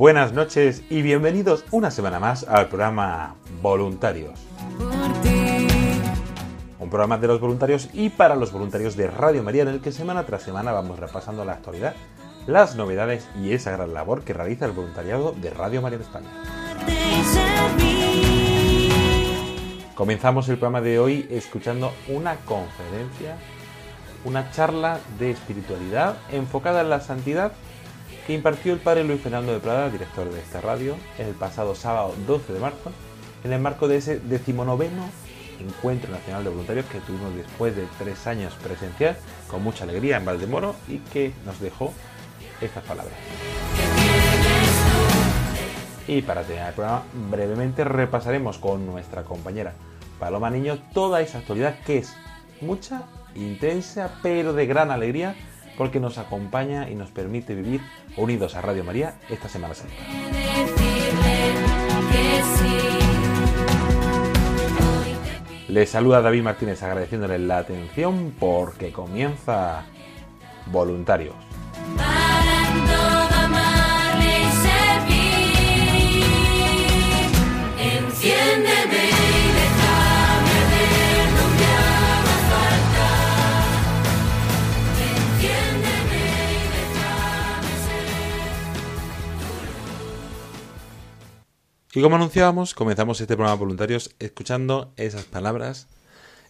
Buenas 0.00 0.32
noches 0.32 0.82
y 0.88 1.02
bienvenidos 1.02 1.62
una 1.70 1.90
semana 1.90 2.18
más 2.18 2.44
al 2.48 2.68
programa 2.68 3.34
Voluntarios. 3.60 4.40
Un 6.78 6.88
programa 6.88 7.18
de 7.18 7.26
los 7.26 7.38
voluntarios 7.38 7.90
y 7.92 8.08
para 8.08 8.34
los 8.34 8.50
voluntarios 8.50 8.96
de 8.96 9.08
Radio 9.08 9.42
María 9.42 9.60
en 9.60 9.68
el 9.68 9.82
que 9.82 9.92
semana 9.92 10.24
tras 10.24 10.42
semana 10.42 10.72
vamos 10.72 10.98
repasando 10.98 11.44
la 11.44 11.52
actualidad, 11.52 11.94
las 12.46 12.76
novedades 12.76 13.28
y 13.42 13.52
esa 13.52 13.72
gran 13.72 13.92
labor 13.92 14.22
que 14.22 14.32
realiza 14.32 14.64
el 14.64 14.72
voluntariado 14.72 15.32
de 15.32 15.50
Radio 15.50 15.82
María 15.82 15.98
de 15.98 16.04
España. 16.04 16.30
Comenzamos 19.94 20.48
el 20.48 20.56
programa 20.56 20.80
de 20.80 20.98
hoy 20.98 21.26
escuchando 21.28 21.92
una 22.08 22.36
conferencia, 22.36 23.36
una 24.24 24.50
charla 24.50 24.98
de 25.18 25.32
espiritualidad 25.32 26.16
enfocada 26.32 26.80
en 26.80 26.88
la 26.88 27.02
santidad 27.02 27.52
que 28.26 28.34
impartió 28.34 28.72
el 28.72 28.80
padre 28.80 29.04
Luis 29.04 29.20
Fernando 29.20 29.52
de 29.52 29.60
Prada, 29.60 29.90
director 29.90 30.30
de 30.30 30.40
esta 30.40 30.60
radio, 30.60 30.96
el 31.18 31.34
pasado 31.34 31.74
sábado 31.74 32.14
12 32.26 32.52
de 32.52 32.60
marzo, 32.60 32.92
en 33.44 33.52
el 33.52 33.60
marco 33.60 33.88
de 33.88 33.96
ese 33.96 34.20
decimonoveno 34.20 35.08
Encuentro 35.60 36.10
Nacional 36.10 36.44
de 36.44 36.50
Voluntarios 36.50 36.86
que 36.86 37.00
tuvimos 37.00 37.34
después 37.34 37.76
de 37.76 37.86
tres 37.98 38.26
años 38.26 38.54
presencial, 38.62 39.16
con 39.48 39.62
mucha 39.62 39.84
alegría 39.84 40.16
en 40.16 40.24
Valdemoro 40.24 40.74
y 40.88 40.98
que 40.98 41.32
nos 41.44 41.60
dejó 41.60 41.92
estas 42.60 42.84
palabras. 42.84 43.14
Y 46.06 46.22
para 46.22 46.42
terminar 46.42 46.70
el 46.70 46.74
programa, 46.74 47.04
brevemente 47.30 47.84
repasaremos 47.84 48.58
con 48.58 48.86
nuestra 48.86 49.22
compañera 49.22 49.74
Paloma 50.18 50.50
Niño 50.50 50.78
toda 50.92 51.20
esa 51.20 51.38
actualidad 51.38 51.78
que 51.84 51.98
es 51.98 52.14
mucha, 52.60 53.02
intensa, 53.34 54.18
pero 54.22 54.52
de 54.52 54.66
gran 54.66 54.90
alegría, 54.90 55.36
porque 55.80 55.98
nos 55.98 56.18
acompaña 56.18 56.90
y 56.90 56.94
nos 56.94 57.08
permite 57.10 57.54
vivir 57.54 57.80
unidos 58.18 58.54
a 58.54 58.60
Radio 58.60 58.84
María 58.84 59.14
esta 59.30 59.48
Semana 59.48 59.72
Santa. 59.72 59.94
Les 65.68 65.88
saluda 65.88 66.20
David 66.20 66.42
Martínez 66.42 66.82
agradeciéndole 66.82 67.38
la 67.38 67.56
atención 67.56 68.34
porque 68.38 68.92
comienza 68.92 69.86
Voluntarios. 70.66 71.49
Y 91.92 92.02
como 92.02 92.14
anunciábamos, 92.14 92.74
comenzamos 92.74 93.20
este 93.20 93.34
programa 93.34 93.56
Voluntarios 93.58 94.14
escuchando 94.20 94.92
esas 94.96 95.24
palabras, 95.24 95.88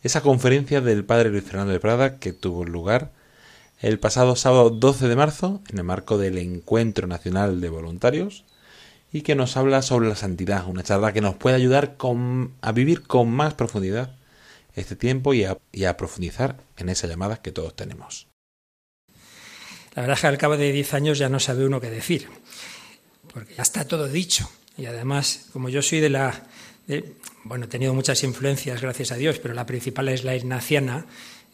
esa 0.03 0.21
conferencia 0.21 0.83
del 0.83 1.03
padre 1.03 1.31
Luis 1.31 1.45
Fernando 1.45 1.73
de 1.73 1.81
Prada 1.81 2.19
que 2.19 2.35
tuvo 2.35 2.67
lugar 2.67 3.11
el 3.81 3.99
pasado 3.99 4.37
sábado 4.37 4.69
12 4.69 5.09
de 5.09 5.17
marzo 5.17 5.63
en 5.71 5.79
el 5.79 5.85
marco 5.85 6.19
del 6.19 6.37
Encuentro 6.37 7.07
Nacional 7.07 7.63
de 7.63 7.71
Voluntarios 7.71 8.45
y 9.15 9.23
que 9.23 9.35
nos 9.35 9.57
habla 9.57 9.81
sobre 9.81 10.11
la 10.11 10.15
santidad, 10.15 10.67
una 10.67 10.83
charla 10.83 11.15
que 11.15 11.23
nos 11.23 11.37
puede 11.37 11.57
ayudar 11.57 11.97
a 12.61 12.73
vivir 12.73 13.07
con 13.07 13.31
más 13.31 13.55
profundidad 13.55 14.15
este 14.75 14.95
tiempo 14.95 15.33
y 15.33 15.45
a, 15.45 15.57
y 15.73 15.85
a 15.85 15.97
profundizar 15.97 16.59
en 16.77 16.91
esa 16.91 17.07
llamada 17.07 17.41
que 17.41 17.51
todos 17.51 17.75
tenemos. 17.75 18.29
La 19.95 20.03
verdad 20.03 20.17
es 20.17 20.21
que 20.21 20.27
al 20.27 20.39
cabo 20.39 20.59
de 20.59 20.71
10 20.71 20.93
años 20.93 21.19
ya 21.19 21.31
no 21.31 21.41
sabe 21.41 21.65
uno 21.65 21.81
qué 21.81 21.89
decir, 21.89 22.29
porque 23.33 23.55
ya 23.55 23.63
está 23.63 23.89
todo 23.89 24.07
dicho. 24.07 24.51
Y 24.81 24.87
además, 24.87 25.49
como 25.53 25.69
yo 25.69 25.83
soy 25.83 26.01
de 26.01 26.09
la... 26.09 26.47
bueno, 27.45 27.67
he 27.67 27.69
tenido 27.69 27.93
muchas 27.93 28.25
influencias, 28.25 28.81
gracias 28.81 29.13
a 29.13 29.17
Dios, 29.17 29.39
pero 29.39 29.53
la 29.53 29.67
principal 29.67 30.09
es 30.09 30.25
la 30.25 30.35
ignaciana, 30.35 31.05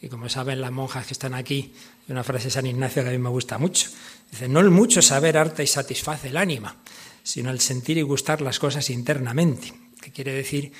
y 0.00 0.08
como 0.08 0.28
saben 0.28 0.60
las 0.60 0.70
monjas 0.70 1.08
que 1.08 1.12
están 1.12 1.34
aquí, 1.34 1.72
hay 2.06 2.12
una 2.12 2.22
frase 2.22 2.44
de 2.44 2.50
San 2.52 2.66
Ignacio 2.66 3.02
que 3.02 3.08
a 3.08 3.12
mí 3.12 3.18
me 3.18 3.28
gusta 3.28 3.58
mucho. 3.58 3.90
Dice, 4.30 4.48
no 4.48 4.60
el 4.60 4.70
mucho 4.70 5.02
saber 5.02 5.36
harta 5.38 5.64
y 5.64 5.66
satisface 5.66 6.28
el 6.28 6.36
ánima, 6.36 6.76
sino 7.24 7.50
el 7.50 7.58
sentir 7.58 7.98
y 7.98 8.02
gustar 8.02 8.42
las 8.42 8.60
cosas 8.60 8.90
internamente. 8.90 9.74
Que 10.00 10.12
quiere 10.12 10.32
decir, 10.32 10.72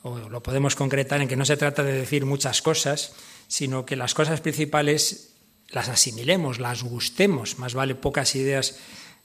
o 0.00 0.18
lo 0.30 0.42
podemos 0.42 0.74
concretar 0.76 1.20
en 1.20 1.28
que 1.28 1.36
no 1.36 1.44
se 1.44 1.58
trata 1.58 1.82
de 1.82 1.92
decir 1.92 2.24
muchas 2.24 2.62
cosas, 2.62 3.12
sino 3.48 3.84
que 3.84 3.96
las 3.96 4.14
cosas 4.14 4.40
principales 4.40 5.34
las 5.68 5.90
asimilemos, 5.90 6.58
las 6.58 6.84
gustemos. 6.84 7.58
Más 7.58 7.74
vale 7.74 7.94
pocas 7.94 8.34
ideas 8.34 8.76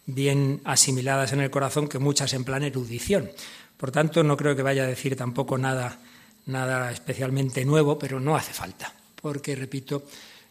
bien 0.07 0.61
asimiladas 0.63 1.33
en 1.33 1.41
el 1.41 1.51
corazón 1.51 1.87
que 1.87 1.99
muchas 1.99 2.33
en 2.33 2.43
plan 2.43 2.63
erudición. 2.63 3.29
Por 3.77 3.91
tanto, 3.91 4.23
no 4.23 4.35
creo 4.35 4.55
que 4.55 4.63
vaya 4.63 4.83
a 4.83 4.87
decir 4.87 5.15
tampoco 5.15 5.57
nada, 5.59 5.99
nada 6.47 6.91
especialmente 6.91 7.63
nuevo, 7.65 7.99
pero 7.99 8.19
no 8.19 8.35
hace 8.35 8.53
falta, 8.53 8.91
porque, 9.21 9.55
repito, 9.55 10.07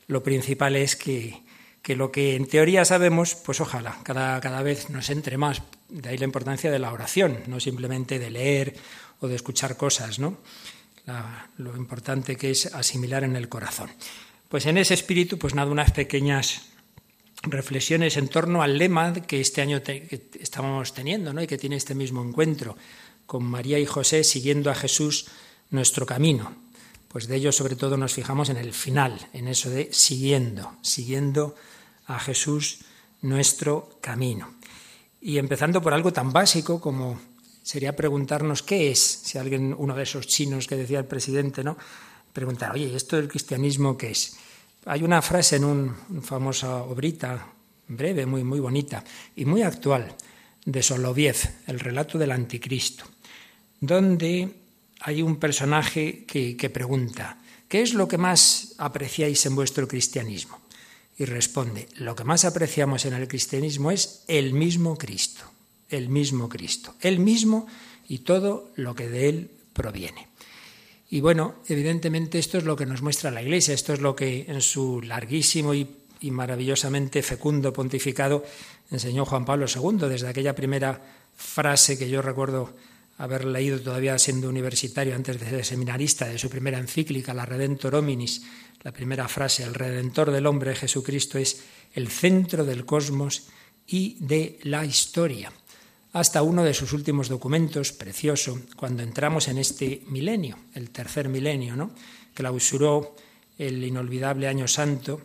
lo 0.06 0.22
principal 0.22 0.76
es 0.76 0.94
que, 0.94 1.42
que 1.82 1.96
lo 1.96 2.12
que 2.12 2.36
en 2.36 2.46
teoría 2.46 2.84
sabemos, 2.84 3.34
pues 3.34 3.60
ojalá 3.60 3.98
cada, 4.04 4.40
cada 4.40 4.62
vez 4.62 4.90
nos 4.90 5.10
entre 5.10 5.38
más. 5.38 5.62
De 5.88 6.10
ahí 6.10 6.18
la 6.18 6.24
importancia 6.24 6.70
de 6.70 6.78
la 6.78 6.92
oración, 6.92 7.40
no 7.46 7.58
simplemente 7.58 8.18
de 8.18 8.30
leer 8.30 8.76
o 9.20 9.28
de 9.28 9.36
escuchar 9.36 9.76
cosas, 9.76 10.18
¿no? 10.18 10.38
Lo 11.58 11.76
importante 11.76 12.36
que 12.36 12.50
es 12.50 12.74
asimilar 12.74 13.22
en 13.22 13.36
el 13.36 13.48
corazón. 13.48 13.90
Pues 14.48 14.66
en 14.66 14.78
ese 14.78 14.94
espíritu, 14.94 15.38
pues 15.38 15.54
nada, 15.54 15.70
unas 15.70 15.92
pequeñas 15.92 16.62
reflexiones 17.46 18.16
en 18.16 18.28
torno 18.28 18.62
al 18.62 18.78
lema 18.78 19.12
que 19.12 19.40
este 19.40 19.62
año 19.62 19.82
te- 19.82 20.06
que 20.06 20.30
estamos 20.40 20.92
teniendo, 20.94 21.32
¿no? 21.32 21.42
Y 21.42 21.46
que 21.46 21.58
tiene 21.58 21.76
este 21.76 21.94
mismo 21.94 22.22
encuentro 22.22 22.76
con 23.26 23.44
María 23.44 23.78
y 23.78 23.86
José 23.86 24.24
siguiendo 24.24 24.70
a 24.70 24.74
Jesús 24.74 25.26
nuestro 25.70 26.06
camino. 26.06 26.54
Pues 27.08 27.28
de 27.28 27.36
ello 27.36 27.52
sobre 27.52 27.76
todo 27.76 27.96
nos 27.96 28.12
fijamos 28.12 28.50
en 28.50 28.56
el 28.56 28.72
final, 28.72 29.28
en 29.32 29.48
eso 29.48 29.70
de 29.70 29.88
siguiendo, 29.92 30.76
siguiendo 30.82 31.54
a 32.06 32.18
Jesús 32.18 32.80
nuestro 33.22 33.98
camino. 34.00 34.54
Y 35.20 35.38
empezando 35.38 35.80
por 35.82 35.94
algo 35.94 36.12
tan 36.12 36.32
básico 36.32 36.80
como 36.80 37.18
sería 37.62 37.96
preguntarnos 37.96 38.62
qué 38.62 38.90
es, 38.90 39.00
si 39.00 39.38
alguien, 39.38 39.74
uno 39.76 39.94
de 39.94 40.04
esos 40.04 40.26
chinos 40.28 40.66
que 40.66 40.76
decía 40.76 40.98
el 40.98 41.06
presidente, 41.06 41.64
¿no? 41.64 41.76
Preguntar, 42.32 42.72
oye, 42.72 42.86
¿y 42.86 42.94
¿esto 42.94 43.16
del 43.16 43.28
cristianismo 43.28 43.96
qué 43.96 44.10
es? 44.10 44.36
Hay 44.86 45.02
una 45.02 45.20
frase 45.20 45.56
en 45.56 45.64
un, 45.64 45.96
una 46.10 46.22
famosa 46.22 46.82
obrita, 46.84 47.52
breve, 47.88 48.24
muy, 48.24 48.44
muy 48.44 48.60
bonita 48.60 49.02
y 49.34 49.44
muy 49.44 49.62
actual, 49.62 50.14
de 50.64 50.82
Soloviev, 50.82 51.36
el 51.66 51.80
relato 51.80 52.18
del 52.18 52.30
anticristo, 52.30 53.04
donde 53.80 54.48
hay 55.00 55.22
un 55.22 55.36
personaje 55.36 56.24
que, 56.24 56.56
que 56.56 56.70
pregunta, 56.70 57.38
¿qué 57.68 57.82
es 57.82 57.94
lo 57.94 58.06
que 58.06 58.18
más 58.18 58.74
apreciáis 58.78 59.44
en 59.46 59.54
vuestro 59.54 59.88
cristianismo? 59.88 60.60
Y 61.18 61.24
responde, 61.24 61.88
lo 61.96 62.14
que 62.14 62.24
más 62.24 62.44
apreciamos 62.44 63.06
en 63.06 63.14
el 63.14 63.26
cristianismo 63.26 63.90
es 63.90 64.22
el 64.28 64.52
mismo 64.52 64.96
Cristo, 64.98 65.44
el 65.88 66.08
mismo 66.08 66.48
Cristo, 66.48 66.94
el 67.00 67.18
mismo 67.18 67.66
y 68.08 68.18
todo 68.18 68.70
lo 68.76 68.94
que 68.94 69.08
de 69.08 69.28
él 69.28 69.50
proviene. 69.72 70.28
Y 71.08 71.20
bueno, 71.20 71.56
evidentemente 71.68 72.38
esto 72.38 72.58
es 72.58 72.64
lo 72.64 72.76
que 72.76 72.86
nos 72.86 73.02
muestra 73.02 73.30
la 73.30 73.42
Iglesia, 73.42 73.74
esto 73.74 73.92
es 73.92 74.00
lo 74.00 74.16
que 74.16 74.46
en 74.48 74.60
su 74.60 75.00
larguísimo 75.02 75.74
y, 75.74 75.88
maravillosamente 76.22 77.22
fecundo 77.22 77.72
pontificado 77.72 78.42
enseñó 78.90 79.24
Juan 79.24 79.44
Pablo 79.44 79.66
II, 79.72 80.08
desde 80.08 80.26
aquella 80.26 80.56
primera 80.56 81.00
frase 81.36 81.96
que 81.96 82.08
yo 82.08 82.20
recuerdo 82.20 82.74
haber 83.18 83.44
leído 83.44 83.80
todavía 83.80 84.18
siendo 84.18 84.48
universitario 84.48 85.14
antes 85.14 85.38
de 85.38 85.48
ser 85.48 85.64
seminarista 85.64 86.26
de 86.26 86.38
su 86.38 86.50
primera 86.50 86.78
encíclica, 86.78 87.32
la 87.32 87.46
Redentor 87.46 87.94
Hominis, 87.94 88.42
la 88.82 88.92
primera 88.92 89.28
frase, 89.28 89.62
el 89.62 89.74
Redentor 89.74 90.32
del 90.32 90.46
hombre, 90.46 90.74
Jesucristo, 90.74 91.38
es 91.38 91.62
el 91.94 92.08
centro 92.08 92.64
del 92.64 92.84
cosmos 92.84 93.48
y 93.86 94.16
de 94.18 94.58
la 94.64 94.84
historia. 94.84 95.52
Hasta 96.12 96.42
uno 96.42 96.64
de 96.64 96.74
sus 96.74 96.92
últimos 96.92 97.28
documentos, 97.28 97.92
precioso, 97.92 98.60
cuando 98.76 99.02
entramos 99.02 99.48
en 99.48 99.58
este 99.58 100.02
milenio, 100.08 100.56
el 100.74 100.90
tercer 100.90 101.28
milenio, 101.28 101.76
¿no? 101.76 101.90
clausuró 102.34 103.16
el 103.58 103.82
inolvidable 103.82 104.48
año 104.48 104.68
santo 104.68 105.22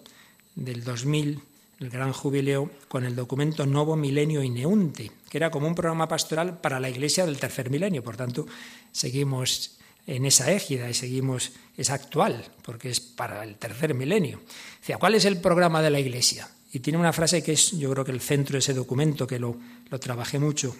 del 0.55 0.83
2000, 0.83 1.39
el 1.79 1.89
gran 1.89 2.13
jubileo, 2.13 2.71
con 2.87 3.05
el 3.05 3.15
documento 3.15 3.65
Novo 3.65 3.95
Milenio 3.95 4.43
Ineunte, 4.43 5.11
que 5.29 5.37
era 5.37 5.49
como 5.49 5.67
un 5.67 5.75
programa 5.75 6.07
pastoral 6.07 6.59
para 6.59 6.79
la 6.79 6.89
iglesia 6.89 7.25
del 7.25 7.39
tercer 7.39 7.69
milenio. 7.69 8.03
Por 8.03 8.17
tanto, 8.17 8.45
seguimos 8.91 9.77
en 10.07 10.25
esa 10.25 10.51
égida 10.51 10.89
y 10.89 10.93
seguimos, 10.93 11.51
es 11.77 11.89
actual, 11.89 12.45
porque 12.61 12.89
es 12.89 12.99
para 12.99 13.43
el 13.43 13.55
tercer 13.55 13.93
milenio. 13.93 14.41
Decía, 14.79 14.97
¿cuál 14.97 15.15
es 15.15 15.25
el 15.25 15.39
programa 15.39 15.81
de 15.81 15.89
la 15.89 15.99
iglesia? 15.99 16.49
Y 16.73 16.79
tiene 16.79 17.00
una 17.00 17.13
frase 17.13 17.44
que 17.44 17.53
es, 17.53 17.71
yo 17.71 17.91
creo 17.91 18.06
que 18.06 18.12
el 18.12 18.21
centro 18.21 18.53
de 18.53 18.59
ese 18.59 18.73
documento, 18.73 19.27
que 19.27 19.39
lo, 19.39 19.57
lo 19.89 20.00
trabajé 20.00 20.39
mucho, 20.39 20.75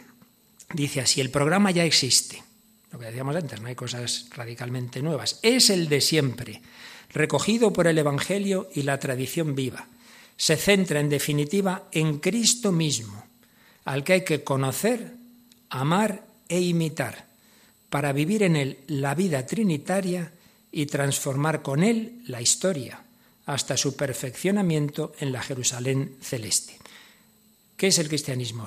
dice 0.74 1.02
así, 1.02 1.20
el 1.20 1.30
programa 1.30 1.72
ya 1.72 1.84
existe, 1.84 2.42
lo 2.92 3.00
que 3.00 3.08
decíamos 3.08 3.36
antes, 3.36 3.60
no 3.60 3.68
hay 3.68 3.76
cosas 3.76 4.28
radicalmente 4.32 5.02
nuevas, 5.02 5.40
es 5.42 5.70
el 5.70 5.90
de 5.90 6.00
siempre, 6.00 6.62
recogido 7.10 7.74
por 7.74 7.88
el 7.88 7.98
Evangelio 7.98 8.70
y 8.74 8.84
la 8.84 9.00
tradición 9.00 9.54
viva. 9.54 9.88
Se 10.38 10.56
centra 10.56 11.02
en 11.02 11.10
definitiva 11.10 11.90
en 11.92 12.20
Cristo 12.20 12.72
mismo, 12.72 13.26
al 13.84 14.04
que 14.04 14.14
hay 14.14 14.24
que 14.24 14.44
conocer, 14.44 15.14
amar 15.70 16.26
e 16.48 16.62
imitar, 16.62 17.28
para 17.90 18.14
vivir 18.14 18.44
en 18.44 18.56
él 18.56 18.80
la 18.88 19.14
vida 19.14 19.46
trinitaria 19.46 20.32
y 20.72 20.86
transformar 20.86 21.62
con 21.62 21.84
él 21.84 22.22
la 22.28 22.42
historia 22.42 23.04
hasta 23.52 23.76
su 23.76 23.98
perfeccionamiento 23.98 25.12
en 25.20 25.34
la 25.34 25.42
Jerusalén 25.42 26.16
celeste. 26.22 26.78
¿Qué 27.76 27.88
es 27.88 28.00
el 28.00 28.08
cristianismo? 28.08 28.66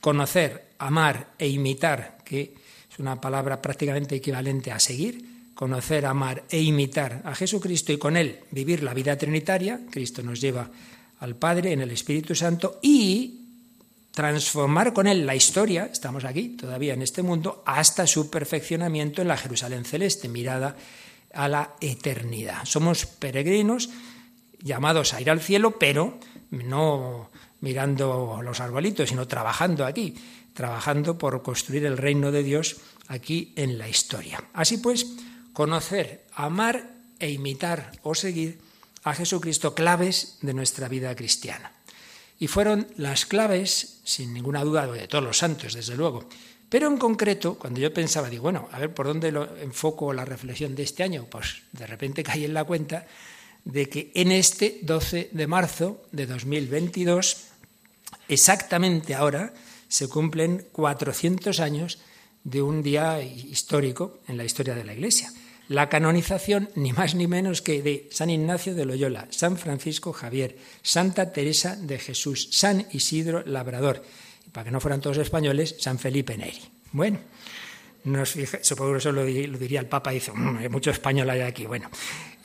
Conocer, 0.00 0.70
amar 0.78 1.34
e 1.36 1.48
imitar, 1.48 2.18
que 2.24 2.54
es 2.90 2.98
una 3.00 3.20
palabra 3.20 3.60
prácticamente 3.60 4.14
equivalente 4.14 4.70
a 4.70 4.78
seguir, 4.78 5.50
conocer, 5.54 6.06
amar 6.06 6.44
e 6.48 6.62
imitar 6.62 7.22
a 7.24 7.34
Jesucristo 7.34 7.92
y 7.92 7.98
con 7.98 8.16
él 8.16 8.38
vivir 8.52 8.84
la 8.84 8.94
vida 8.94 9.18
trinitaria, 9.18 9.80
Cristo 9.90 10.22
nos 10.22 10.40
lleva 10.40 10.70
al 11.18 11.34
Padre 11.34 11.72
en 11.72 11.80
el 11.80 11.90
Espíritu 11.90 12.36
Santo 12.36 12.78
y 12.82 13.40
transformar 14.12 14.92
con 14.92 15.08
él 15.08 15.26
la 15.26 15.34
historia, 15.34 15.90
estamos 15.92 16.24
aquí 16.24 16.50
todavía 16.50 16.94
en 16.94 17.02
este 17.02 17.22
mundo, 17.22 17.64
hasta 17.66 18.06
su 18.06 18.30
perfeccionamiento 18.30 19.22
en 19.22 19.28
la 19.28 19.36
Jerusalén 19.36 19.84
celeste, 19.84 20.28
mirada 20.28 20.76
a 21.34 21.48
la 21.48 21.74
eternidad. 21.80 22.64
Somos 22.64 23.06
peregrinos 23.06 23.90
llamados 24.62 25.14
a 25.14 25.20
ir 25.20 25.30
al 25.30 25.40
cielo, 25.40 25.78
pero 25.78 26.18
no 26.50 27.30
mirando 27.60 28.40
los 28.42 28.60
arbolitos, 28.60 29.08
sino 29.08 29.26
trabajando 29.26 29.84
aquí, 29.84 30.14
trabajando 30.54 31.18
por 31.18 31.42
construir 31.42 31.84
el 31.84 31.96
reino 31.96 32.32
de 32.32 32.42
Dios 32.42 32.76
aquí 33.08 33.52
en 33.56 33.78
la 33.78 33.88
historia. 33.88 34.42
Así 34.52 34.78
pues, 34.78 35.06
conocer, 35.52 36.24
amar 36.34 36.90
e 37.18 37.30
imitar 37.30 37.92
o 38.02 38.14
seguir 38.14 38.58
a 39.04 39.14
Jesucristo 39.14 39.74
claves 39.74 40.38
de 40.42 40.54
nuestra 40.54 40.88
vida 40.88 41.14
cristiana. 41.14 41.72
Y 42.38 42.48
fueron 42.48 42.86
las 42.96 43.26
claves, 43.26 44.00
sin 44.04 44.32
ninguna 44.32 44.64
duda, 44.64 44.86
de 44.86 45.08
todos 45.08 45.24
los 45.24 45.38
santos, 45.38 45.74
desde 45.74 45.96
luego. 45.96 46.26
Pero 46.70 46.86
en 46.86 46.96
concreto, 46.96 47.58
cuando 47.58 47.80
yo 47.80 47.92
pensaba, 47.92 48.30
digo, 48.30 48.44
bueno, 48.44 48.68
a 48.72 48.78
ver, 48.78 48.94
¿por 48.94 49.06
dónde 49.06 49.32
lo 49.32 49.56
enfoco 49.58 50.12
la 50.12 50.24
reflexión 50.24 50.74
de 50.74 50.84
este 50.84 51.02
año? 51.02 51.26
Pues 51.28 51.62
de 51.72 51.86
repente 51.86 52.22
caí 52.22 52.44
en 52.44 52.54
la 52.54 52.64
cuenta 52.64 53.06
de 53.64 53.88
que 53.88 54.10
en 54.14 54.32
este 54.32 54.78
12 54.82 55.30
de 55.32 55.46
marzo 55.46 56.02
de 56.12 56.26
2022, 56.26 57.36
exactamente 58.28 59.14
ahora, 59.14 59.52
se 59.88 60.08
cumplen 60.08 60.66
400 60.72 61.60
años 61.60 61.98
de 62.44 62.62
un 62.62 62.82
día 62.82 63.22
histórico 63.22 64.20
en 64.28 64.36
la 64.36 64.44
historia 64.44 64.74
de 64.74 64.84
la 64.84 64.94
Iglesia. 64.94 65.32
La 65.68 65.88
canonización, 65.88 66.68
ni 66.74 66.92
más 66.92 67.14
ni 67.14 67.28
menos 67.28 67.62
que 67.62 67.82
de 67.82 68.08
San 68.10 68.30
Ignacio 68.30 68.74
de 68.74 68.86
Loyola, 68.86 69.28
San 69.30 69.56
Francisco 69.56 70.12
Javier, 70.12 70.58
Santa 70.82 71.32
Teresa 71.32 71.76
de 71.76 71.98
Jesús, 71.98 72.48
San 72.50 72.86
Isidro 72.92 73.44
Labrador, 73.46 74.02
y 74.46 74.50
para 74.50 74.64
que 74.64 74.70
no 74.70 74.80
fueran 74.80 75.00
todos 75.00 75.18
españoles, 75.18 75.76
San 75.78 75.98
Felipe 75.98 76.36
Neri. 76.36 76.60
Bueno, 76.92 77.20
nos 78.04 78.34
supongo 78.62 78.92
que 78.92 78.98
eso 78.98 79.12
lo, 79.12 79.24
diría 79.24 79.80
el 79.80 79.86
Papa, 79.86 80.10
dice, 80.10 80.32
mmm, 80.32 80.68
mucho 80.70 80.90
español 80.90 81.30
hay 81.30 81.42
aquí. 81.42 81.66
Bueno, 81.66 81.88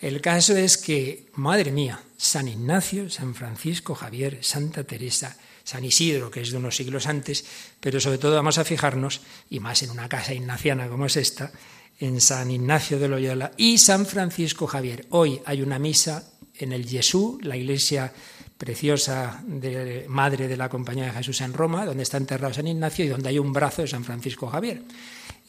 el 0.06 0.22
caso 0.22 0.56
es 0.56 0.78
que, 0.78 1.26
madre 1.34 1.72
mía, 1.72 2.00
San 2.16 2.48
Ignacio, 2.48 3.10
San 3.10 3.34
Francisco 3.34 3.96
Javier, 3.96 4.38
Santa 4.42 4.84
Teresa, 4.84 5.36
San 5.64 5.84
Isidro, 5.84 6.30
que 6.30 6.42
es 6.42 6.52
de 6.52 6.58
unos 6.58 6.76
siglos 6.76 7.08
antes, 7.08 7.44
pero 7.80 8.00
sobre 8.00 8.20
todo 8.20 8.36
vamos 8.36 8.60
a 8.60 8.66
fijarnos, 8.66 9.22
y 9.50 9.60
más 9.60 9.82
en 9.82 9.90
una 9.90 10.08
casa 10.08 10.36
ignaciana 10.36 10.90
como 10.90 11.08
es 11.08 11.18
esta, 11.18 11.52
en 12.00 12.22
San 12.22 12.52
Ignacio 12.52 13.00
de 13.00 13.08
Loyola 13.08 13.54
y 13.58 13.80
San 13.80 14.06
Francisco 14.06 14.68
Javier. 14.68 15.08
Hoy 15.10 15.42
hay 15.44 15.64
una 15.64 15.80
misa 15.80 16.30
en 16.54 16.72
el 16.72 16.88
Jesús, 16.88 17.44
la 17.44 17.58
iglesia 17.58 18.14
preciosa 18.60 19.42
de 19.44 20.06
madre 20.08 20.48
de 20.48 20.56
la 20.56 20.70
Compañía 20.70 21.06
de 21.06 21.14
Jesús 21.14 21.42
en 21.42 21.54
Roma, 21.54 21.84
donde 21.84 22.04
está 22.04 22.18
enterrado 22.18 22.54
San 22.54 22.68
Ignacio 22.68 23.06
y 23.06 23.08
donde 23.08 23.30
hay 23.30 23.40
un 23.40 23.52
brazo 23.52 23.82
de 23.82 23.88
San 23.88 24.04
Francisco 24.04 24.46
Javier 24.46 24.84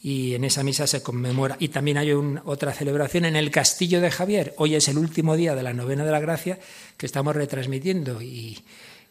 y 0.07 0.35
en 0.35 0.45
esa 0.45 0.63
misa 0.63 0.87
se 0.87 1.03
conmemora. 1.03 1.57
Y 1.59 1.67
también 1.67 1.97
hay 1.97 2.13
otra 2.13 2.71
celebración 2.71 3.25
en 3.25 3.35
el 3.35 3.51
Castillo 3.51 3.99
de 3.99 4.09
Javier. 4.09 4.53
Hoy 4.55 4.73
es 4.75 4.87
el 4.87 4.97
último 4.97 5.35
día 5.35 5.53
de 5.53 5.63
la 5.63 5.73
novena 5.73 6.05
de 6.05 6.11
la 6.13 6.21
gracia 6.21 6.57
que 6.95 7.05
estamos 7.05 7.35
retransmitiendo 7.35 8.21
y, 8.21 8.57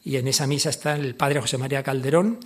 en 0.06 0.26
esa 0.26 0.46
misa 0.46 0.70
está 0.70 0.96
el 0.96 1.14
padre 1.14 1.42
José 1.42 1.58
María 1.58 1.82
Calderón, 1.82 2.40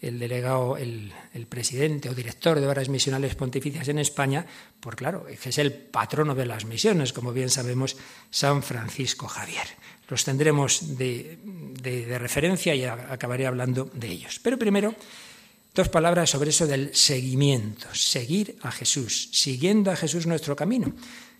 el 0.00 0.20
delegado, 0.20 0.76
el, 0.76 1.12
presidente 1.48 2.08
o 2.08 2.14
director 2.14 2.60
de 2.60 2.68
Obras 2.68 2.88
Misionales 2.88 3.34
Pontificias 3.34 3.88
en 3.88 3.98
España, 3.98 4.46
por 4.78 4.94
claro, 4.94 5.26
es 5.26 5.58
el 5.58 5.72
patrono 5.72 6.36
de 6.36 6.46
las 6.46 6.64
misiones, 6.64 7.12
como 7.12 7.32
bien 7.32 7.50
sabemos, 7.50 7.96
San 8.30 8.62
Francisco 8.62 9.26
Javier. 9.26 9.66
Los 10.08 10.24
tendremos 10.24 10.96
de 10.96 12.18
referencia 12.20 12.72
y 12.72 12.84
acabaré 12.84 13.48
hablando 13.48 13.90
de 13.92 14.06
ellos. 14.06 14.38
Pero 14.40 14.56
primero 14.56 14.94
Dos 15.76 15.90
palabras 15.90 16.30
sobre 16.30 16.48
eso 16.48 16.66
del 16.66 16.94
seguimiento, 16.94 17.86
seguir 17.92 18.56
a 18.62 18.72
Jesús, 18.72 19.28
siguiendo 19.30 19.90
a 19.90 19.96
Jesús 19.96 20.26
nuestro 20.26 20.56
camino, 20.56 20.94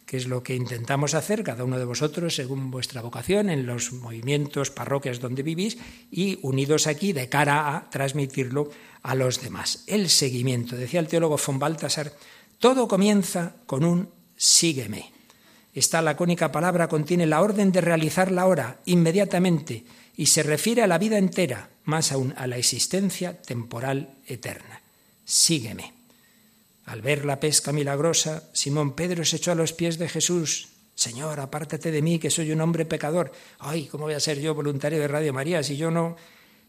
que 0.04 0.18
es 0.18 0.26
lo 0.28 0.42
que 0.42 0.54
intentamos 0.54 1.14
hacer 1.14 1.42
cada 1.42 1.64
uno 1.64 1.78
de 1.78 1.86
vosotros 1.86 2.34
según 2.34 2.70
vuestra 2.70 3.00
vocación 3.00 3.48
en 3.48 3.64
los 3.64 3.94
movimientos, 3.94 4.70
parroquias 4.70 5.20
donde 5.20 5.42
vivís 5.42 5.78
y 6.10 6.38
unidos 6.42 6.86
aquí 6.86 7.14
de 7.14 7.30
cara 7.30 7.74
a 7.74 7.88
transmitirlo 7.88 8.68
a 9.02 9.14
los 9.14 9.40
demás. 9.40 9.84
El 9.86 10.10
seguimiento, 10.10 10.76
decía 10.76 11.00
el 11.00 11.08
teólogo 11.08 11.38
von 11.38 11.58
Baltasar, 11.58 12.12
todo 12.58 12.88
comienza 12.88 13.56
con 13.64 13.84
un 13.84 14.10
sígueme. 14.36 15.14
Esta 15.72 16.02
lacónica 16.02 16.52
palabra 16.52 16.88
contiene 16.88 17.24
la 17.24 17.40
orden 17.40 17.72
de 17.72 17.80
realizar 17.80 18.30
la 18.30 18.44
hora 18.44 18.82
inmediatamente 18.84 19.86
y 20.14 20.26
se 20.26 20.42
refiere 20.42 20.82
a 20.82 20.86
la 20.86 20.98
vida 20.98 21.16
entera, 21.16 21.70
más 21.86 22.12
aún 22.12 22.34
a 22.36 22.46
la 22.46 22.58
existencia 22.58 23.40
temporal 23.40 24.10
eterna. 24.26 24.82
Sígueme. 25.24 25.94
Al 26.84 27.00
ver 27.00 27.24
la 27.24 27.40
pesca 27.40 27.72
milagrosa, 27.72 28.44
Simón 28.52 28.94
Pedro 28.94 29.24
se 29.24 29.36
echó 29.36 29.52
a 29.52 29.56
los 29.56 29.72
pies 29.72 29.98
de 29.98 30.08
Jesús. 30.08 30.68
Señor, 30.94 31.40
apártate 31.40 31.90
de 31.90 32.02
mí, 32.02 32.18
que 32.18 32.30
soy 32.30 32.52
un 32.52 32.60
hombre 32.60 32.84
pecador. 32.84 33.32
Ay, 33.58 33.86
¿cómo 33.86 34.04
voy 34.04 34.14
a 34.14 34.20
ser 34.20 34.40
yo 34.40 34.54
voluntario 34.54 34.98
de 34.98 35.08
Radio 35.08 35.32
María 35.32 35.62
si 35.62 35.76
yo 35.76 35.90
no? 35.90 36.16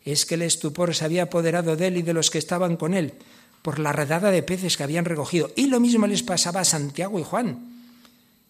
Es 0.05 0.25
que 0.25 0.36
el 0.36 0.43
estupor 0.43 0.95
se 0.95 1.05
había 1.05 1.24
apoderado 1.24 1.75
de 1.75 1.88
él 1.88 1.97
y 1.97 2.01
de 2.01 2.13
los 2.13 2.29
que 2.29 2.38
estaban 2.38 2.77
con 2.77 2.93
él, 2.93 3.13
por 3.62 3.79
la 3.79 3.93
redada 3.93 4.31
de 4.31 4.43
peces 4.43 4.77
que 4.77 4.83
habían 4.83 5.05
recogido. 5.05 5.51
Y 5.55 5.67
lo 5.67 5.79
mismo 5.79 6.07
les 6.07 6.24
pasaba 6.24 6.62
a 6.62 6.65
Santiago 6.65 7.19
y 7.19 7.24
Juan. 7.24 7.83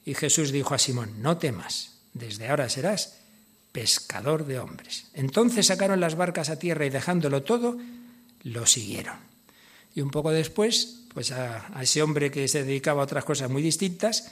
Y 0.06 0.14
Jesús 0.16 0.52
dijo 0.52 0.74
a 0.74 0.80
Simón, 0.80 1.22
no 1.22 1.38
temas, 1.38 2.00
desde 2.14 2.48
ahora 2.50 2.70
serás 2.70 3.17
pescador 3.78 4.48
de 4.48 4.58
hombres. 4.58 5.06
Entonces 5.14 5.68
sacaron 5.68 6.00
las 6.00 6.16
barcas 6.16 6.50
a 6.50 6.58
tierra 6.58 6.88
y 6.88 6.90
dejándolo 6.90 7.44
todo, 7.44 7.78
lo 8.42 8.66
siguieron. 8.66 9.18
Y 9.94 10.02
un 10.02 10.10
poco 10.10 10.32
después, 10.32 11.04
pues 11.14 11.32
a, 11.32 11.70
ese 11.80 12.02
hombre 12.02 12.32
que 12.32 12.48
se 12.48 12.64
dedicaba 12.64 13.02
a 13.02 13.04
otras 13.04 13.24
cosas 13.24 13.52
muy 13.52 13.62
distintas, 13.62 14.32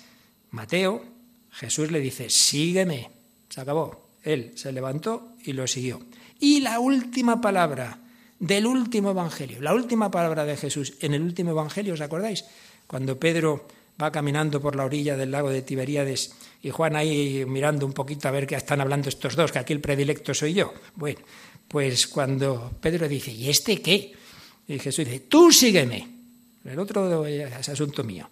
Mateo, 0.50 1.06
Jesús 1.52 1.92
le 1.92 2.00
dice, 2.00 2.32
sígueme. 2.32 3.12
Se 3.48 3.62
acabó. 3.62 4.10
Él 4.24 4.54
se 4.56 4.72
levantó 4.72 5.34
y 5.44 5.54
lo 5.54 5.68
siguió. 5.68 6.02
Y 6.40 6.62
la 6.62 6.80
última 6.80 7.40
palabra 7.40 8.00
del 8.40 8.66
último 8.66 9.12
evangelio, 9.12 9.62
la 9.62 9.76
última 9.76 10.10
palabra 10.10 10.44
de 10.46 10.58
Jesús 10.58 10.96
en 11.02 11.14
el 11.14 11.22
último 11.22 11.52
evangelio, 11.52 11.94
¿os 11.94 12.02
acordáis? 12.02 12.46
Cuando 12.88 13.20
Pedro 13.20 13.68
va 14.02 14.12
caminando 14.12 14.62
por 14.62 14.76
la 14.76 14.86
orilla 14.86 15.16
del 15.16 15.32
lago 15.32 15.50
de 15.50 15.62
Tiberíades 15.62 16.34
y 16.62 16.70
Juan 16.70 16.96
ahí 16.96 17.46
mirando 17.48 17.86
un 17.86 17.94
poquito 17.94 18.28
a 18.28 18.32
ver 18.32 18.48
qué 18.48 18.56
están 18.56 18.82
hablando 18.82 19.10
estos 19.10 19.36
dos, 19.36 19.52
que 19.52 19.60
aquí 19.60 19.74
el 19.74 19.82
predilecto 19.82 20.34
soy 20.34 20.54
yo. 20.54 20.74
Bueno, 20.96 21.20
pues 21.68 22.08
cuando 22.08 22.72
Pedro 22.82 23.08
dice, 23.08 23.32
¿y 23.32 23.50
este 23.50 23.82
qué? 23.82 24.14
Y 24.68 24.80
Jesús 24.80 25.06
dice, 25.06 25.20
tú 25.22 25.52
sígueme. 25.52 26.08
El 26.64 26.80
otro 26.80 27.26
es 27.26 27.70
asunto 27.70 28.04
mío. 28.04 28.28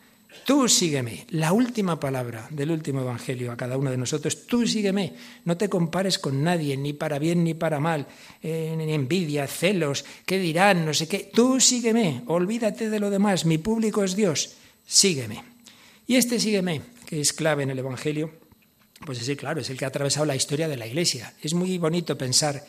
Tú 0.45 0.67
sígueme. 0.67 1.25
La 1.29 1.53
última 1.53 1.99
palabra 1.99 2.47
del 2.49 2.71
último 2.71 3.01
evangelio 3.01 3.51
a 3.51 3.57
cada 3.57 3.77
uno 3.77 3.91
de 3.91 3.97
nosotros, 3.97 4.47
tú 4.47 4.65
sígueme. 4.65 5.13
No 5.45 5.55
te 5.55 5.69
compares 5.69 6.17
con 6.17 6.43
nadie, 6.43 6.75
ni 6.75 6.93
para 6.93 7.19
bien 7.19 7.43
ni 7.43 7.53
para 7.53 7.79
mal, 7.79 8.07
eh, 8.41 8.75
envidia, 8.79 9.47
celos, 9.47 10.03
qué 10.25 10.39
dirán, 10.39 10.85
no 10.85 10.93
sé 10.93 11.07
qué. 11.07 11.29
Tú 11.31 11.59
sígueme. 11.59 12.23
Olvídate 12.25 12.89
de 12.89 12.99
lo 12.99 13.09
demás. 13.09 13.45
Mi 13.45 13.59
público 13.59 14.03
es 14.03 14.15
Dios. 14.15 14.55
Sígueme. 14.85 15.52
Y 16.05 16.15
este 16.15 16.39
sígueme, 16.39 16.81
que 17.05 17.21
es 17.21 17.33
clave 17.33 17.63
en 17.63 17.69
el 17.69 17.79
evangelio, 17.79 18.31
pues 19.05 19.19
sí, 19.19 19.35
claro, 19.35 19.61
es 19.61 19.69
el 19.69 19.77
que 19.77 19.85
ha 19.85 19.89
atravesado 19.89 20.25
la 20.25 20.35
historia 20.35 20.67
de 20.67 20.77
la 20.77 20.87
iglesia. 20.87 21.33
Es 21.41 21.53
muy 21.53 21.77
bonito 21.77 22.17
pensar 22.17 22.63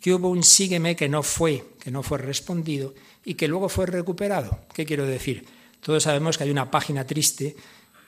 que 0.00 0.14
hubo 0.14 0.28
un 0.28 0.42
sígueme 0.42 0.96
que 0.96 1.08
no 1.08 1.22
fue, 1.22 1.64
que 1.80 1.90
no 1.90 2.02
fue 2.02 2.18
respondido 2.18 2.94
y 3.24 3.34
que 3.34 3.48
luego 3.48 3.68
fue 3.68 3.86
recuperado. 3.86 4.60
¿Qué 4.72 4.86
quiero 4.86 5.06
decir? 5.06 5.44
Todos 5.80 6.02
sabemos 6.02 6.36
que 6.36 6.44
hay 6.44 6.50
una 6.50 6.70
página 6.70 7.06
triste, 7.06 7.56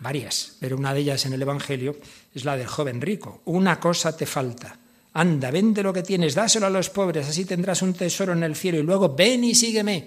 varias, 0.00 0.56
pero 0.60 0.76
una 0.76 0.94
de 0.94 1.00
ellas 1.00 1.26
en 1.26 1.32
el 1.32 1.42
Evangelio 1.42 1.96
es 2.34 2.44
la 2.44 2.56
del 2.56 2.66
joven 2.66 3.00
rico. 3.00 3.42
Una 3.46 3.78
cosa 3.78 4.16
te 4.16 4.26
falta. 4.26 4.78
Anda, 5.14 5.50
vende 5.50 5.82
lo 5.82 5.92
que 5.92 6.02
tienes, 6.02 6.34
dáselo 6.34 6.66
a 6.66 6.70
los 6.70 6.88
pobres, 6.88 7.28
así 7.28 7.44
tendrás 7.44 7.82
un 7.82 7.92
tesoro 7.92 8.32
en 8.32 8.42
el 8.42 8.56
cielo 8.56 8.78
y 8.78 8.82
luego 8.82 9.14
ven 9.14 9.44
y 9.44 9.54
sígueme. 9.54 10.06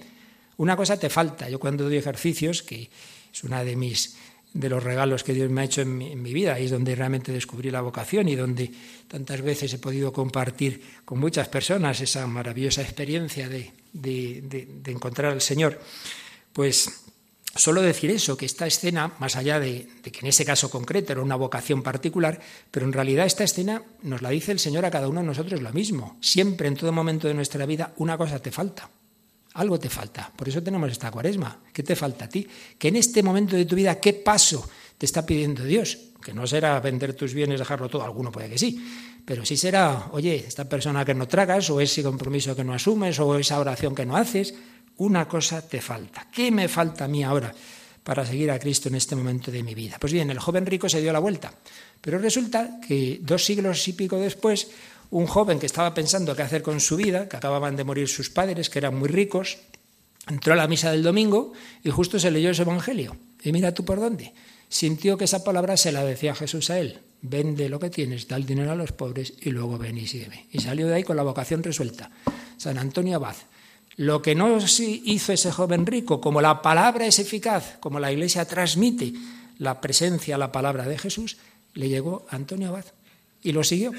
Una 0.58 0.76
cosa 0.76 0.98
te 0.98 1.10
falta. 1.10 1.50
Yo 1.50 1.60
cuando 1.60 1.84
doy 1.84 1.98
ejercicios, 1.98 2.64
que 2.64 2.90
es 3.32 3.44
una 3.44 3.64
de 3.64 3.76
mis 3.76 4.16
de 4.56 4.70
los 4.70 4.84
regalos 4.84 5.24
que 5.24 5.34
Dios 5.34 5.52
me 5.52 5.62
ha 5.62 5.66
hecho 5.66 5.82
en 5.82 5.98
mi, 5.98 6.34
vida, 6.34 6.56
ahí 6.56 6.66
es 6.66 6.72
donde 6.72 6.96
realmente 6.96 7.32
descubrí 7.32 7.70
la 7.70 7.82
vocación 7.82 8.28
y 8.28 8.36
donde 8.36 8.72
tantas 9.08 9.42
veces 9.42 9.72
he 9.74 9.78
podido 9.78 10.12
compartir 10.12 10.82
con 11.06 11.20
muchas 11.20 11.48
personas 11.50 12.02
esa 12.02 12.26
maravillosa 12.26 12.82
experiencia 12.82 13.48
de, 13.48 13.72
de 13.94 14.92
encontrar 14.92 15.34
al 15.34 15.42
Señor. 15.42 15.80
Pues 16.54 17.06
Solo 17.56 17.82
decir 17.82 18.12
eso, 18.12 18.36
que 18.36 18.46
esta 18.46 18.68
escena, 18.68 19.14
más 19.20 19.38
allá 19.38 19.62
de, 19.62 19.88
que 20.04 20.20
en 20.20 20.28
ese 20.28 20.44
caso 20.44 20.70
concreto 20.70 21.14
era 21.14 21.22
una 21.22 21.38
vocación 21.38 21.82
particular, 21.82 22.42
pero 22.70 22.86
en 22.86 22.92
realidad 22.92 23.26
esta 23.26 23.46
escena 23.46 23.82
nos 24.04 24.22
la 24.22 24.30
dice 24.30 24.52
el 24.52 24.60
Señor 24.60 24.84
a 24.84 24.92
cada 24.92 25.08
uno 25.08 25.22
de 25.22 25.28
nosotros 25.28 25.62
lo 25.62 25.72
mismo. 25.72 26.18
Siempre, 26.20 26.68
en 26.68 26.76
todo 26.76 26.92
momento 26.92 27.30
de 27.30 27.34
nuestra 27.34 27.66
vida, 27.66 27.94
una 27.96 28.18
cosa 28.18 28.40
te 28.40 28.52
falta. 28.52 28.90
Algo 29.56 29.80
te 29.80 29.90
falta. 29.90 30.32
Por 30.36 30.50
eso 30.50 30.62
tenemos 30.62 30.92
esta 30.92 31.12
cuaresma. 31.12 31.60
¿Qué 31.72 31.82
te 31.82 31.96
falta 31.96 32.26
a 32.26 32.30
ti? 32.30 32.46
Que 32.78 32.90
en 32.90 32.98
este 32.98 33.24
momento 33.24 33.56
de 33.56 33.66
tu 33.66 33.76
vida, 33.76 34.00
¿qué 34.00 34.14
paso 34.14 34.70
te 34.98 35.06
está 35.06 35.26
pidiendo 35.26 35.64
Dios? 35.64 35.98
Que 36.22 36.34
no 36.34 36.46
será 36.46 36.80
vender 36.80 37.14
tus 37.14 37.34
bienes, 37.34 37.60
dejarlo 37.60 37.88
todo, 37.88 38.04
alguno 38.04 38.32
puede 38.32 38.50
que 38.50 38.58
sí. 38.58 38.78
Pero 39.24 39.46
sí 39.46 39.56
será, 39.56 40.10
oye, 40.12 40.36
esta 40.36 40.68
persona 40.68 41.06
que 41.06 41.14
no 41.14 41.28
tragas, 41.28 41.70
o 41.70 41.80
ese 41.80 42.04
compromiso 42.04 42.56
que 42.56 42.64
no 42.64 42.74
asumes, 42.74 43.20
o 43.20 43.38
esa 43.38 43.60
oración 43.60 43.96
que 43.96 44.06
no 44.06 44.18
haces, 44.18 44.54
una 44.98 45.28
cosa 45.28 45.66
te 45.66 45.82
falta. 45.82 46.28
¿Qué 46.32 46.52
me 46.52 46.68
falta 46.68 47.06
a 47.06 47.08
mí 47.08 47.24
ahora 47.24 47.54
para 48.04 48.26
seguir 48.26 48.52
a 48.52 48.60
Cristo 48.60 48.90
en 48.90 48.96
este 48.96 49.16
momento 49.16 49.52
de 49.52 49.64
mi 49.64 49.74
vida? 49.74 49.98
Pues 50.00 50.12
bien, 50.12 50.30
el 50.30 50.40
joven 50.40 50.66
rico 50.66 50.90
se 50.90 51.02
dio 51.02 51.14
la 51.14 51.20
vuelta, 51.20 51.54
pero 52.02 52.18
resulta 52.20 52.80
que 52.86 53.20
dos 53.22 53.44
siglos 53.44 53.88
y 53.88 53.94
pico 53.94 54.18
después, 54.18 54.68
un 55.16 55.28
joven 55.28 55.60
que 55.60 55.66
estaba 55.66 55.94
pensando 55.94 56.36
qué 56.36 56.42
hacer 56.42 56.62
con 56.62 56.82
su 56.82 56.98
vida, 56.98 57.30
que 57.30 57.38
acababan 57.38 57.78
de 57.78 57.86
morir 57.86 58.10
sus 58.10 58.30
padres, 58.30 58.70
que 58.70 58.80
eran 58.80 59.00
muy 59.00 59.08
ricos, 59.08 59.60
entró 60.28 60.52
a 60.52 60.58
la 60.58 60.68
misa 60.68 60.92
del 60.92 61.04
domingo 61.04 61.54
y 61.86 61.90
justo 61.90 62.20
se 62.20 62.32
leyó 62.32 62.50
ese 62.50 62.64
evangelio. 62.64 63.16
Y 63.42 63.54
mira 63.54 63.74
tú 63.74 63.86
por 63.86 64.02
dónde. 64.02 64.34
Sintió 64.68 65.18
que 65.18 65.24
esa 65.24 65.42
palabra 65.42 65.78
se 65.78 65.94
la 65.94 66.04
decía 66.04 66.36
Jesús 66.36 66.70
a 66.70 66.80
él. 66.80 67.00
Vende 67.22 67.70
lo 67.70 67.80
que 67.80 67.90
tienes, 67.90 68.28
da 68.28 68.36
el 68.36 68.46
dinero 68.46 68.74
a 68.74 68.76
los 68.76 68.92
pobres 68.92 69.32
y 69.40 69.52
luego 69.52 69.78
ven 69.78 69.98
y 69.98 70.06
sígueme. 70.06 70.48
Y 70.52 70.60
salió 70.60 70.86
de 70.86 70.96
ahí 70.96 71.04
con 71.04 71.16
la 71.16 71.24
vocación 71.24 71.64
resuelta. 71.64 72.12
San 72.58 72.78
Antonio 72.78 73.16
Abad, 73.16 73.38
lo 73.96 74.22
que 74.22 74.36
no 74.36 74.58
hizo 74.58 75.32
ese 75.32 75.52
joven 75.54 75.86
rico, 75.86 76.20
como 76.20 76.42
la 76.42 76.62
palabra 76.62 77.06
es 77.06 77.20
eficaz, 77.20 77.78
como 77.80 78.02
la 78.02 78.12
Iglesia 78.12 78.44
transmite 78.44 79.14
la 79.60 79.80
presencia, 79.80 80.38
la 80.38 80.52
palabra 80.52 80.86
de 80.86 80.98
Jesús, 80.98 81.38
le 81.74 81.88
llegó 81.88 82.26
a 82.30 82.36
Antonio 82.36 82.68
Abad 82.68 82.86
y 83.42 83.54
lo 83.54 83.64
siguió. 83.64 83.94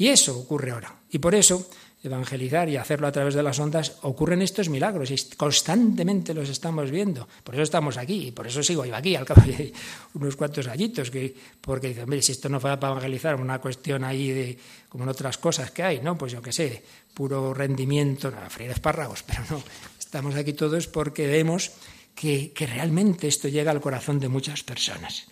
Y 0.00 0.08
eso 0.08 0.38
ocurre 0.38 0.70
ahora. 0.70 0.96
Y 1.10 1.18
por 1.18 1.34
eso 1.34 1.68
evangelizar 2.02 2.66
y 2.70 2.78
hacerlo 2.78 3.06
a 3.06 3.12
través 3.12 3.34
de 3.34 3.42
las 3.42 3.58
ondas, 3.58 3.96
ocurren 4.00 4.40
estos 4.40 4.70
milagros 4.70 5.10
y 5.10 5.36
constantemente 5.36 6.32
los 6.32 6.48
estamos 6.48 6.90
viendo. 6.90 7.28
Por 7.44 7.54
eso 7.54 7.62
estamos 7.62 7.98
aquí 7.98 8.28
y 8.28 8.30
por 8.32 8.46
eso 8.46 8.62
sigo 8.62 8.86
yo 8.86 8.96
aquí, 8.96 9.14
al 9.14 9.26
cabo 9.26 9.42
de 9.42 9.70
unos 10.14 10.36
cuantos 10.36 10.66
añitos, 10.68 11.10
que, 11.10 11.34
porque 11.60 11.88
dicen, 11.88 12.04
hombre, 12.04 12.22
si 12.22 12.32
esto 12.32 12.48
no 12.48 12.58
fuera 12.58 12.80
para 12.80 12.92
evangelizar, 12.92 13.36
una 13.36 13.58
cuestión 13.58 14.04
ahí 14.04 14.30
de, 14.30 14.58
como 14.88 15.04
en 15.04 15.10
otras 15.10 15.36
cosas 15.36 15.70
que 15.70 15.82
hay, 15.82 16.00
¿no? 16.00 16.16
Pues 16.16 16.32
yo 16.32 16.40
qué 16.40 16.52
sé, 16.52 16.82
puro 17.12 17.52
rendimiento, 17.52 18.30
no, 18.30 18.38
freír 18.48 18.70
espárragos, 18.70 19.22
pero 19.26 19.42
no, 19.50 19.62
estamos 19.98 20.34
aquí 20.36 20.54
todos 20.54 20.86
porque 20.86 21.26
vemos 21.26 21.72
que, 22.14 22.52
que 22.52 22.66
realmente 22.66 23.28
esto 23.28 23.48
llega 23.48 23.70
al 23.70 23.82
corazón 23.82 24.18
de 24.18 24.28
muchas 24.28 24.62
personas. 24.62 25.26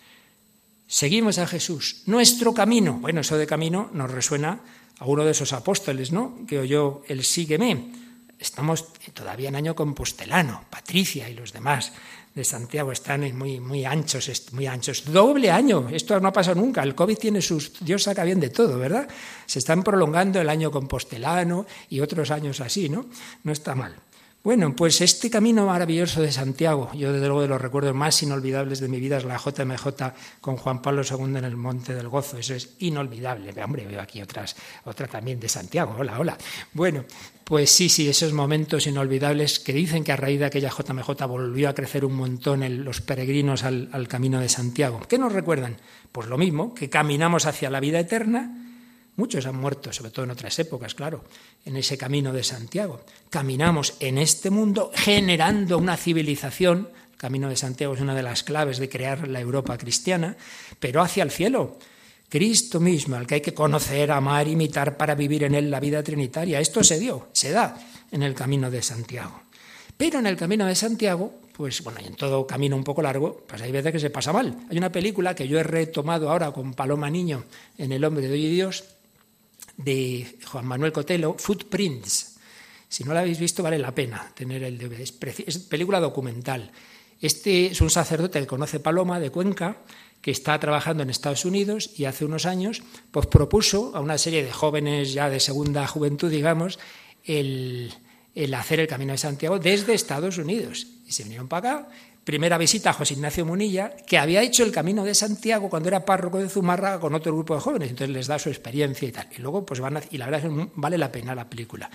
Seguimos 0.91 1.37
a 1.37 1.45
Jesús, 1.45 2.01
nuestro 2.07 2.51
camino. 2.51 2.93
Bueno, 2.93 3.21
eso 3.21 3.37
de 3.37 3.45
camino 3.45 3.91
nos 3.93 4.09
resuena 4.09 4.59
a 4.97 5.05
uno 5.05 5.23
de 5.23 5.31
esos 5.31 5.53
apóstoles, 5.53 6.11
¿no? 6.11 6.39
Que 6.47 6.57
oyó 6.57 7.03
el 7.07 7.23
sígueme. 7.23 7.91
Estamos 8.39 8.87
todavía 9.13 9.49
en 9.49 9.55
año 9.55 9.75
compostelano, 9.75 10.65
Patricia 10.71 11.29
y 11.29 11.35
los 11.35 11.53
demás 11.53 11.93
de 12.33 12.43
Santiago 12.43 12.91
están 12.91 13.21
muy, 13.37 13.59
muy 13.59 13.85
anchos, 13.85 14.31
muy 14.51 14.65
anchos. 14.65 15.03
Doble 15.05 15.51
año, 15.51 15.89
esto 15.89 16.19
no 16.19 16.29
ha 16.29 16.33
pasado 16.33 16.59
nunca. 16.59 16.81
El 16.81 16.95
COVID 16.95 17.17
tiene 17.17 17.41
sus. 17.43 17.73
Dios 17.81 18.03
saca 18.03 18.23
bien 18.23 18.39
de 18.39 18.49
todo, 18.49 18.79
¿verdad? 18.79 19.07
Se 19.45 19.59
están 19.59 19.83
prolongando 19.83 20.41
el 20.41 20.49
año 20.49 20.71
compostelano 20.71 21.67
y 21.89 21.99
otros 21.99 22.31
años 22.31 22.61
así, 22.61 22.89
¿no? 22.89 23.05
No 23.43 23.51
está 23.51 23.75
mal. 23.75 23.95
Bueno, 24.41 24.73
pues 24.73 25.01
este 25.01 25.29
camino 25.29 25.65
maravilloso 25.65 26.21
de 26.21 26.31
Santiago, 26.31 26.89
yo 26.93 27.11
desde 27.11 27.27
luego 27.27 27.41
de 27.41 27.49
los 27.49 27.59
recuerdos 27.59 27.93
más 27.93 28.23
inolvidables 28.23 28.79
de 28.79 28.87
mi 28.87 28.97
vida 28.97 29.17
es 29.17 29.25
la 29.25 29.37
JMJ 29.37 30.13
con 30.39 30.55
Juan 30.55 30.81
Pablo 30.81 31.01
II 31.03 31.25
en 31.25 31.43
el 31.43 31.57
Monte 31.57 31.93
del 31.93 32.07
Gozo, 32.07 32.37
eso 32.37 32.55
es 32.55 32.75
inolvidable. 32.79 33.51
Hombre, 33.61 33.85
veo 33.85 33.99
aquí 33.99 34.21
otras, 34.21 34.55
otra 34.85 35.07
también 35.07 35.41
de 35.41 35.49
Santiago, 35.49 35.93
hola, 35.99 36.17
hola. 36.17 36.37
Bueno, 36.71 37.03
pues 37.43 37.69
sí, 37.69 37.89
sí, 37.89 38.07
esos 38.07 38.31
momentos 38.31 38.87
inolvidables 38.87 39.59
que 39.59 39.73
dicen 39.73 40.05
que 40.05 40.13
a 40.13 40.15
raíz 40.15 40.39
de 40.39 40.45
aquella 40.45 40.69
JMJ 40.69 41.25
volvió 41.27 41.67
a 41.67 41.75
crecer 41.75 42.05
un 42.05 42.15
montón 42.15 42.85
los 42.85 43.01
peregrinos 43.01 43.65
al, 43.65 43.89
al 43.91 44.07
camino 44.07 44.39
de 44.39 44.47
Santiago. 44.47 45.01
¿Qué 45.09 45.17
nos 45.17 45.33
recuerdan? 45.33 45.75
Pues 46.13 46.29
lo 46.29 46.37
mismo, 46.37 46.73
que 46.73 46.89
caminamos 46.89 47.45
hacia 47.45 47.69
la 47.69 47.81
vida 47.81 47.99
eterna, 47.99 48.55
Muchos 49.19 49.45
han 49.45 49.57
muerto, 49.57 49.91
sobre 49.91 50.11
todo 50.11 50.23
en 50.23 50.31
otras 50.31 50.57
épocas, 50.59 50.95
claro, 50.95 51.25
en 51.65 51.75
ese 51.75 51.97
camino 51.97 52.33
de 52.33 52.43
Santiago. 52.43 53.01
Caminamos 53.29 53.95
en 53.99 54.17
este 54.17 54.49
mundo 54.49 54.91
generando 54.93 55.77
una 55.77 55.97
civilización. 55.97 56.89
El 57.11 57.17
camino 57.17 57.49
de 57.49 57.55
Santiago 57.55 57.93
es 57.93 58.01
una 58.01 58.15
de 58.15 58.23
las 58.23 58.43
claves 58.43 58.77
de 58.79 58.89
crear 58.89 59.27
la 59.27 59.39
Europa 59.39 59.77
cristiana, 59.77 60.35
pero 60.79 61.01
hacia 61.01 61.23
el 61.23 61.31
cielo. 61.31 61.77
Cristo 62.29 62.79
mismo, 62.79 63.15
al 63.15 63.25
que 63.25 63.35
hay 63.35 63.41
que 63.41 63.53
conocer, 63.53 64.11
amar, 64.11 64.47
imitar 64.47 64.97
para 64.97 65.15
vivir 65.15 65.43
en 65.43 65.55
él 65.55 65.71
la 65.71 65.79
vida 65.79 66.03
trinitaria. 66.03 66.59
Esto 66.59 66.83
se 66.83 66.99
dio, 66.99 67.27
se 67.33 67.51
da 67.51 67.75
en 68.11 68.23
el 68.23 68.35
camino 68.35 68.69
de 68.69 68.81
Santiago. 68.83 69.41
Pero 69.97 70.19
en 70.19 70.27
el 70.27 70.37
camino 70.37 70.65
de 70.65 70.75
Santiago, 70.75 71.41
pues 71.51 71.83
bueno, 71.83 71.99
y 72.01 72.07
en 72.07 72.15
todo 72.15 72.47
camino 72.47 72.75
un 72.75 72.85
poco 72.85 73.01
largo, 73.01 73.43
pues 73.45 73.61
hay 73.61 73.71
veces 73.71 73.91
que 73.91 73.99
se 73.99 74.09
pasa 74.09 74.31
mal. 74.31 74.55
Hay 74.69 74.77
una 74.77 74.91
película 74.91 75.35
que 75.35 75.47
yo 75.47 75.59
he 75.59 75.63
retomado 75.63 76.29
ahora 76.29 76.51
con 76.51 76.73
Paloma 76.73 77.09
Niño 77.09 77.43
en 77.77 77.91
El 77.91 78.05
hombre 78.05 78.27
de 78.27 78.33
hoy 78.33 78.45
y 78.45 78.49
Dios, 78.49 78.85
de 79.79 80.37
Juan 80.45 80.65
Manuel 80.65 80.91
Cotelo, 80.91 81.35
Footprints. 81.39 82.35
Si 82.87 83.03
no 83.03 83.13
la 83.13 83.21
habéis 83.21 83.39
visto, 83.39 83.63
vale 83.63 83.79
la 83.79 83.95
pena 83.95 84.31
tener 84.35 84.61
el 84.63 84.77
DVD. 84.77 84.99
Es, 84.99 85.57
película 85.59 85.99
documental. 85.99 86.71
Este 87.21 87.67
es 87.67 87.79
un 87.79 87.89
sacerdote 87.89 88.39
que 88.41 88.47
conoce 88.47 88.79
Paloma 88.79 89.19
de 89.19 89.29
Cuenca, 89.29 89.77
que 90.21 90.31
está 90.31 90.59
trabajando 90.59 91.03
en 91.03 91.09
Estados 91.09 91.45
Unidos 91.45 91.91
y 91.97 92.05
hace 92.05 92.25
unos 92.25 92.45
años 92.45 92.83
pues 93.11 93.27
propuso 93.27 93.95
a 93.95 94.01
una 94.01 94.17
serie 94.17 94.43
de 94.43 94.51
jóvenes 94.51 95.13
ya 95.13 95.29
de 95.29 95.39
segunda 95.39 95.87
juventud, 95.87 96.29
digamos, 96.29 96.77
el, 97.23 97.93
el 98.35 98.53
hacer 98.53 98.81
el 98.81 98.87
Camino 98.87 99.13
de 99.13 99.17
Santiago 99.17 99.59
desde 99.59 99.93
Estados 99.93 100.37
Unidos. 100.37 100.87
Y 101.07 101.13
se 101.13 101.23
vinieron 101.23 101.47
para 101.47 101.69
acá 101.69 101.89
primera 102.23 102.57
visita 102.57 102.91
a 102.91 102.93
José 102.93 103.15
Ignacio 103.15 103.45
Munilla, 103.45 103.95
que 103.95 104.17
había 104.17 104.41
hecho 104.41 104.63
el 104.63 104.71
camino 104.71 105.03
de 105.03 105.15
Santiago 105.15 105.69
cuando 105.69 105.89
era 105.89 106.05
párroco 106.05 106.37
de 106.37 106.49
Zumárraga 106.49 106.99
con 106.99 107.13
otro 107.15 107.33
grupo 107.33 107.55
de 107.55 107.61
jóvenes, 107.61 107.89
entonces 107.89 108.13
les 108.13 108.27
da 108.27 108.37
su 108.37 108.49
experiencia 108.49 109.07
y 109.07 109.11
tal. 109.11 109.27
Y 109.37 109.41
luego, 109.41 109.65
pues 109.65 109.79
van 109.79 109.97
a, 109.97 110.01
y 110.11 110.17
la 110.17 110.25
verdad 110.27 110.41
que 110.43 110.69
vale 110.75 110.97
la 110.97 111.11
pena 111.11 111.33
la 111.33 111.49
película. 111.49 111.89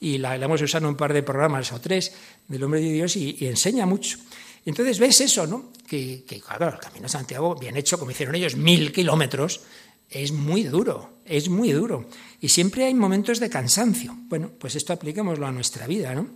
Y 0.00 0.18
la, 0.18 0.36
hemos 0.36 0.62
usado 0.62 0.86
en 0.86 0.90
un 0.90 0.96
par 0.96 1.12
de 1.12 1.22
programas 1.22 1.72
o 1.72 1.80
tres 1.80 2.12
del 2.46 2.62
Hombre 2.62 2.80
de 2.80 2.92
Dios 2.92 3.16
y, 3.16 3.36
enseña 3.46 3.86
mucho. 3.86 4.18
Entonces 4.64 4.98
ves 4.98 5.20
eso, 5.20 5.46
¿no? 5.46 5.72
Que, 5.86 6.24
que, 6.26 6.40
claro, 6.40 6.68
el 6.68 6.78
Camino 6.78 7.04
de 7.04 7.08
Santiago, 7.08 7.54
bien 7.54 7.76
hecho, 7.76 7.98
como 7.98 8.10
hicieron 8.10 8.34
ellos, 8.34 8.56
mil 8.56 8.92
kilómetros, 8.92 9.62
es 10.10 10.32
muy 10.32 10.64
duro, 10.64 11.18
es 11.24 11.48
muy 11.48 11.72
duro. 11.72 12.08
Y 12.40 12.48
siempre 12.48 12.84
hay 12.84 12.94
momentos 12.94 13.40
de 13.40 13.50
cansancio. 13.50 14.14
Bueno, 14.28 14.50
pues 14.58 14.76
esto 14.76 14.92
apliquémoslo 14.92 15.46
a 15.46 15.52
nuestra 15.52 15.86
vida, 15.86 16.14
¿no? 16.14 16.28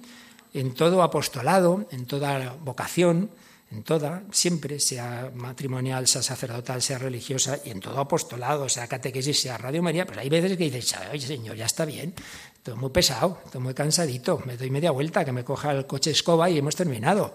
En 0.55 0.75
todo 0.75 1.03
apostolado, 1.03 1.87
en 1.91 2.07
toda 2.07 2.57
vocación, 2.61 3.31
en 3.71 3.83
toda, 3.85 4.23
siempre, 4.31 4.79
sea 4.79 5.33
matrimonial, 5.35 6.07
sea 6.07 6.23
sacerdotal, 6.23 6.83
sea 6.83 6.99
religiosa, 6.99 7.59
y 7.65 7.71
en 7.71 7.81
todo 7.81 7.99
apostolado, 8.01 8.69
sea 8.69 8.87
catequesis, 8.87 9.41
sea 9.41 9.57
Radio 9.57 9.83
María, 9.83 10.07
pues 10.07 10.19
hay 10.19 10.29
veces 10.29 10.59
que 10.59 10.71
dices, 10.71 10.95
oye 11.11 11.27
señor, 11.27 11.57
ya 11.57 11.65
está 11.65 11.87
bien, 11.87 12.15
estoy 12.55 12.75
muy 12.75 12.91
pesado, 12.91 13.41
estoy 13.47 13.63
muy 13.63 13.73
cansadito, 13.73 14.43
me 14.45 14.59
doy 14.59 14.71
media 14.71 14.91
vuelta, 14.91 15.25
que 15.25 15.33
me 15.33 15.43
coja 15.43 15.73
el 15.73 15.87
coche 15.87 16.11
escoba 16.11 16.51
y 16.51 16.59
hemos 16.59 16.77
terminado. 16.77 17.35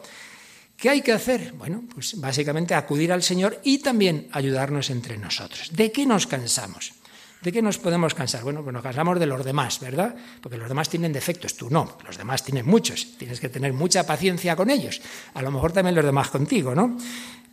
¿Qué 0.78 0.92
hay 0.92 1.02
que 1.02 1.12
hacer? 1.12 1.54
Bueno, 1.54 1.84
pues 1.92 2.22
básicamente 2.22 2.76
acudir 2.76 3.12
al 3.12 3.24
Señor 3.24 3.60
y 3.64 3.80
también 3.80 4.30
ayudarnos 4.32 4.92
entre 4.92 5.18
nosotros. 5.18 5.72
¿De 5.74 5.92
qué 5.92 6.06
nos 6.06 6.28
cansamos? 6.28 6.94
¿De 7.42 7.52
qué 7.52 7.62
nos 7.62 7.78
podemos 7.78 8.14
cansar? 8.14 8.44
Bueno, 8.44 8.64
pues 8.64 8.74
nos 8.74 8.82
cansamos 8.82 9.20
de 9.20 9.28
los 9.28 9.46
demás, 9.46 9.80
¿verdad? 9.80 10.16
Porque 10.42 10.58
los 10.58 10.68
demás 10.68 10.90
tienen 10.90 11.14
defectos, 11.14 11.56
tú 11.56 11.70
no, 11.70 11.98
los 12.06 12.18
demás 12.18 12.44
tienen 12.44 12.66
muchos, 12.66 13.18
tienes 13.18 13.40
que 13.40 13.50
tener 13.50 13.74
mucha 13.74 14.06
paciencia 14.06 14.56
con 14.56 14.70
ellos, 14.70 15.02
a 15.34 15.42
lo 15.42 15.52
mejor 15.52 15.72
también 15.72 15.96
los 15.96 16.06
demás 16.06 16.30
contigo, 16.30 16.74
¿no? 16.74 16.98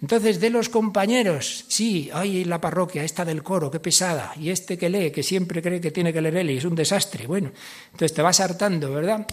Entonces, 0.00 0.40
de 0.40 0.50
los 0.50 0.68
compañeros, 0.68 1.64
sí, 1.68 2.10
ay, 2.12 2.44
la 2.44 2.60
parroquia, 2.60 3.04
esta 3.04 3.24
del 3.24 3.42
coro, 3.42 3.70
qué 3.70 3.80
pesada, 3.80 4.32
y 4.38 4.50
este 4.50 4.76
que 4.76 4.88
lee, 4.88 5.10
que 5.10 5.22
siempre 5.22 5.62
cree 5.62 5.80
que 5.80 5.90
tiene 5.90 6.12
que 6.12 6.20
leer 6.20 6.38
él 6.38 6.50
y 6.50 6.56
es 6.56 6.64
un 6.64 6.74
desastre, 6.74 7.26
bueno, 7.26 7.52
entonces 7.86 8.14
te 8.14 8.22
vas 8.22 8.40
hartando, 8.40 8.92
¿verdad? 8.92 9.26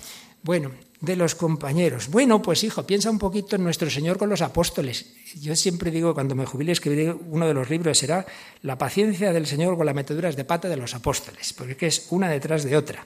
Bueno, 0.44 0.72
de 1.02 1.16
los 1.16 1.34
compañeros. 1.36 2.10
Bueno, 2.10 2.42
pues 2.42 2.64
hijo, 2.64 2.86
piensa 2.86 3.10
un 3.10 3.18
poquito 3.18 3.56
en 3.56 3.64
nuestro 3.64 3.90
Señor 3.90 4.18
con 4.18 4.30
los 4.30 4.42
apóstoles. 4.42 5.14
Yo 5.40 5.56
siempre 5.56 5.90
digo, 5.90 6.14
cuando 6.14 6.36
me 6.36 6.46
jubile, 6.46 6.72
escribiré 6.72 7.12
uno 7.12 7.48
de 7.48 7.54
los 7.54 7.70
libros, 7.70 7.98
será 7.98 8.26
La 8.62 8.78
paciencia 8.78 9.34
del 9.34 9.48
Señor 9.48 9.76
con 9.76 9.86
las 9.86 9.96
meteduras 9.96 10.36
de 10.36 10.46
pata 10.46 10.70
de 10.70 10.78
los 10.78 10.94
apóstoles, 10.94 11.54
porque 11.54 11.88
es 11.88 12.08
una 12.12 12.30
detrás 12.30 12.64
de 12.64 12.78
otra. 12.78 13.06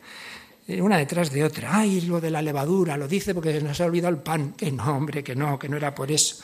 Eh, 0.67 0.81
una 0.81 0.97
detrás 0.97 1.31
de 1.31 1.43
otra. 1.43 1.77
Ay, 1.77 2.01
lo 2.01 2.19
de 2.19 2.31
la 2.31 2.41
levadura, 2.41 2.97
lo 2.97 3.07
dice 3.07 3.33
porque 3.33 3.53
se 3.53 3.61
nos 3.61 3.79
ha 3.79 3.85
olvidado 3.85 4.13
el 4.13 4.21
pan. 4.21 4.53
Que 4.53 4.71
no, 4.71 4.97
hombre, 4.97 5.23
que 5.23 5.35
no, 5.35 5.57
que 5.57 5.69
no 5.69 5.77
era 5.77 5.95
por 5.95 6.11
eso. 6.11 6.37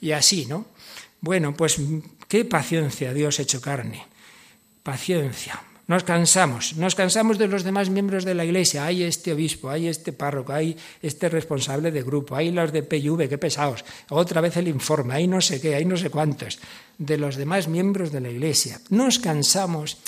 Y 0.00 0.10
así, 0.10 0.46
¿no? 0.46 0.66
Bueno, 1.20 1.54
pues 1.54 1.78
qué 2.26 2.44
paciencia 2.44 3.14
Dios 3.14 3.38
hecho 3.38 3.60
carne. 3.60 4.06
Paciencia. 4.82 5.62
Nos 5.86 6.02
cansamos, 6.02 6.74
nos 6.76 6.96
cansamos 6.96 7.38
de 7.38 7.46
los 7.46 7.62
demás 7.62 7.90
miembros 7.90 8.24
de 8.24 8.34
la 8.34 8.44
iglesia. 8.44 8.86
Hay 8.86 9.04
este 9.04 9.32
obispo, 9.32 9.70
hay 9.70 9.86
este 9.86 10.12
párroco, 10.12 10.52
hay 10.52 10.76
este 11.00 11.28
responsable 11.28 11.92
de 11.92 12.02
grupo, 12.02 12.34
hay 12.34 12.50
los 12.50 12.72
de 12.72 12.82
PIV, 12.82 13.28
qué 13.28 13.38
pesados. 13.38 13.84
Otra 14.10 14.40
vez 14.40 14.56
el 14.56 14.66
informe, 14.66 15.14
hay 15.14 15.28
no 15.28 15.40
sé 15.40 15.60
qué, 15.60 15.76
hay 15.76 15.84
no 15.84 15.96
sé 15.96 16.10
cuántos. 16.10 16.58
De 16.98 17.16
los 17.16 17.36
demás 17.36 17.68
miembros 17.68 18.10
de 18.10 18.20
la 18.20 18.30
iglesia. 18.30 18.80
Nos 18.90 19.20
cansamos 19.20 19.98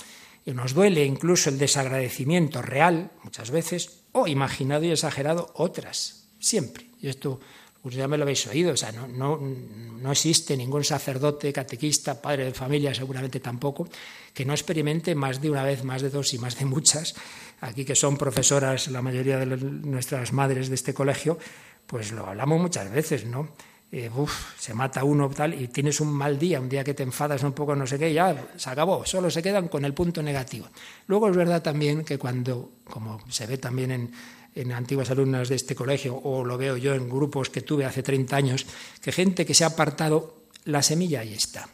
y 0.44 0.50
nos 0.50 0.74
duele 0.74 1.04
incluso 1.04 1.48
el 1.48 1.58
desagradecimiento 1.58 2.60
real, 2.60 3.12
muchas 3.22 3.52
veces, 3.52 4.00
o 4.10 4.26
imaginado 4.26 4.84
y 4.84 4.90
exagerado, 4.90 5.52
otras. 5.54 6.24
Siempre. 6.40 6.86
Y 7.00 7.06
esto 7.06 7.38
pues 7.82 7.94
ya 7.94 8.08
me 8.08 8.16
lo 8.16 8.24
habéis 8.24 8.46
oído, 8.46 8.72
o 8.72 8.76
sea, 8.76 8.92
no, 8.92 9.06
no, 9.06 9.38
no, 9.38 10.12
existe 10.12 10.56
ningún 10.56 10.84
sacerdote, 10.84 11.52
catequista, 11.52 12.20
padre 12.20 12.44
de 12.44 12.52
familia, 12.52 12.94
seguramente 12.94 13.40
tampoco, 13.40 13.88
que 14.34 14.44
no 14.44 14.52
experimente 14.52 15.14
más 15.14 15.40
de 15.40 15.50
una 15.50 15.62
vez, 15.62 15.84
más 15.84 16.02
de 16.02 16.10
dos 16.10 16.34
y 16.34 16.38
más 16.38 16.58
de 16.58 16.64
muchas. 16.64 17.14
Aquí 17.60 17.84
que 17.84 17.94
son 17.94 18.16
profesoras, 18.16 18.88
la 18.88 19.02
mayoría 19.02 19.38
de 19.38 19.46
nuestras 19.46 20.32
madres 20.32 20.68
de 20.68 20.74
este 20.74 20.92
colegio, 20.92 21.38
pues 21.86 22.12
lo 22.12 22.26
hablamos 22.26 22.60
muchas 22.60 22.90
veces, 22.90 23.24
¿no? 23.24 23.48
Eh, 23.90 24.10
se 24.58 24.74
mata 24.74 25.02
uno 25.02 25.30
tal 25.30 25.54
y 25.54 25.68
tienes 25.68 26.00
un 26.00 26.12
mal 26.12 26.38
día, 26.38 26.60
un 26.60 26.68
día 26.68 26.84
que 26.84 26.92
te 26.92 27.02
enfadas 27.02 27.42
un 27.42 27.52
poco, 27.52 27.74
no 27.74 27.86
sé 27.86 27.98
qué, 27.98 28.12
ya 28.12 28.48
se 28.56 28.68
acabó, 28.68 29.06
solo 29.06 29.30
se 29.30 29.42
quedan 29.42 29.68
con 29.68 29.84
el 29.86 29.94
punto 29.94 30.22
negativo. 30.22 30.66
Luego 31.06 31.30
es 31.30 31.36
verdad 31.36 31.62
también 31.62 32.04
que 32.04 32.18
cuando, 32.18 32.72
como 32.84 33.18
se 33.30 33.46
ve 33.46 33.56
también 33.56 33.90
en 33.90 34.12
en 34.58 34.72
antiguas 34.72 35.10
alumnas 35.10 35.48
de 35.48 35.54
este 35.54 35.74
colegio, 35.74 36.16
o 36.16 36.44
lo 36.44 36.58
veo 36.58 36.76
yo 36.76 36.94
en 36.94 37.08
grupos 37.08 37.48
que 37.48 37.62
tuve 37.62 37.84
hace 37.84 38.02
30 38.02 38.36
años, 38.36 38.66
que 39.00 39.12
gente 39.12 39.46
que 39.46 39.54
se 39.54 39.64
ha 39.64 39.68
apartado, 39.68 40.42
la 40.64 40.82
semilla 40.82 41.20
ahí 41.20 41.32
está, 41.32 41.68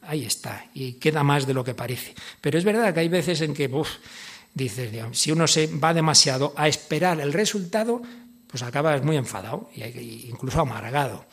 ahí 0.00 0.24
está, 0.24 0.66
y 0.72 0.94
queda 0.94 1.22
más 1.22 1.46
de 1.46 1.54
lo 1.54 1.62
que 1.62 1.74
parece. 1.74 2.14
Pero 2.40 2.58
es 2.58 2.64
verdad 2.64 2.94
que 2.94 3.00
hay 3.00 3.08
veces 3.08 3.42
en 3.42 3.52
que, 3.52 3.66
uff, 3.66 3.90
dices, 4.54 4.90
si 5.12 5.30
uno 5.30 5.46
se 5.46 5.66
va 5.66 5.92
demasiado 5.92 6.54
a 6.56 6.68
esperar 6.68 7.20
el 7.20 7.32
resultado, 7.32 8.02
pues 8.46 8.62
acabas 8.62 9.02
muy 9.02 9.16
enfadado, 9.16 9.70
e 9.74 10.26
incluso 10.28 10.60
amargado. 10.60 11.26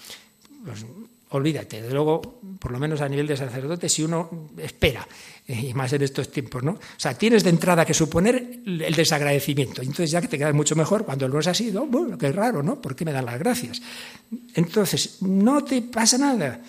Pues, 0.65 0.85
olvídate, 1.29 1.81
de 1.81 1.91
luego, 1.91 2.39
por 2.59 2.71
lo 2.71 2.79
menos 2.79 3.01
a 3.01 3.09
nivel 3.09 3.27
de 3.27 3.37
sacerdote, 3.37 3.87
si 3.87 4.03
uno 4.03 4.49
espera, 4.57 5.07
eh, 5.47 5.69
y 5.69 5.73
más 5.73 5.93
en 5.93 6.01
estos 6.01 6.31
tiempos, 6.31 6.63
¿no? 6.63 6.71
O 6.71 6.97
sea, 6.97 7.13
tienes 7.13 7.43
de 7.43 7.51
entrada 7.51 7.85
que 7.85 7.93
suponer 7.93 8.61
el 8.65 8.95
desagradecimiento, 8.95 9.81
entonces 9.81 10.09
ya 10.09 10.21
que 10.21 10.27
te 10.27 10.37
quedas 10.37 10.55
mucho 10.55 10.75
mejor 10.75 11.05
cuando 11.05 11.29
no 11.29 11.39
es 11.39 11.47
así, 11.47 11.71
¿no? 11.71 11.85
bueno, 11.85 12.17
qué 12.17 12.31
raro, 12.31 12.63
¿no? 12.63 12.81
¿Por 12.81 12.95
qué 12.95 13.05
me 13.05 13.11
dan 13.11 13.25
las 13.25 13.37
gracias? 13.37 13.81
Entonces, 14.55 15.21
no 15.21 15.63
te 15.63 15.83
pasa 15.83 16.17
nada, 16.17 16.61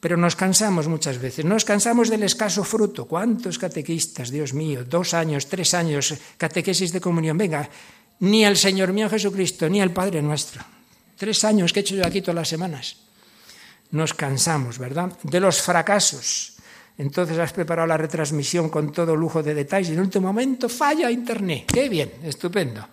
pero 0.00 0.16
nos 0.16 0.34
cansamos 0.34 0.88
muchas 0.88 1.20
veces, 1.20 1.44
nos 1.44 1.66
cansamos 1.66 2.08
del 2.08 2.22
escaso 2.22 2.64
fruto. 2.64 3.04
¿Cuántos 3.04 3.58
catequistas, 3.58 4.30
Dios 4.30 4.54
mío, 4.54 4.84
dos 4.84 5.12
años, 5.12 5.46
tres 5.46 5.74
años, 5.74 6.14
catequesis 6.38 6.90
de 6.92 7.02
comunión? 7.02 7.36
Venga, 7.36 7.68
ni 8.20 8.46
el 8.46 8.56
Señor 8.56 8.94
mío 8.94 9.10
Jesucristo, 9.10 9.68
ni 9.68 9.82
el 9.82 9.90
Padre 9.90 10.22
nuestro. 10.22 10.62
Tres 11.16 11.44
años 11.44 11.72
que 11.72 11.80
he 11.80 11.82
hecho 11.82 11.96
yo 11.96 12.06
aquí 12.06 12.22
todas 12.22 12.36
las 12.36 12.48
semanas 12.48 13.05
nos 13.90 14.14
cansamos, 14.14 14.78
¿verdad? 14.78 15.12
De 15.22 15.40
los 15.40 15.62
fracasos. 15.62 16.54
Entonces 16.98 17.38
has 17.38 17.52
preparado 17.52 17.86
la 17.86 17.96
retransmisión 17.96 18.70
con 18.70 18.90
todo 18.90 19.14
lujo 19.14 19.42
de 19.42 19.54
detalles 19.54 19.90
y 19.90 19.92
en 19.92 20.00
último 20.00 20.28
momento 20.28 20.68
falla 20.68 21.10
Internet. 21.10 21.64
Qué 21.72 21.88
bien, 21.88 22.10
estupendo. 22.22 22.86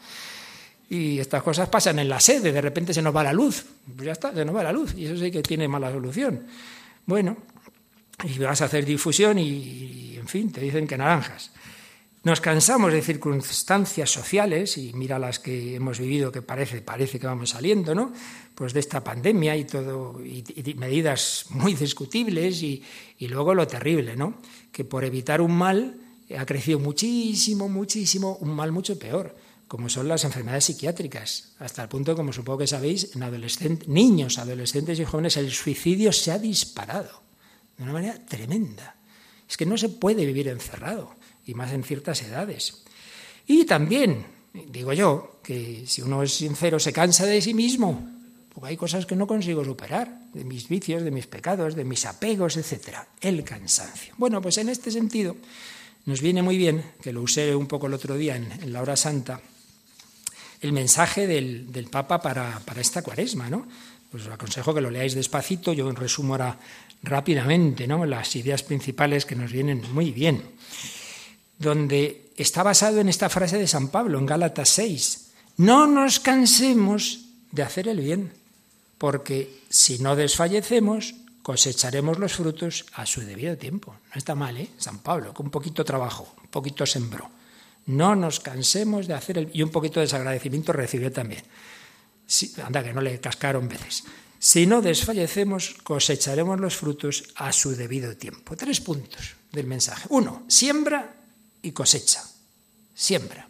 Y 0.90 1.20
estas 1.20 1.42
cosas 1.42 1.70
pasan 1.70 2.00
en 2.00 2.10
la 2.10 2.20
sede, 2.20 2.52
de 2.52 2.62
repente 2.62 2.94
se 2.94 3.02
nos 3.02 3.16
va 3.16 3.24
la 3.24 3.34
luz. 3.34 3.66
Pues 3.96 4.06
ya 4.06 4.12
está, 4.12 4.34
se 4.34 4.44
nos 4.44 4.56
va 4.56 4.64
la 4.64 4.74
luz 4.74 4.94
y 4.96 5.06
eso 5.06 5.18
sí 5.18 5.32
que 5.32 5.42
tiene 5.42 5.68
mala 5.68 5.92
solución. 5.92 6.46
Bueno, 7.06 7.38
y 8.24 8.38
vas 8.40 8.62
a 8.62 8.66
hacer 8.66 8.86
difusión 8.86 9.40
y, 9.40 10.16
en 10.18 10.28
fin, 10.28 10.52
te 10.52 10.62
dicen 10.62 10.86
que 10.86 10.98
naranjas. 10.98 11.52
Nos 12.24 12.40
cansamos 12.40 12.94
de 12.94 13.02
circunstancias 13.02 14.10
sociales, 14.10 14.78
y 14.78 14.94
mira 14.94 15.20
las 15.20 15.40
que 15.40 15.76
hemos 15.76 16.00
vivido 16.00 16.32
que 16.32 16.42
parece, 16.42 16.82
parece 16.82 17.20
que 17.20 17.28
vamos 17.28 17.50
saliendo, 17.50 17.94
¿no? 17.94 18.14
Pues 18.56 18.72
de 18.72 18.80
esta 18.80 19.04
pandemia 19.04 19.58
y 19.58 19.66
todo, 19.66 20.24
y, 20.24 20.42
medidas 20.76 21.48
muy 21.50 21.74
discutibles, 21.74 22.64
y, 22.64 22.82
y, 23.18 23.28
luego 23.28 23.54
lo 23.54 23.68
terrible, 23.68 24.16
¿no? 24.16 24.36
Que 24.72 24.86
por 24.86 25.04
evitar 25.04 25.42
un 25.42 25.52
mal 25.52 26.00
ha 26.38 26.46
crecido 26.46 26.80
muchísimo, 26.80 27.68
muchísimo, 27.68 28.38
un 28.40 28.56
mal 28.56 28.72
mucho 28.72 28.98
peor, 28.98 29.36
como 29.68 29.90
son 29.90 30.08
las 30.08 30.24
enfermedades 30.24 30.64
psiquiátricas, 30.64 31.56
hasta 31.60 31.84
el 31.84 31.90
punto, 31.90 32.16
como 32.16 32.32
supongo 32.32 32.60
que 32.60 32.68
sabéis, 32.68 33.18
en 33.18 33.24
adolescentes, 33.24 33.90
niños, 33.90 34.38
adolescentes 34.38 34.98
y 34.98 35.04
jóvenes, 35.04 35.36
el 35.36 35.52
suicidio 35.52 36.14
se 36.14 36.32
ha 36.32 36.40
disparado 36.40 37.22
de 37.76 37.84
una 37.84 37.92
manera 37.92 38.26
tremenda. 38.26 38.96
Es 39.50 39.58
que 39.58 39.66
no 39.66 39.78
se 39.78 39.90
puede 39.90 40.26
vivir 40.26 40.48
encerrado 40.48 41.22
y 41.46 41.54
más 41.54 41.72
en 41.72 41.84
ciertas 41.84 42.22
edades. 42.22 42.84
Y 43.48 43.66
también, 43.66 44.26
digo 44.54 44.94
yo, 44.94 45.40
que 45.44 45.84
si 45.86 46.02
uno 46.02 46.24
es 46.24 46.34
sincero 46.34 46.80
se 46.80 46.94
cansa 46.94 47.26
de 47.26 47.42
sí 47.42 47.54
mismo, 47.54 48.10
porque 48.54 48.70
hay 48.70 48.78
cosas 48.78 49.06
que 49.06 49.16
no 49.16 49.28
consigo 49.28 49.66
superar, 49.66 50.20
de 50.34 50.44
mis 50.44 50.68
vicios, 50.68 51.04
de 51.04 51.12
mis 51.12 51.28
pecados, 51.28 51.76
de 51.76 51.84
mis 51.84 52.06
apegos, 52.06 52.58
etc. 52.58 52.98
El 53.20 53.44
cansancio. 53.44 54.14
Bueno, 54.18 54.42
pues 54.42 54.58
en 54.58 54.70
este 54.70 54.92
sentido 54.92 55.36
nos 56.06 56.22
viene 56.22 56.42
muy 56.42 56.58
bien, 56.58 56.84
que 57.02 57.14
lo 57.14 57.22
usé 57.22 57.56
un 57.56 57.68
poco 57.68 57.88
el 57.88 57.94
otro 57.94 58.16
día 58.16 58.36
en, 58.36 58.72
la 58.72 58.82
hora 58.82 58.96
santa, 58.96 59.42
el 60.62 60.72
mensaje 60.72 61.28
del, 61.28 61.72
del 61.72 61.88
Papa 61.88 62.22
para, 62.22 62.60
para, 62.60 62.82
esta 62.82 63.02
cuaresma, 63.02 63.50
¿no? 63.50 63.68
Pues 64.12 64.28
os 64.28 64.32
aconsejo 64.32 64.74
que 64.74 64.82
lo 64.82 64.92
leáis 64.92 65.16
despacito, 65.16 65.74
yo 65.74 65.92
resumo 65.92 66.36
ahora 66.36 66.60
rápidamente, 67.02 67.88
¿no? 67.88 68.06
Las 68.06 68.36
ideas 68.36 68.64
principales 68.64 69.26
que 69.26 69.36
nos 69.36 69.52
vienen 69.52 69.82
muy 69.94 70.12
bien 70.12 70.44
donde 71.58 72.32
está 72.38 72.64
basado 72.64 73.00
en 73.00 73.10
esta 73.10 73.30
frase 73.30 73.58
de 73.58 73.68
San 73.68 73.90
Pablo, 73.90 74.20
en 74.20 74.26
Gálatas 74.26 74.70
6. 74.70 75.32
No 75.58 75.88
nos 75.88 76.20
cansemos 76.20 77.26
de 77.52 77.64
hacer 77.64 77.88
el 77.88 78.02
bien, 78.02 78.34
porque 78.98 79.62
si 79.70 80.00
no 80.00 80.16
desfallecemos, 80.16 81.16
cosecharemos 81.44 82.18
los 82.18 82.34
frutos 82.34 82.86
a 82.94 83.06
su 83.06 83.22
debido 83.22 83.58
tiempo. 83.58 83.96
No 84.14 84.18
está 84.18 84.34
mal, 84.34 84.58
¿eh? 84.58 84.70
San 84.78 85.00
Pablo, 85.00 85.34
con 85.34 85.48
un 85.48 85.52
poquito 85.52 85.86
trabajo, 85.86 86.34
un 86.42 86.50
poquito 86.50 86.86
sembró. 86.86 87.30
No 87.86 88.16
nos 88.16 88.40
cansemos 88.40 89.08
de 89.08 89.14
hacer 89.14 89.38
el 89.38 89.52
y 89.54 89.62
un 89.62 89.70
poquito 89.70 90.00
de 90.00 90.06
desagradecimiento 90.06 90.72
recibió 90.72 91.12
también. 91.12 91.44
anda, 92.66 92.84
que 92.84 92.94
no 92.94 93.02
le 93.02 93.20
cascaron 93.20 93.68
veces. 93.68 94.06
Si 94.40 94.66
no 94.66 94.82
desfallecemos, 94.82 95.76
cosecharemos 95.84 96.60
los 96.60 96.76
frutos 96.76 97.24
a 97.36 97.52
su 97.52 97.76
debido 97.76 98.16
tiempo. 98.18 98.56
Tres 98.56 98.80
puntos 98.82 99.36
del 99.52 99.68
mensaje. 99.68 100.08
Uno, 100.10 100.44
siembra 100.48 101.23
y 101.64 101.72
cosecha, 101.72 102.22
siembra. 102.94 103.48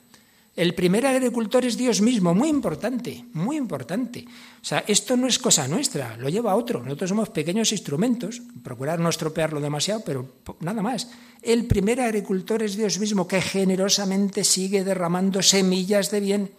El 0.55 0.75
primer 0.75 1.07
agricultor 1.07 1.65
es 1.65 1.77
Dios 1.77 1.99
mismo, 1.99 2.35
muy 2.35 2.47
importante, 2.47 3.25
muy 3.33 3.57
importante. 3.57 4.23
O 4.61 4.63
sea, 4.63 4.83
esto 4.87 5.17
no 5.17 5.25
es 5.25 5.39
cosa 5.39 5.67
nuestra, 5.67 6.15
lo 6.17 6.29
lleva 6.29 6.55
otro. 6.55 6.83
Nosotros 6.83 7.09
somos 7.09 7.29
pequeños 7.29 7.71
instrumentos, 7.71 8.39
procurar 8.63 8.99
no 8.99 9.09
estropearlo 9.09 9.59
demasiado, 9.59 10.03
pero 10.05 10.29
nada 10.59 10.83
más. 10.83 11.09
El 11.41 11.65
primer 11.65 12.01
agricultor 12.01 12.61
es 12.61 12.77
Dios 12.77 12.99
mismo, 12.99 13.27
que 13.27 13.41
generosamente 13.41 14.43
sigue 14.43 14.83
derramando 14.83 15.41
semillas 15.41 16.11
de 16.11 16.19
bien. 16.19 16.51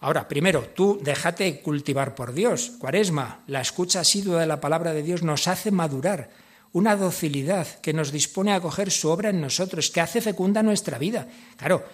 Ahora, 0.00 0.26
primero, 0.26 0.62
tú 0.74 0.98
déjate 1.00 1.60
cultivar 1.60 2.16
por 2.16 2.34
Dios. 2.34 2.72
Cuaresma, 2.80 3.44
la 3.46 3.60
escucha 3.60 4.00
asidua 4.00 4.40
de 4.40 4.48
la 4.48 4.60
palabra 4.60 4.92
de 4.92 5.04
Dios 5.04 5.22
nos 5.22 5.46
hace 5.46 5.70
madurar. 5.70 6.30
Una 6.72 6.96
docilidad 6.96 7.80
que 7.80 7.92
nos 7.92 8.12
dispone 8.12 8.52
a 8.52 8.56
acoger 8.56 8.90
su 8.90 9.08
obra 9.08 9.30
en 9.30 9.40
nosotros, 9.40 9.90
que 9.90 10.00
hace 10.00 10.20
fecunda 10.20 10.62
nuestra 10.62 10.98
vida. 10.98 11.28
Claro, 11.56 11.84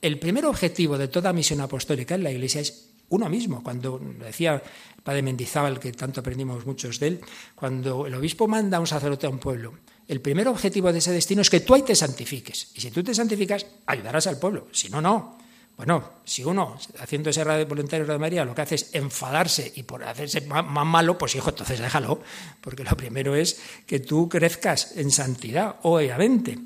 el 0.00 0.18
primer 0.18 0.46
objetivo 0.46 0.96
de 0.96 1.08
toda 1.08 1.32
misión 1.32 1.60
apostólica 1.60 2.14
en 2.14 2.24
la 2.24 2.30
Iglesia 2.30 2.60
es 2.60 2.88
uno 3.10 3.28
mismo. 3.28 3.62
Cuando 3.62 3.98
decía 3.98 4.54
el 4.96 5.02
padre 5.02 5.22
Mendizábal, 5.22 5.78
que 5.78 5.92
tanto 5.92 6.20
aprendimos 6.20 6.64
muchos 6.66 6.98
de 6.98 7.06
él, 7.08 7.20
cuando 7.54 8.06
el 8.06 8.14
obispo 8.14 8.48
manda 8.48 8.78
a 8.78 8.80
un 8.80 8.86
sacerdote 8.86 9.26
a 9.26 9.30
un 9.30 9.38
pueblo, 9.38 9.74
el 10.08 10.20
primer 10.20 10.48
objetivo 10.48 10.92
de 10.92 10.98
ese 10.98 11.12
destino 11.12 11.42
es 11.42 11.50
que 11.50 11.60
tú 11.60 11.74
ahí 11.74 11.82
te 11.82 11.94
santifiques. 11.94 12.72
Y 12.74 12.80
si 12.80 12.90
tú 12.90 13.02
te 13.02 13.14
santificas, 13.14 13.66
ayudarás 13.86 14.26
al 14.26 14.38
pueblo. 14.38 14.68
Si 14.72 14.88
no, 14.88 15.00
no. 15.00 15.38
Bueno, 15.76 16.20
si 16.24 16.44
uno, 16.44 16.78
haciendo 17.00 17.30
ese 17.30 17.42
radio 17.42 17.66
voluntario 17.66 18.06
de 18.06 18.18
María, 18.18 18.44
lo 18.44 18.54
que 18.54 18.62
hace 18.62 18.76
es 18.76 18.94
enfadarse 18.94 19.72
y 19.74 19.82
por 19.82 20.04
hacerse 20.04 20.42
más, 20.42 20.64
malo, 20.64 21.18
pues 21.18 21.34
hijo, 21.34 21.50
entonces 21.50 21.80
déjalo. 21.80 22.20
Porque 22.60 22.84
lo 22.84 22.96
primero 22.96 23.34
es 23.34 23.60
que 23.84 23.98
tú 23.98 24.28
crezcas 24.28 24.96
en 24.96 25.10
santidad, 25.10 25.76
obviamente. 25.82 26.58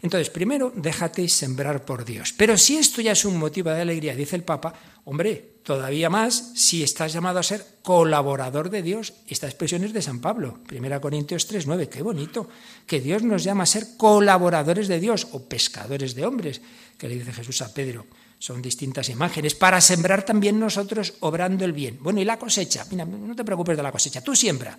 Entonces, 0.00 0.30
primero, 0.30 0.72
déjate 0.74 1.28
sembrar 1.28 1.84
por 1.84 2.04
Dios. 2.04 2.34
Pero 2.36 2.56
si 2.56 2.76
esto 2.76 3.00
ya 3.00 3.12
es 3.12 3.24
un 3.24 3.36
motivo 3.36 3.70
de 3.70 3.82
alegría, 3.82 4.14
dice 4.14 4.36
el 4.36 4.42
Papa, 4.42 4.74
hombre, 5.04 5.54
todavía 5.62 6.10
más 6.10 6.52
si 6.54 6.82
estás 6.82 7.12
llamado 7.12 7.38
a 7.38 7.44
ser 7.44 7.64
colaborador 7.82 8.70
de 8.70 8.82
Dios. 8.82 9.14
Esta 9.28 9.46
expresión 9.46 9.82
es 9.84 9.92
de 9.92 10.02
San 10.02 10.20
Pablo, 10.20 10.58
1 10.72 11.00
Corintios 11.00 11.46
3, 11.46 11.66
9. 11.66 11.88
Qué 11.88 12.02
bonito, 12.02 12.48
que 12.86 13.00
Dios 13.00 13.22
nos 13.22 13.44
llama 13.44 13.62
a 13.64 13.66
ser 13.66 13.96
colaboradores 13.96 14.88
de 14.88 15.00
Dios 15.00 15.28
o 15.32 15.44
pescadores 15.44 16.14
de 16.14 16.26
hombres, 16.26 16.60
que 16.98 17.08
le 17.08 17.14
dice 17.14 17.32
Jesús 17.32 17.62
a 17.62 17.72
Pedro. 17.72 18.06
Son 18.42 18.58
distintas 18.58 19.08
imágenes, 19.08 19.54
para 19.54 19.80
sembrar 19.80 20.24
también 20.24 20.58
nosotros 20.58 21.14
obrando 21.20 21.64
el 21.64 21.72
bien. 21.72 21.98
Bueno, 22.00 22.20
y 22.20 22.24
la 22.24 22.40
cosecha, 22.40 22.84
mira, 22.90 23.04
no 23.04 23.36
te 23.36 23.44
preocupes 23.44 23.76
de 23.76 23.84
la 23.84 23.92
cosecha, 23.92 24.20
tú 24.20 24.34
siembra. 24.34 24.76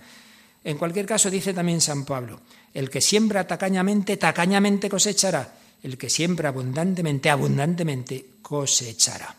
En 0.66 0.78
cualquier 0.78 1.06
caso, 1.06 1.32
dice 1.32 1.54
también 1.54 1.80
San 1.80 2.04
Pablo, 2.04 2.42
el 2.74 2.90
que 2.90 3.00
siembra 3.00 3.48
tacañamente, 3.48 4.18
tacañamente 4.18 4.90
cosechará. 4.90 5.56
El 5.82 5.98
que 5.98 6.10
siembra 6.10 6.50
abundantemente, 6.50 7.30
abundantemente 7.30 8.26
cosechará. 8.42 9.34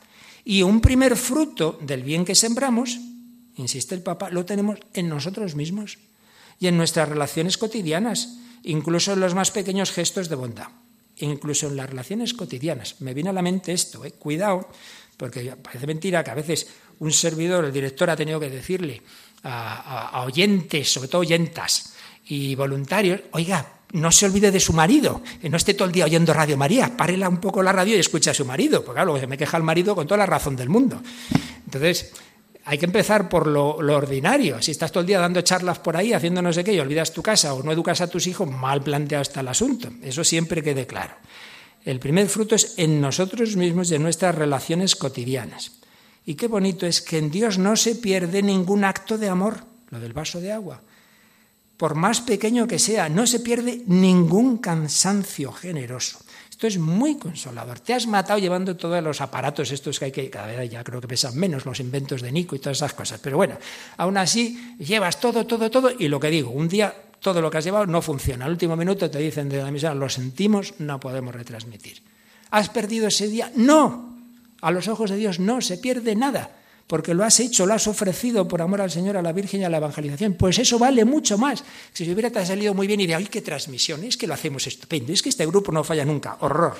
Y 0.47 0.63
un 0.63 0.81
primer 0.81 1.19
fruto 1.19 1.79
del 1.83 2.03
bien 2.03 2.25
que 2.25 2.35
sembramos, 2.35 2.97
insiste 3.57 3.95
el 3.95 4.01
Papa, 4.01 4.31
lo 4.31 4.47
tenemos 4.47 4.79
en 4.95 5.11
nosotros 5.11 5.55
mismos 5.55 5.99
y 6.59 6.69
en 6.69 6.79
nuestras 6.79 7.11
relaciones 7.11 7.59
cotidianas, 7.59 8.39
incluso 8.63 9.13
en 9.13 9.21
los 9.21 9.35
más 9.35 9.51
pequeños 9.51 9.93
gestos 9.93 10.31
de 10.31 10.37
bondad, 10.37 10.69
incluso 11.19 11.69
en 11.69 11.77
las 11.77 11.89
relaciones 11.89 12.35
cotidianas. 12.35 13.01
Me 13.01 13.15
viene 13.15 13.31
a 13.31 13.33
la 13.33 13.43
mente 13.43 13.73
esto, 13.73 14.05
¿eh? 14.05 14.13
cuidado, 14.13 14.69
porque 15.17 15.55
parece 15.63 15.87
mentira 15.87 16.25
que 16.25 16.31
a 16.31 16.35
veces 16.35 16.67
un 16.99 17.13
servidor, 17.13 17.65
el 17.65 17.73
director, 17.73 18.11
ha 18.11 18.17
tenido 18.17 18.41
que 18.41 18.51
decirle 18.51 19.03
a, 19.45 20.23
oyentes, 20.27 20.93
sobre 20.93 21.09
todo 21.09 21.21
oyentas 21.21 21.95
y 22.27 22.55
voluntarios, 22.55 23.21
oiga, 23.33 23.81
no 23.93 24.11
se 24.11 24.27
olvide 24.27 24.51
de 24.51 24.59
su 24.59 24.73
marido, 24.73 25.23
que 25.41 25.49
no 25.49 25.57
esté 25.57 25.75
todo 25.75 25.87
el 25.87 25.93
día 25.93 26.07
oyendo 26.07 26.33
Radio 26.33 26.57
María, 26.57 26.97
párela 26.97 27.29
un 27.29 27.39
poco 27.39 27.63
la 27.63 27.71
radio 27.71 27.97
y 27.97 28.01
escuche 28.01 28.31
a 28.31 28.35
su 28.35 28.45
marido, 28.45 28.85
porque 28.85 28.99
claro, 28.99 29.19
se 29.21 29.27
me 29.27 29.39
queja 29.39 29.57
el 29.57 29.63
marido 29.63 29.95
con 29.95 30.07
toda 30.07 30.19
la 30.19 30.27
razón 30.27 30.57
del 30.57 30.69
mundo. 30.69 31.01
Entonces, 31.65 32.13
hay 32.67 32.79
que 32.79 32.87
empezar 32.87 33.29
por 33.29 33.47
lo, 33.47 33.77
ordinario. 33.77 34.61
Si 34.63 34.71
estás 34.71 34.91
todo 34.91 35.03
el 35.03 35.07
día 35.07 35.21
dando 35.21 35.43
charlas 35.43 35.79
por 35.79 35.97
ahí, 35.97 36.13
haciendo 36.13 36.41
no 36.41 36.53
sé 36.53 36.65
qué, 36.65 36.73
y 36.73 36.81
olvidas 36.81 37.13
tu 37.13 37.23
casa 37.23 37.53
o 37.53 37.63
no 37.63 37.73
educas 37.73 38.01
a 38.01 38.07
tus 38.07 38.27
hijos, 38.27 38.49
mal 38.49 38.83
planteado 38.83 39.23
está 39.23 39.41
el 39.41 39.49
asunto. 39.49 39.91
Eso 40.03 40.25
siempre 40.25 40.63
quede 40.63 40.87
claro. 40.87 41.15
El 41.85 42.01
primer 42.01 42.29
fruto 42.29 42.55
es 42.55 42.75
en 42.79 43.01
nosotros 43.01 43.57
mismos 43.57 43.91
y 43.91 43.97
en 43.97 44.03
nuestras 44.03 44.35
relaciones 44.35 44.97
cotidianas. 44.97 45.73
Y 46.25 46.37
qué 46.37 46.49
bonito 46.49 46.87
es 46.87 47.03
que 47.03 47.19
en 47.19 47.31
Dios 47.31 47.59
no 47.59 47.77
se 47.77 47.97
pierde 47.97 48.43
ningún 48.43 48.85
acto 48.85 49.19
de 49.19 49.29
amor, 49.29 49.65
lo 49.91 50.01
del 50.01 50.15
vaso 50.15 50.41
de 50.41 50.53
agua. 50.53 50.81
Por 51.77 51.95
más 51.95 52.23
pequeño 52.23 52.67
que 52.67 52.79
sea, 52.79 53.11
no 53.11 53.27
se 53.27 53.41
pierde 53.41 53.83
ningún 53.87 54.57
cansancio 54.57 55.53
generoso. 55.53 56.24
Es 56.67 56.79
muy 56.79 57.17
consolador. 57.17 57.79
Te 57.81 57.93
has 57.93 58.07
matado 58.07 58.39
llevando 58.39 58.75
todos 58.75 59.03
los 59.03 59.21
aparatos 59.21 59.71
estos 59.71 59.99
que 59.99 60.07
hay 60.07 60.13
que, 60.13 60.31
cada 60.31 60.47
vez 60.47 60.71
ya 60.71 60.83
creo 60.83 61.01
que 61.01 61.09
pesan 61.09 61.37
menos, 61.37 61.67
los 61.67 61.79
inventos 61.79 62.23
de 62.23 62.33
Nico 62.33 62.57
y 62.57 62.59
todas 62.59 62.79
esas 62.79 62.95
cosas. 62.95 63.21
Pero 63.21 63.37
bueno, 63.37 63.59
aún 63.99 64.17
así 64.17 64.75
llevas 64.79 65.21
todo, 65.21 65.47
todo, 65.47 65.71
todo 65.71 65.91
y 65.99 66.09
lo 66.09 66.19
que 66.19 66.31
digo, 66.31 66.51
un 66.51 66.69
día 66.69 66.95
todo 67.21 67.41
lo 67.41 67.51
que 67.51 67.59
has 67.59 67.65
llevado 67.65 67.87
no 67.87 68.01
funciona. 68.01 68.47
Al 68.47 68.53
último 68.53 68.77
minuto 68.77 69.11
te 69.11 69.19
dicen 69.19 69.49
de 69.49 69.63
la 69.63 69.71
misa, 69.71 69.95
lo 69.95 70.09
sentimos, 70.09 70.75
no 70.79 71.01
podemos 71.01 71.35
retransmitir. 71.35 72.03
¿Has 72.51 72.69
perdido 72.69 73.09
ese 73.09 73.29
día? 73.29 73.51
No, 73.57 74.17
a 74.61 74.71
los 74.71 74.89
ojos 74.89 75.11
de 75.11 75.17
Dios 75.17 75.41
no 75.41 75.61
se 75.61 75.79
pierde 75.79 76.17
nada, 76.17 76.51
porque 76.87 77.15
lo 77.15 77.25
has 77.25 77.41
hecho, 77.41 77.65
lo 77.67 77.75
has 77.75 77.87
ofrecido 77.87 78.47
por 78.47 78.61
amor 78.61 78.83
al 78.83 78.91
Señor, 78.91 79.17
a 79.17 79.23
la 79.23 79.33
Virgen 79.33 79.63
y 79.63 79.65
a 79.65 79.71
la 79.71 79.79
evangelización. 79.79 80.35
Pues 80.35 80.59
eso 80.59 80.79
vale 80.79 81.05
mucho 81.05 81.39
más. 81.39 81.65
Si 81.93 82.11
hubiera 82.11 82.45
salido 82.45 82.75
muy 82.75 82.87
bien 82.87 83.01
y 83.01 83.07
de, 83.07 83.15
¡ay, 83.15 83.27
qué 83.27 83.41
transmisión! 83.41 84.05
Es 84.05 84.17
que 84.17 84.27
lo 84.27 84.35
hacemos 84.35 84.67
estupendo, 84.67 85.13
es 85.13 85.23
que 85.23 85.31
este 85.31 85.47
grupo 85.47 85.73
no 85.73 85.83
falla 85.83 86.05
nunca, 86.05 86.37
horror. 86.41 86.77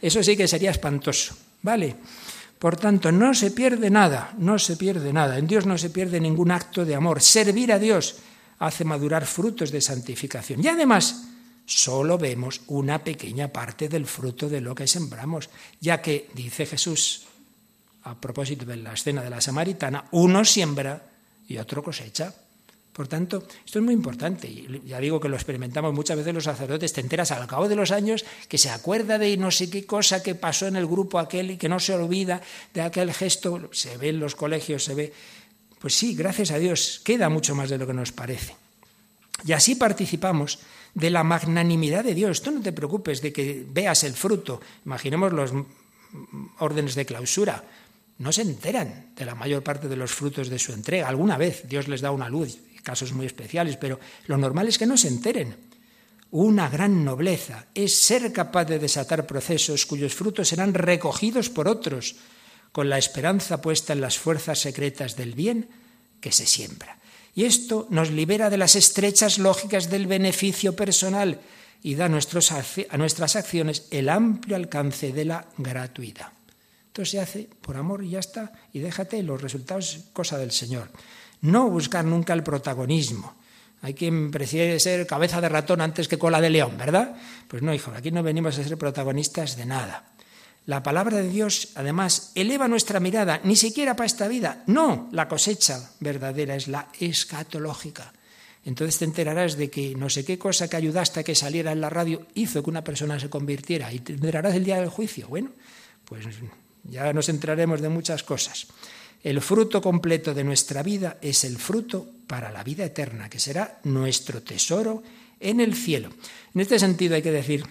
Eso 0.00 0.22
sí 0.22 0.36
que 0.36 0.46
sería 0.46 0.70
espantoso, 0.70 1.34
¿vale? 1.62 1.96
Por 2.58 2.76
tanto, 2.76 3.12
no 3.12 3.34
se 3.34 3.50
pierde 3.50 3.90
nada, 3.90 4.34
no 4.38 4.58
se 4.58 4.76
pierde 4.76 5.12
nada. 5.12 5.38
En 5.38 5.46
Dios 5.46 5.66
no 5.66 5.76
se 5.76 5.90
pierde 5.90 6.20
ningún 6.20 6.50
acto 6.50 6.84
de 6.84 6.94
amor. 6.94 7.22
Servir 7.22 7.72
a 7.72 7.78
Dios 7.78 8.16
hace 8.58 8.84
madurar 8.84 9.26
frutos 9.26 9.70
de 9.70 9.80
santificación. 9.80 10.64
Y 10.64 10.68
además, 10.68 11.24
solo 11.66 12.16
vemos 12.16 12.62
una 12.68 13.02
pequeña 13.02 13.48
parte 13.48 13.88
del 13.88 14.06
fruto 14.06 14.48
de 14.48 14.60
lo 14.60 14.74
que 14.74 14.86
sembramos, 14.86 15.50
ya 15.80 16.00
que, 16.00 16.30
dice 16.34 16.64
Jesús, 16.64 17.25
a 18.06 18.14
propósito 18.14 18.64
de 18.64 18.76
la 18.76 18.94
escena 18.94 19.22
de 19.22 19.30
la 19.30 19.40
samaritana, 19.40 20.06
uno 20.12 20.44
siembra 20.44 21.02
y 21.48 21.58
otro 21.58 21.82
cosecha. 21.82 22.32
Por 22.92 23.08
tanto, 23.08 23.44
esto 23.64 23.78
es 23.78 23.84
muy 23.84 23.92
importante. 23.92 24.48
Ya 24.86 24.98
digo 25.00 25.20
que 25.20 25.28
lo 25.28 25.36
experimentamos 25.36 25.92
muchas 25.92 26.16
veces 26.16 26.32
los 26.32 26.44
sacerdotes. 26.44 26.94
Te 26.94 27.02
enteras 27.02 27.30
al 27.30 27.46
cabo 27.46 27.68
de 27.68 27.76
los 27.76 27.90
años 27.90 28.24
que 28.48 28.56
se 28.56 28.70
acuerda 28.70 29.18
de 29.18 29.36
no 29.36 29.50
sé 29.50 29.68
qué 29.68 29.84
cosa 29.84 30.22
que 30.22 30.34
pasó 30.34 30.66
en 30.66 30.76
el 30.76 30.86
grupo 30.86 31.18
aquel 31.18 31.50
y 31.50 31.56
que 31.58 31.68
no 31.68 31.78
se 31.78 31.94
olvida 31.94 32.40
de 32.72 32.80
aquel 32.80 33.12
gesto. 33.12 33.68
Se 33.72 33.98
ve 33.98 34.10
en 34.10 34.20
los 34.20 34.34
colegios, 34.34 34.84
se 34.84 34.94
ve. 34.94 35.12
Pues 35.78 35.94
sí, 35.94 36.14
gracias 36.14 36.52
a 36.52 36.58
Dios, 36.58 37.02
queda 37.04 37.28
mucho 37.28 37.54
más 37.54 37.68
de 37.68 37.76
lo 37.76 37.86
que 37.86 37.92
nos 37.92 38.12
parece. 38.12 38.56
Y 39.44 39.52
así 39.52 39.74
participamos 39.74 40.60
de 40.94 41.10
la 41.10 41.22
magnanimidad 41.22 42.04
de 42.04 42.14
Dios. 42.14 42.40
Tú 42.40 42.50
no 42.50 42.62
te 42.62 42.72
preocupes 42.72 43.20
de 43.20 43.30
que 43.30 43.66
veas 43.68 44.04
el 44.04 44.14
fruto. 44.14 44.62
Imaginemos 44.86 45.34
los 45.34 45.52
órdenes 46.60 46.94
de 46.94 47.04
clausura 47.04 47.62
no 48.18 48.32
se 48.32 48.42
enteran 48.42 49.12
de 49.14 49.24
la 49.24 49.34
mayor 49.34 49.62
parte 49.62 49.88
de 49.88 49.96
los 49.96 50.12
frutos 50.12 50.48
de 50.48 50.58
su 50.58 50.72
entrega. 50.72 51.08
Alguna 51.08 51.36
vez 51.36 51.64
Dios 51.68 51.88
les 51.88 52.00
da 52.00 52.10
una 52.10 52.28
luz, 52.28 52.58
casos 52.82 53.12
muy 53.12 53.26
especiales, 53.26 53.76
pero 53.76 54.00
lo 54.26 54.36
normal 54.38 54.68
es 54.68 54.78
que 54.78 54.86
no 54.86 54.96
se 54.96 55.08
enteren. 55.08 55.56
Una 56.30 56.68
gran 56.68 57.04
nobleza 57.04 57.66
es 57.74 57.94
ser 57.94 58.32
capaz 58.32 58.64
de 58.64 58.78
desatar 58.78 59.26
procesos 59.26 59.86
cuyos 59.86 60.14
frutos 60.14 60.48
serán 60.48 60.74
recogidos 60.74 61.50
por 61.50 61.68
otros, 61.68 62.16
con 62.72 62.88
la 62.90 62.98
esperanza 62.98 63.62
puesta 63.62 63.92
en 63.92 64.00
las 64.00 64.18
fuerzas 64.18 64.58
secretas 64.58 65.16
del 65.16 65.34
bien 65.34 65.68
que 66.20 66.32
se 66.32 66.46
siembra. 66.46 66.98
Y 67.34 67.44
esto 67.44 67.86
nos 67.90 68.10
libera 68.10 68.50
de 68.50 68.56
las 68.56 68.76
estrechas 68.76 69.38
lógicas 69.38 69.90
del 69.90 70.06
beneficio 70.06 70.74
personal 70.74 71.40
y 71.82 71.94
da 71.94 72.06
a, 72.06 72.08
nuestras 72.08 73.36
acciones 73.36 73.86
el 73.90 74.08
amplio 74.08 74.56
alcance 74.56 75.12
de 75.12 75.24
la 75.24 75.46
gratuidad. 75.56 76.35
Esto 76.96 77.04
se 77.04 77.20
hace 77.20 77.50
por 77.60 77.76
amor 77.76 78.02
y 78.02 78.08
ya 78.08 78.20
está, 78.20 78.52
y 78.72 78.78
déjate, 78.78 79.22
los 79.22 79.42
resultados 79.42 80.06
cosa 80.14 80.38
del 80.38 80.50
Señor. 80.50 80.88
No 81.42 81.68
buscar 81.68 82.06
nunca 82.06 82.32
el 82.32 82.42
protagonismo. 82.42 83.34
Hay 83.82 83.92
quien 83.92 84.30
prefiere 84.30 84.80
ser 84.80 85.06
cabeza 85.06 85.42
de 85.42 85.50
ratón 85.50 85.82
antes 85.82 86.08
que 86.08 86.16
cola 86.16 86.40
de 86.40 86.48
león, 86.48 86.78
¿verdad? 86.78 87.14
Pues 87.48 87.60
no, 87.60 87.74
hijo, 87.74 87.92
aquí 87.94 88.10
no 88.10 88.22
venimos 88.22 88.58
a 88.58 88.64
ser 88.64 88.78
protagonistas 88.78 89.58
de 89.58 89.66
nada. 89.66 90.04
La 90.64 90.82
palabra 90.82 91.18
de 91.18 91.28
Dios, 91.28 91.68
además, 91.74 92.32
eleva 92.34 92.66
nuestra 92.66 92.98
mirada, 92.98 93.42
ni 93.44 93.56
siquiera 93.56 93.94
para 93.94 94.06
esta 94.06 94.26
vida. 94.26 94.62
No, 94.66 95.10
la 95.12 95.28
cosecha 95.28 95.90
verdadera 96.00 96.56
es 96.56 96.66
la 96.66 96.88
escatológica. 96.98 98.10
Entonces 98.64 98.98
te 99.00 99.04
enterarás 99.04 99.58
de 99.58 99.68
que 99.68 99.94
no 99.96 100.08
sé 100.08 100.24
qué 100.24 100.38
cosa 100.38 100.66
que 100.70 100.76
ayudaste 100.76 101.20
a 101.20 101.24
que 101.24 101.34
saliera 101.34 101.72
en 101.72 101.82
la 101.82 101.90
radio 101.90 102.26
hizo 102.32 102.62
que 102.62 102.70
una 102.70 102.82
persona 102.82 103.20
se 103.20 103.28
convirtiera 103.28 103.92
y 103.92 103.98
te 103.98 104.14
enterarás 104.14 104.54
el 104.54 104.64
día 104.64 104.80
del 104.80 104.88
juicio. 104.88 105.28
Bueno, 105.28 105.50
pues 106.06 106.24
ya 106.88 107.12
nos 107.12 107.28
entraremos 107.28 107.80
de 107.80 107.88
muchas 107.88 108.22
cosas. 108.22 108.66
El 109.22 109.40
fruto 109.40 109.80
completo 109.80 110.34
de 110.34 110.44
nuestra 110.44 110.82
vida 110.82 111.18
es 111.20 111.44
el 111.44 111.58
fruto 111.58 112.06
para 112.26 112.50
la 112.50 112.62
vida 112.62 112.84
eterna, 112.84 113.28
que 113.28 113.40
será 113.40 113.80
nuestro 113.84 114.42
tesoro 114.42 115.02
en 115.40 115.60
el 115.60 115.74
cielo. 115.74 116.10
En 116.54 116.60
este 116.60 116.78
sentido 116.78 117.14
hay 117.14 117.22
que 117.22 117.32
decir, 117.32 117.64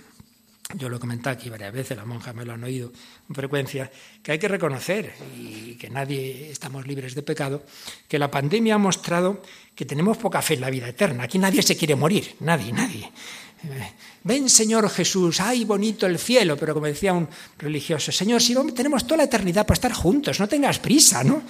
yo 0.73 0.89
lo 0.89 0.97
he 0.97 0.99
comentado 0.99 1.35
aquí 1.35 1.49
varias 1.49 1.71
veces, 1.71 1.95
las 1.95 2.05
monjas 2.05 2.33
me 2.33 2.43
lo 2.43 2.53
han 2.53 2.63
oído 2.63 2.91
con 3.27 3.35
frecuencia, 3.35 3.91
que 4.23 4.31
hay 4.31 4.39
que 4.39 4.47
reconocer, 4.47 5.13
y 5.37 5.75
que 5.75 5.89
nadie 5.89 6.49
estamos 6.51 6.87
libres 6.87 7.13
de 7.15 7.21
pecado, 7.21 7.63
que 8.07 8.19
la 8.19 8.31
pandemia 8.31 8.75
ha 8.75 8.79
mostrado 8.79 9.41
que 9.75 9.85
tenemos 9.85 10.17
poca 10.17 10.41
fe 10.41 10.55
en 10.55 10.61
la 10.61 10.69
vida 10.69 10.89
eterna. 10.89 11.23
Aquí 11.23 11.37
nadie 11.37 11.61
se 11.61 11.77
quiere 11.77 11.95
morir, 11.95 12.35
nadie, 12.39 12.73
nadie. 12.73 13.11
Ven 14.25 14.49
Señor 14.49 14.89
Jesús, 14.89 15.39
ay 15.39 15.65
bonito 15.65 16.07
el 16.07 16.17
cielo, 16.17 16.57
pero 16.57 16.73
como 16.73 16.87
decía 16.87 17.13
un 17.13 17.29
religioso, 17.59 18.11
Señor, 18.11 18.41
si 18.41 18.55
tenemos 18.73 19.05
toda 19.05 19.17
la 19.17 19.23
eternidad 19.25 19.67
para 19.67 19.75
estar 19.75 19.93
juntos, 19.93 20.39
no 20.39 20.47
tengas 20.47 20.79
prisa, 20.79 21.23
¿no? 21.23 21.43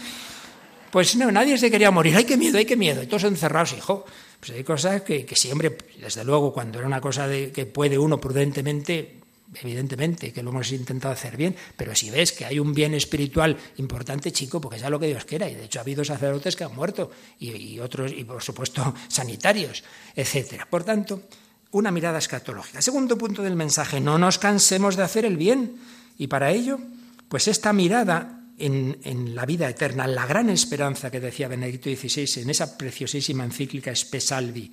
Pues 0.92 1.16
no, 1.16 1.32
nadie 1.32 1.58
se 1.58 1.72
quería 1.72 1.90
morir, 1.90 2.18
ay 2.18 2.26
qué 2.26 2.36
miedo, 2.36 2.58
ay 2.58 2.66
qué 2.66 2.76
miedo, 2.76 3.02
y 3.02 3.08
todos 3.08 3.24
encerrados, 3.24 3.72
hijo. 3.78 4.04
Pues 4.42 4.52
hay 4.52 4.66
cosas 4.66 5.04
que, 5.04 5.26
siempre, 5.36 5.78
desde 6.02 6.26
luego, 6.26 6.52
cuando 6.52 6.80
era 6.80 6.88
una 6.88 7.00
cosa 7.00 7.30
que 7.30 7.66
puede 7.66 7.98
uno 7.98 8.20
prudentemente, 8.20 9.22
evidentemente 9.56 10.34
que 10.34 10.44
lo 10.44 10.50
hemos 10.50 10.70
intentado 10.74 11.14
hacer 11.14 11.38
bien, 11.38 11.56
pero 11.78 11.96
si 11.96 12.10
ves 12.10 12.34
que 12.34 12.44
hay 12.44 12.60
un 12.60 12.74
bien 12.74 12.94
espiritual 12.94 13.56
importante, 13.78 14.34
chico, 14.34 14.60
porque 14.60 14.76
es 14.76 14.90
lo 14.90 15.00
que 15.00 15.08
Dios 15.08 15.24
quiera, 15.24 15.50
y 15.50 15.56
de 15.56 15.64
hecho 15.64 15.80
ha 15.80 15.84
habido 15.84 16.04
sacerdotes 16.04 16.58
que 16.58 16.66
han 16.66 16.76
muerto, 16.76 17.10
y, 17.40 17.52
y 17.52 17.80
otros, 17.80 18.12
y 18.12 18.26
por 18.26 18.44
supuesto 18.44 18.94
sanitarios, 19.08 19.82
etcétera. 20.14 20.68
Por 20.70 20.84
tanto, 20.84 21.22
una 21.71 21.91
mirada 21.91 22.19
escatológica. 22.19 22.82
Segundo 22.82 23.17
punto 23.17 23.43
del 23.43 23.56
mensaje, 23.56 23.99
no 23.99 24.17
nos 24.17 24.39
cansemos 24.39 24.95
de 24.95 25.04
hacer 25.04 25.25
el 25.25 25.38
bien, 25.38 25.75
y 26.17 26.28
para 26.28 26.51
ello, 26.51 26.80
pues 27.28 27.47
esta 27.47 27.73
mirada 27.73 28.41
en, 28.58 29.36
la 29.36 29.45
vida 29.45 29.69
eterna, 29.69 30.08
la 30.08 30.25
gran 30.25 30.49
esperanza 30.49 31.12
que 31.12 31.19
decía 31.19 31.47
Benedicto 31.47 31.89
XVI 31.89 32.41
en 32.41 32.49
esa 32.49 32.78
preciosísima 32.78 33.43
encíclica 33.43 33.93
Spesalvi. 33.95 34.71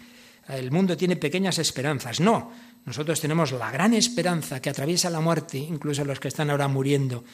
El 0.48 0.70
mundo 0.70 0.96
tiene 0.96 1.16
pequeñas 1.16 1.58
esperanzas. 1.58 2.20
No, 2.20 2.52
nosotros 2.84 3.20
tenemos 3.20 3.52
la 3.52 3.70
gran 3.70 3.94
esperanza 3.94 4.60
que 4.60 4.70
atraviesa 4.70 5.10
la 5.10 5.20
muerte, 5.20 5.58
incluso 5.58 6.04
los 6.04 6.20
que 6.20 6.28
están 6.28 6.50
ahora 6.50 6.68
muriendo 6.68 7.24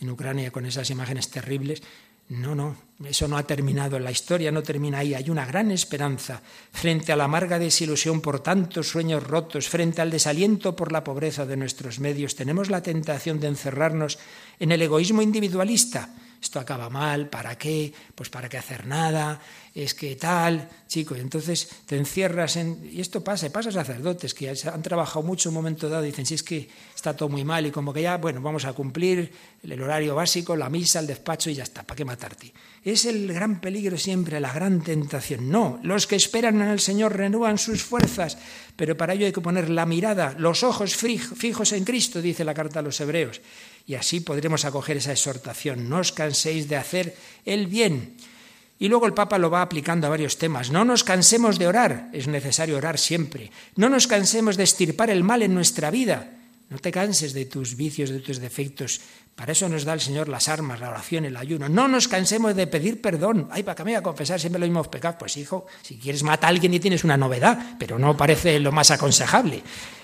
en 0.00 0.10
Ucrania 0.10 0.50
con 0.50 0.66
esas 0.66 0.90
imágenes 0.90 1.28
terribles. 1.28 1.82
No, 2.30 2.54
no, 2.54 2.76
eso 3.04 3.26
no 3.26 3.38
ha 3.38 3.42
terminado, 3.44 3.98
la 3.98 4.10
historia 4.10 4.52
no 4.52 4.62
termina 4.62 4.98
ahí. 4.98 5.14
Hay 5.14 5.30
una 5.30 5.46
gran 5.46 5.70
esperanza 5.70 6.42
frente 6.72 7.10
a 7.10 7.16
la 7.16 7.24
amarga 7.24 7.58
desilusión 7.58 8.20
por 8.20 8.40
tantos 8.40 8.88
sueños 8.88 9.22
rotos, 9.22 9.68
frente 9.68 10.02
al 10.02 10.10
desaliento 10.10 10.76
por 10.76 10.92
la 10.92 11.04
pobreza 11.04 11.46
de 11.46 11.56
nuestros 11.56 12.00
medios. 12.00 12.34
Tenemos 12.34 12.68
la 12.68 12.82
tentación 12.82 13.40
de 13.40 13.48
encerrarnos 13.48 14.18
en 14.60 14.72
el 14.72 14.82
egoísmo 14.82 15.22
individualista. 15.22 16.10
Esto 16.40 16.60
acaba 16.60 16.88
mal, 16.88 17.28
¿para 17.28 17.58
qué? 17.58 17.92
Pues 18.14 18.30
para 18.30 18.48
qué 18.48 18.58
hacer 18.58 18.86
nada, 18.86 19.40
es 19.74 19.94
que 19.94 20.14
tal, 20.16 20.68
chico, 20.86 21.16
y 21.16 21.20
entonces 21.20 21.68
te 21.86 21.96
encierras 21.96 22.56
en... 22.56 22.88
Y 22.92 23.00
esto 23.00 23.22
pasa, 23.22 23.50
pasa 23.50 23.70
a 23.70 23.72
sacerdotes 23.72 24.34
que 24.34 24.48
han 24.50 24.82
trabajado 24.82 25.24
mucho 25.24 25.48
un 25.50 25.56
momento 25.56 25.88
dado 25.88 26.02
dicen, 26.02 26.26
si 26.26 26.34
es 26.34 26.42
que 26.42 26.68
está 26.94 27.16
todo 27.16 27.28
muy 27.28 27.44
mal 27.44 27.66
y 27.66 27.70
como 27.70 27.92
que 27.92 28.02
ya, 28.02 28.16
bueno, 28.18 28.40
vamos 28.40 28.64
a 28.64 28.72
cumplir 28.72 29.32
el 29.62 29.82
horario 29.82 30.14
básico, 30.14 30.56
la 30.56 30.68
misa, 30.68 31.00
el 31.00 31.06
despacho 31.08 31.50
y 31.50 31.54
ya 31.54 31.64
está, 31.64 31.82
¿para 31.82 31.96
qué 31.96 32.04
matarte? 32.04 32.52
Es 32.84 33.04
el 33.04 33.32
gran 33.32 33.60
peligro 33.60 33.98
siempre, 33.98 34.40
la 34.40 34.52
gran 34.52 34.80
tentación. 34.82 35.50
No, 35.50 35.80
los 35.82 36.06
que 36.06 36.16
esperan 36.16 36.60
en 36.60 36.68
el 36.68 36.80
Señor 36.80 37.16
renuevan 37.16 37.58
sus 37.58 37.82
fuerzas, 37.82 38.38
pero 38.76 38.96
para 38.96 39.14
ello 39.14 39.26
hay 39.26 39.32
que 39.32 39.40
poner 39.40 39.70
la 39.70 39.86
mirada, 39.86 40.34
los 40.38 40.62
ojos 40.62 40.96
fijos 40.96 41.72
en 41.72 41.84
Cristo, 41.84 42.22
dice 42.22 42.44
la 42.44 42.54
carta 42.54 42.78
a 42.78 42.82
los 42.82 43.00
hebreos. 43.00 43.40
Y 43.88 43.94
así 43.94 44.20
podremos 44.20 44.66
acoger 44.66 44.98
esa 44.98 45.12
exhortación, 45.12 45.88
no 45.88 46.04
os 46.04 46.12
canséis 46.12 46.68
de 46.68 46.76
hacer 46.76 47.16
el 47.48 47.72
bien. 47.72 48.20
Y 48.78 48.88
luego 48.88 49.06
el 49.06 49.16
Papa 49.16 49.38
lo 49.38 49.48
va 49.48 49.62
aplicando 49.62 50.06
a 50.06 50.10
varios 50.10 50.36
temas. 50.36 50.70
No 50.70 50.84
nos 50.84 51.04
cansemos 51.04 51.58
de 51.58 51.66
orar, 51.66 52.10
es 52.12 52.28
necesario 52.28 52.76
orar 52.76 52.98
siempre. 52.98 53.50
No 53.76 53.88
nos 53.88 54.06
cansemos 54.06 54.58
de 54.58 54.64
estirpar 54.64 55.08
el 55.08 55.24
mal 55.24 55.40
en 55.40 55.54
nuestra 55.54 55.90
vida. 55.90 56.36
No 56.68 56.78
te 56.78 56.92
canses 56.92 57.32
de 57.32 57.46
tus 57.46 57.76
vicios, 57.76 58.10
de 58.10 58.20
tus 58.20 58.40
defectos. 58.40 59.00
Para 59.34 59.52
eso 59.52 59.70
nos 59.70 59.84
da 59.84 59.94
el 59.94 60.02
Señor 60.02 60.28
las 60.28 60.48
armas, 60.48 60.80
la 60.80 60.90
oración, 60.90 61.24
el 61.24 61.38
ayuno. 61.38 61.70
No 61.70 61.88
nos 61.88 62.08
cansemos 62.08 62.54
de 62.54 62.66
pedir 62.66 63.00
perdón. 63.00 63.48
Ay, 63.50 63.62
para 63.62 63.74
que 63.74 63.84
me 63.84 63.92
voy 63.92 63.98
a 63.98 64.02
confesar 64.02 64.38
siempre 64.38 64.60
los 64.60 64.68
mismos 64.68 64.88
pecados. 64.88 65.16
Pues 65.18 65.38
hijo, 65.38 65.66
si 65.80 65.96
quieres 65.96 66.22
matar 66.22 66.48
a 66.48 66.48
alguien 66.50 66.74
y 66.74 66.78
tienes 66.78 67.04
una 67.04 67.16
novedad, 67.16 67.76
pero 67.78 67.98
no 67.98 68.18
parece 68.18 68.60
lo 68.60 68.70
más 68.70 68.90
aconsejable. 68.90 69.62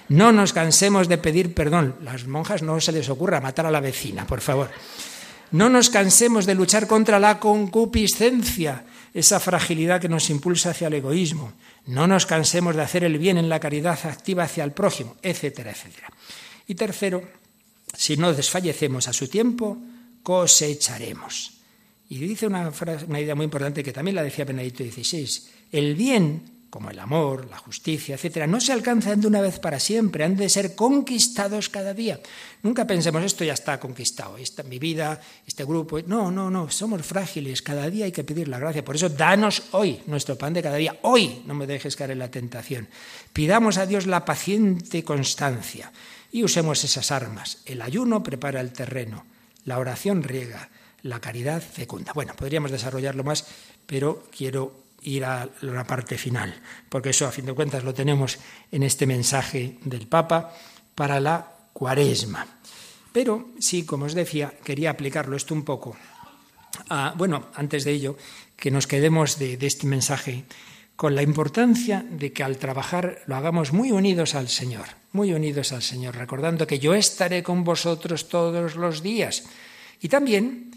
No 0.09 0.33
nos 0.33 0.53
cansemos 0.53 1.09
de 1.09 1.19
pedir 1.19 1.55
perdón. 1.55 1.97
Las 2.03 2.27
monjas 2.27 2.63
no 2.63 2.81
se 2.81 2.93
les 2.93 3.09
ocurra 3.09 3.41
matar 3.41 3.67
a 3.67 3.71
la 3.71 3.81
vecina, 3.81 4.27
por 4.27 4.41
favor. 4.41 4.71
No 5.51 5.69
nos 5.69 5.89
cansemos 5.89 6.47
de 6.47 6.55
luchar 6.55 6.87
contra 6.87 7.21
la 7.21 7.39
concupiscencia, 7.39 8.85
esa 9.15 9.39
fragilidad 9.39 10.01
que 10.01 10.09
nos 10.09 10.29
impulsa 10.31 10.71
hacia 10.71 10.89
el 10.89 10.95
egoísmo. 10.95 11.53
No 11.87 12.07
nos 12.07 12.27
cansemos 12.27 12.75
de 12.75 12.83
hacer 12.83 13.05
el 13.05 13.19
bien 13.19 13.39
en 13.39 13.49
la 13.49 13.61
caridad 13.61 13.99
activa 14.05 14.45
hacia 14.45 14.65
el 14.65 14.73
prójimo, 14.73 15.17
etcétera, 15.23 15.71
etcétera. 15.71 16.09
Y 16.67 16.75
tercero, 16.75 17.23
si 17.97 18.17
no 18.17 18.33
desfallecemos 18.33 19.07
a 19.07 19.13
su 19.13 19.29
tiempo, 19.29 19.79
cosecharemos. 20.23 21.53
Y 22.09 22.19
dice 22.19 22.47
una, 22.47 22.73
una 23.07 23.21
idea 23.21 23.35
muy 23.35 23.45
importante 23.45 23.83
que 23.83 23.93
también 23.93 24.17
la 24.17 24.23
decía 24.23 24.45
Benedicto 24.45 24.85
XVI. 24.85 25.29
El 25.73 25.95
bien 25.95 26.54
como 26.75 26.91
el 26.91 26.99
amor, 26.99 27.47
la 27.49 27.57
justicia, 27.57 28.17
etcétera, 28.17 28.49
no 28.49 28.61
se 28.61 28.73
alcanzan 28.73 29.21
de 29.21 29.29
una 29.29 29.41
vez 29.41 29.61
para 29.61 29.79
siempre, 29.79 30.25
han 30.25 30.35
de 30.35 30.49
ser 30.49 30.75
conquistados 30.75 31.69
cada 31.69 31.95
día. 31.95 32.19
Nunca 32.65 32.85
pensemos 32.85 33.23
esto 33.23 33.45
ya 33.45 33.53
está 33.53 33.79
conquistado, 33.79 34.37
esta 34.39 34.65
mi 34.65 34.81
vida, 34.81 35.21
este 35.47 35.65
grupo. 35.65 36.01
No, 36.05 36.33
no, 36.33 36.51
no, 36.51 36.69
somos 36.73 37.07
frágiles, 37.07 37.63
cada 37.63 37.89
día 37.89 38.07
hay 38.07 38.11
que 38.11 38.25
pedir 38.25 38.49
la 38.49 38.59
gracia. 38.59 38.85
Por 38.85 38.97
eso 38.97 39.09
danos 39.09 39.63
hoy 39.71 40.01
nuestro 40.07 40.37
pan 40.37 40.53
de 40.53 40.65
cada 40.65 40.75
día. 40.75 40.99
Hoy 41.03 41.45
no 41.47 41.55
me 41.55 41.69
dejes 41.69 41.95
caer 41.95 42.11
en 42.11 42.19
la 42.19 42.33
tentación. 42.33 42.89
Pidamos 43.33 43.79
a 43.79 43.87
Dios 43.87 44.09
la 44.09 44.25
paciente 44.25 45.05
constancia 45.05 45.93
y 46.33 46.43
usemos 46.43 46.83
esas 46.83 47.13
armas. 47.13 47.59
El 47.67 47.83
ayuno 47.83 48.25
prepara 48.25 48.61
el 48.61 48.73
terreno, 48.73 49.25
la 49.65 49.79
oración 49.79 50.25
riega, 50.25 50.71
la 51.03 51.21
caridad 51.21 51.63
fecunda. 51.63 52.13
Bueno, 52.15 52.35
podríamos 52.35 52.73
desarrollarlo 52.73 53.23
más, 53.23 53.47
pero 53.87 54.25
quiero 54.37 54.84
ir 55.05 55.25
a 55.25 55.49
la 55.63 55.85
parte 55.85 56.19
final, 56.19 56.55
porque 56.89 57.11
eso 57.11 57.27
a 57.27 57.33
fin 57.33 57.47
de 57.47 57.53
cuentas 57.53 57.85
lo 57.85 57.95
tenemos 57.95 58.39
en 58.73 58.83
este 58.83 59.07
mensaje 59.07 59.79
del 59.85 60.07
Papa 60.07 60.53
para 60.95 61.21
la 61.21 61.47
cuaresma. 61.73 62.47
Pero 63.13 63.55
sí, 63.61 63.85
como 63.85 64.07
os 64.07 64.15
decía, 64.15 64.53
quería 64.65 64.91
aplicarlo 64.91 65.37
esto 65.37 65.55
un 65.55 65.63
poco. 65.63 65.95
A, 66.91 67.15
bueno, 67.17 67.51
antes 67.55 67.85
de 67.85 67.93
ello, 67.93 68.17
que 68.57 68.71
nos 68.71 68.87
quedemos 68.87 69.39
de, 69.39 69.59
este 69.61 69.87
mensaje 69.87 70.45
con 70.97 71.15
la 71.15 71.23
importancia 71.23 72.05
de 72.09 72.33
que 72.33 72.43
al 72.43 72.59
trabajar 72.59 73.23
lo 73.27 73.37
hagamos 73.37 73.73
muy 73.73 73.93
unidos 73.93 74.35
al 74.35 74.49
Señor, 74.49 74.87
muy 75.13 75.33
unidos 75.33 75.73
al 75.73 75.83
Señor, 75.83 76.17
recordando 76.17 76.67
que 76.67 76.79
yo 76.79 76.95
estaré 76.95 77.43
con 77.43 77.63
vosotros 77.63 78.29
todos 78.29 78.75
los 78.75 79.03
días. 79.03 79.45
Y 80.01 80.09
también 80.09 80.71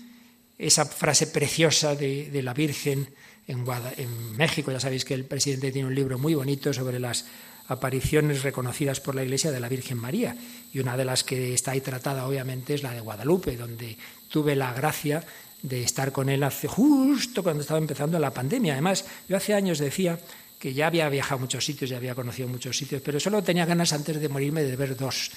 esa 0.58 0.86
frase 0.86 1.28
preciosa 1.28 1.96
de 1.96 2.42
la 2.44 2.54
Virgen, 2.54 3.10
en, 3.48 4.38
México. 4.38 4.72
Ya 4.72 4.80
sabéis 4.80 5.06
que 5.06 5.14
el 5.14 5.26
presidente 5.26 5.72
tiene 5.72 5.88
un 5.88 5.96
libro 5.96 6.20
muy 6.20 6.36
bonito 6.36 6.74
sobre 6.74 7.00
las 7.00 7.26
apariciones 7.68 8.44
reconocidas 8.44 9.00
por 9.00 9.16
la 9.16 9.24
Iglesia 9.24 9.52
de 9.52 9.60
la 9.60 9.70
Virgen 9.70 9.98
María. 9.98 10.36
Y 10.74 10.80
una 10.80 10.98
de 10.98 11.06
las 11.06 11.24
que 11.24 11.54
está 11.54 11.72
ahí 11.72 11.82
tratada, 11.82 12.28
obviamente, 12.28 12.74
es 12.74 12.84
la 12.84 12.94
de 12.94 13.02
Guadalupe, 13.02 13.58
donde 13.58 13.98
tuve 14.30 14.56
la 14.56 14.74
gracia 14.74 15.24
de 15.62 15.84
estar 15.84 16.12
con 16.12 16.30
él 16.30 16.44
hace 16.44 16.68
justo 16.68 17.42
cuando 17.42 17.62
estaba 17.62 17.80
empezando 17.80 18.20
la 18.20 18.34
pandemia. 18.34 18.74
Además, 18.74 19.06
yo 19.28 19.38
hace 19.38 19.54
años 19.54 19.80
decía 19.80 20.20
que 20.60 20.74
ya 20.74 20.88
había 20.88 21.10
viajado 21.10 21.36
a 21.36 21.42
muchos 21.42 21.66
sitios, 21.66 21.90
ya 21.90 21.98
había 21.98 22.16
conocido 22.16 22.48
muchos 22.48 22.78
sitios, 22.78 23.02
pero 23.04 23.20
solo 23.20 23.44
tenía 23.44 23.66
ganas 23.66 23.94
antes 23.94 24.20
de 24.20 24.30
morirme 24.30 24.64
de 24.64 24.76
ver 24.76 24.96
dos. 24.96 25.32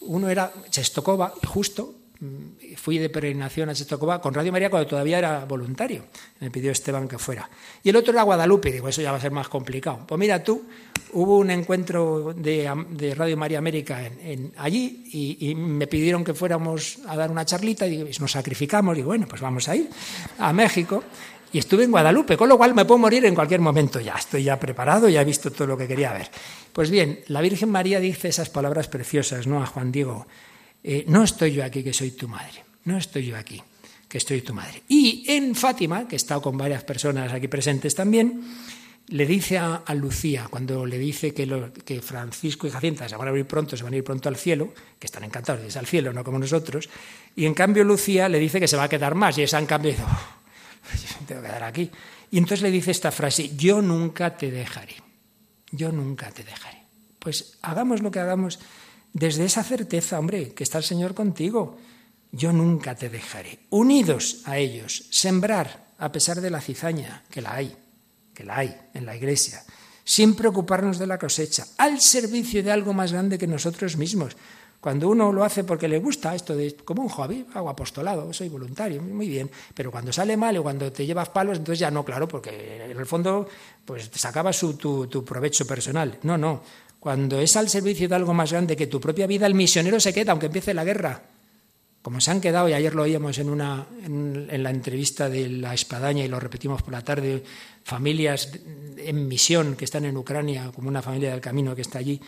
Uno 0.00 0.28
era 0.28 0.52
Chestokova, 0.70 1.34
justo 1.44 1.94
fui 2.76 2.98
de 2.98 3.10
peregrinación 3.10 3.68
a 3.68 3.74
Chetocobá 3.74 4.20
con 4.20 4.32
Radio 4.32 4.52
María 4.52 4.70
cuando 4.70 4.88
todavía 4.88 5.18
era 5.18 5.44
voluntario. 5.44 6.04
Me 6.40 6.50
pidió 6.50 6.72
Esteban 6.72 7.08
que 7.08 7.18
fuera. 7.18 7.48
Y 7.82 7.90
el 7.90 7.96
otro 7.96 8.12
era 8.12 8.22
Guadalupe. 8.22 8.72
Digo, 8.72 8.88
eso 8.88 9.02
ya 9.02 9.12
va 9.12 9.18
a 9.18 9.20
ser 9.20 9.32
más 9.32 9.48
complicado. 9.48 10.04
Pues 10.06 10.18
mira 10.18 10.42
tú, 10.42 10.64
hubo 11.12 11.38
un 11.38 11.50
encuentro 11.50 12.32
de, 12.34 13.14
Radio 13.14 13.36
María 13.36 13.58
América 13.58 14.02
en, 14.04 14.52
allí 14.56 15.04
y, 15.12 15.54
me 15.54 15.86
pidieron 15.86 16.24
que 16.24 16.32
fuéramos 16.32 16.98
a 17.06 17.16
dar 17.16 17.30
una 17.30 17.44
charlita 17.44 17.86
y 17.86 18.10
nos 18.18 18.32
sacrificamos. 18.32 18.96
Y 18.96 19.02
bueno, 19.02 19.26
pues 19.28 19.42
vamos 19.42 19.68
a 19.68 19.76
ir 19.76 19.90
a 20.38 20.52
México. 20.52 21.04
Y 21.52 21.58
estuve 21.58 21.84
en 21.84 21.90
Guadalupe, 21.90 22.36
con 22.36 22.48
lo 22.48 22.58
cual 22.58 22.74
me 22.74 22.84
puedo 22.84 22.98
morir 22.98 23.24
en 23.24 23.34
cualquier 23.34 23.60
momento 23.60 24.00
ya. 24.00 24.14
Estoy 24.14 24.44
ya 24.44 24.58
preparado, 24.58 25.08
ya 25.08 25.20
he 25.20 25.24
visto 25.24 25.50
todo 25.50 25.68
lo 25.68 25.76
que 25.76 25.86
quería 25.86 26.12
ver. 26.12 26.28
Pues 26.72 26.90
bien, 26.90 27.20
la 27.28 27.40
Virgen 27.40 27.70
María 27.70 28.00
dice 28.00 28.28
esas 28.28 28.50
palabras 28.50 28.88
preciosas, 28.88 29.46
¿no? 29.46 29.62
A 29.62 29.66
Juan 29.66 29.92
Diego 29.92 30.26
eh, 30.88 31.04
no 31.08 31.24
estoy 31.24 31.52
yo 31.52 31.64
aquí 31.64 31.82
que 31.82 31.92
soy 31.92 32.12
tu 32.12 32.28
madre, 32.28 32.64
no 32.84 32.96
estoy 32.96 33.26
yo 33.26 33.36
aquí 33.36 33.60
que 34.08 34.18
estoy 34.18 34.40
tu 34.42 34.54
madre. 34.54 34.84
Y 34.88 35.24
en 35.26 35.56
Fátima, 35.56 36.06
que 36.06 36.14
he 36.14 36.16
estado 36.16 36.40
con 36.40 36.56
varias 36.56 36.84
personas 36.84 37.32
aquí 37.32 37.48
presentes 37.48 37.94
también, 37.94 38.40
le 39.08 39.26
dice 39.26 39.58
a, 39.58 39.82
Lucía, 39.94 40.46
cuando 40.48 40.86
le 40.86 40.96
dice 40.98 41.32
que, 41.32 42.00
Francisco 42.00 42.66
y 42.66 42.70
Jacinta 42.70 43.08
se 43.08 43.16
van 43.16 43.28
a 43.28 43.36
ir 43.36 43.46
pronto, 43.46 43.76
se 43.76 43.84
van 43.84 43.94
a 43.94 43.96
ir 43.96 44.04
pronto 44.04 44.28
al 44.28 44.36
cielo, 44.36 44.72
que 44.98 45.06
están 45.06 45.24
encantados 45.24 45.60
de 45.60 45.66
irse 45.66 45.78
al 45.78 45.86
cielo, 45.86 46.12
no 46.12 46.24
como 46.24 46.38
nosotros, 46.38 46.88
y 47.34 47.46
en 47.46 47.54
cambio 47.54 47.84
Lucía 47.84 48.28
le 48.28 48.38
dice 48.38 48.60
que 48.60 48.68
se 48.68 48.76
va 48.76 48.84
a 48.84 48.88
quedar 48.88 49.14
más, 49.14 49.38
y 49.38 49.42
esa 49.42 49.58
en 49.58 49.66
cambio 49.66 49.92
dice, 49.92 50.02
oh, 50.04 51.24
tengo 51.26 51.40
que 51.40 51.46
quedar 51.48 51.64
aquí. 51.64 51.90
Y 52.30 52.38
entonces 52.38 52.62
le 52.62 52.70
dice 52.70 52.90
esta 52.90 53.12
frase, 53.12 53.54
yo 53.56 53.80
nunca 53.80 54.36
te 54.36 54.50
dejaré, 54.50 54.96
yo 55.70 55.92
nunca 55.92 56.30
te 56.32 56.42
dejaré. 56.42 56.82
Pues 57.20 57.58
hagamos 57.62 58.02
lo 58.02 58.10
que 58.10 58.18
hagamos, 58.18 58.58
desde 59.16 59.46
esa 59.46 59.64
certeza, 59.64 60.18
hombre, 60.18 60.52
que 60.52 60.62
está 60.62 60.76
el 60.76 60.84
Señor 60.84 61.14
contigo. 61.14 61.78
Yo 62.32 62.52
nunca 62.52 62.94
te 62.94 63.08
dejaré. 63.08 63.60
Unidos 63.70 64.42
a 64.44 64.58
ellos, 64.58 65.06
sembrar, 65.10 65.86
a 65.96 66.12
pesar 66.12 66.42
de 66.42 66.50
la 66.50 66.60
cizaña, 66.60 67.24
que 67.30 67.40
la 67.40 67.54
hay, 67.54 67.74
que 68.34 68.44
la 68.44 68.58
hay 68.58 68.76
en 68.92 69.06
la 69.06 69.16
iglesia. 69.16 69.64
sin 70.04 70.36
preocuparnos 70.36 71.00
de 71.00 71.06
la 71.06 71.18
cosecha, 71.18 71.66
al 71.78 72.00
servicio 72.00 72.62
de 72.62 72.70
algo 72.70 72.92
más 72.92 73.10
grande 73.10 73.38
que 73.38 73.48
nosotros 73.48 73.96
mismos. 73.96 74.36
Cuando 74.80 75.08
uno 75.08 75.32
lo 75.32 75.42
hace 75.42 75.64
porque 75.64 75.88
le 75.88 75.98
gusta 75.98 76.32
esto 76.32 76.54
de 76.54 76.76
como 76.76 77.02
un 77.02 77.08
hobby, 77.08 77.44
hago 77.54 77.68
apostolado, 77.70 78.32
soy 78.32 78.48
voluntario, 78.48 79.02
muy 79.02 79.28
bien, 79.28 79.50
pero 79.74 79.90
cuando 79.90 80.12
sale 80.12 80.36
mal 80.36 80.56
o 80.58 80.62
cuando 80.62 80.92
te 80.92 81.04
llevas 81.04 81.30
palos, 81.30 81.58
entonces 81.58 81.80
ya 81.80 81.90
no, 81.90 82.04
claro, 82.04 82.28
porque 82.28 82.84
en 82.84 82.96
el 82.96 83.06
fondo 83.06 83.48
pues 83.84 84.08
te 84.08 84.18
sacabas 84.18 84.60
tu, 84.60 85.08
tu 85.08 85.24
provecho 85.24 85.66
personal. 85.66 86.20
No, 86.22 86.38
no. 86.38 86.62
Cuando 87.06 87.38
es 87.38 87.54
al 87.54 87.68
servicio 87.68 88.08
de 88.08 88.16
algo 88.16 88.34
más 88.34 88.50
grande 88.50 88.74
que 88.74 88.88
tu 88.88 89.00
propia 89.00 89.28
vida, 89.28 89.46
el 89.46 89.54
misionero 89.54 90.00
se 90.00 90.12
queda 90.12 90.32
aunque 90.32 90.46
empiece 90.46 90.74
la 90.74 90.82
guerra 90.82 91.22
como 92.02 92.20
se 92.20 92.32
han 92.32 92.40
quedado, 92.40 92.68
y 92.68 92.72
ayer 92.72 92.96
lo 92.96 93.02
oíamos 93.02 93.38
en, 93.38 93.48
una, 93.48 93.86
en, 94.04 94.60
la 94.60 94.70
entrevista 94.70 95.28
de 95.28 95.48
la 95.48 95.72
Espadaña 95.72 96.24
y 96.24 96.28
lo 96.28 96.40
repetimos 96.40 96.82
por 96.82 96.92
la 96.92 97.02
tarde, 97.02 97.44
familias 97.84 98.50
en 98.96 99.28
misión 99.28 99.76
que 99.76 99.84
están 99.84 100.04
en 100.04 100.16
Ucrania, 100.16 100.72
como 100.74 100.88
una 100.88 101.00
familia 101.00 101.30
del 101.30 101.40
camino 101.40 101.76
que 101.76 101.82
está 101.82 102.00
allí 102.00 102.20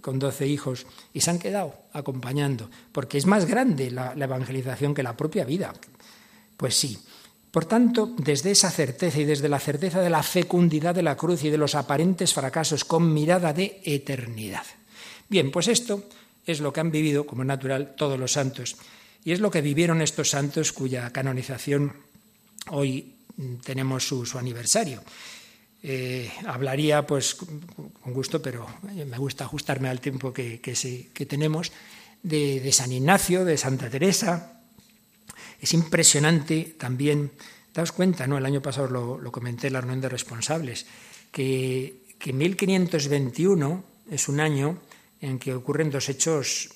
con 0.00 0.20
doce 0.20 0.46
hijos, 0.46 0.86
y 1.12 1.20
se 1.20 1.30
han 1.30 1.40
quedado 1.40 1.74
acompañando, 1.92 2.70
porque 2.92 3.18
es 3.18 3.26
más 3.26 3.46
grande 3.46 3.90
la, 3.90 4.14
la 4.14 4.26
evangelización 4.26 4.94
que 4.94 5.02
la 5.02 5.16
propia 5.16 5.44
vida. 5.44 5.72
Pues 6.56 6.76
sí. 6.76 6.98
Por 7.50 7.64
tanto, 7.64 8.14
desde 8.16 8.52
esa 8.52 8.70
certeza 8.70 9.18
y 9.18 9.24
desde 9.24 9.48
la 9.48 9.58
certeza 9.58 10.00
de 10.00 10.10
la 10.10 10.22
fecundidad 10.22 10.94
de 10.94 11.02
la 11.02 11.16
cruz 11.16 11.42
y 11.42 11.50
de 11.50 11.58
los 11.58 11.74
aparentes 11.74 12.32
fracasos 12.32 12.84
con 12.84 13.12
mirada 13.12 13.52
de 13.52 13.80
eternidad. 13.84 14.64
Bien, 15.28 15.50
pues 15.50 15.66
esto 15.68 16.04
es 16.46 16.60
lo 16.60 16.72
que 16.72 16.80
han 16.80 16.90
vivido, 16.90 17.26
como 17.26 17.44
natural, 17.44 17.94
todos 17.96 18.18
los 18.18 18.32
santos. 18.32 18.76
Y 19.24 19.32
es 19.32 19.40
lo 19.40 19.50
que 19.50 19.60
vivieron 19.60 20.00
estos 20.00 20.30
santos 20.30 20.72
cuya 20.72 21.10
canonización 21.10 21.92
hoy 22.68 23.14
tenemos 23.64 24.06
su, 24.06 24.38
aniversario. 24.38 25.02
Eh, 25.82 26.30
hablaría, 26.46 27.06
pues, 27.06 27.34
con 27.34 28.12
gusto, 28.12 28.40
pero 28.42 28.66
me 28.82 29.18
gusta 29.18 29.44
ajustarme 29.44 29.88
al 29.88 30.00
tiempo 30.00 30.32
que, 30.32 30.60
tenemos, 31.28 31.72
de, 32.22 32.70
San 32.72 32.92
Ignacio, 32.92 33.44
de 33.44 33.56
Santa 33.56 33.88
Teresa. 33.88 34.59
Es 35.60 35.74
impresionante 35.74 36.74
también, 36.78 37.32
daos 37.74 37.92
cuenta, 37.92 38.26
¿no? 38.26 38.38
el 38.38 38.46
año 38.46 38.62
pasado 38.62 38.88
lo, 38.88 39.32
comenté 39.32 39.68
en 39.68 39.74
la 39.74 39.80
reunión 39.80 40.00
de 40.00 40.08
responsables, 40.08 40.86
que, 41.30 42.02
que 42.18 42.32
1521 42.32 43.84
es 44.10 44.28
un 44.28 44.40
año 44.40 44.78
en 45.20 45.38
que 45.38 45.54
ocurren 45.54 45.90
dos 45.90 46.08
hechos 46.08 46.70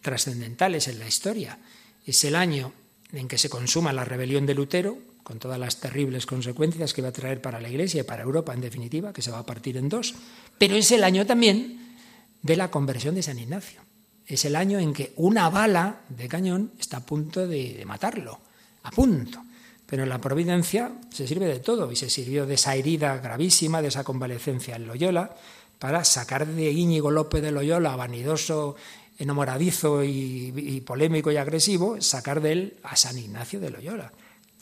trascendentales 0.00 0.88
en 0.88 0.98
la 0.98 1.06
historia. 1.06 1.58
Es 2.06 2.24
el 2.24 2.34
año 2.34 2.72
en 3.12 3.28
que 3.28 3.38
se 3.38 3.50
consuma 3.50 3.92
la 3.92 4.04
rebelión 4.04 4.46
de 4.46 4.54
Lutero, 4.54 4.98
con 5.22 5.38
todas 5.38 5.58
las 5.58 5.78
terribles 5.78 6.26
consecuencias 6.26 6.94
que 6.94 7.02
va 7.02 7.08
a 7.08 7.12
traer 7.12 7.40
para 7.40 7.60
la 7.60 7.68
Iglesia 7.68 8.00
y 8.00 8.04
para 8.04 8.22
Europa 8.22 8.54
en 8.54 8.60
definitiva, 8.60 9.12
que 9.12 9.22
se 9.22 9.30
va 9.30 9.38
a 9.38 9.46
partir 9.46 9.76
en 9.76 9.88
dos, 9.88 10.14
pero 10.58 10.74
es 10.74 10.90
el 10.92 11.04
año 11.04 11.26
también 11.26 11.96
de 12.42 12.56
la 12.56 12.70
conversión 12.70 13.14
de 13.14 13.22
San 13.22 13.38
Ignacio. 13.38 13.80
Es 14.26 14.44
el 14.44 14.56
año 14.56 14.78
en 14.78 14.92
que 14.92 15.12
una 15.16 15.48
bala 15.50 16.02
de 16.08 16.28
cañón 16.28 16.72
está 16.78 16.98
a 16.98 17.06
punto 17.06 17.46
de, 17.46 17.82
matarlo, 17.86 18.38
a 18.82 18.90
punto. 18.90 19.42
Pero 19.86 20.06
la 20.06 20.20
providencia 20.20 20.92
se 21.10 21.26
sirve 21.26 21.46
de 21.46 21.58
todo 21.58 21.90
y 21.90 21.96
se 21.96 22.08
sirvió 22.08 22.46
de 22.46 22.54
esa 22.54 22.76
herida 22.76 23.16
gravísima, 23.18 23.82
de 23.82 23.88
esa 23.88 24.04
convalecencia 24.04 24.76
en 24.76 24.86
Loyola, 24.86 25.34
para 25.78 26.04
sacar 26.04 26.46
de 26.46 26.70
Íñigo 26.70 27.10
López 27.10 27.42
de 27.42 27.50
Loyola, 27.50 27.96
vanidoso 27.96 28.76
enamoradizo 29.20 30.02
y, 30.02 30.82
polémico 30.86 31.30
y 31.30 31.36
agresivo, 31.36 32.00
sacar 32.00 32.40
de 32.40 32.52
él 32.52 32.76
a 32.82 32.96
San 32.96 33.18
Ignacio 33.18 33.60
de 33.60 33.70
Loyola. 33.70 34.12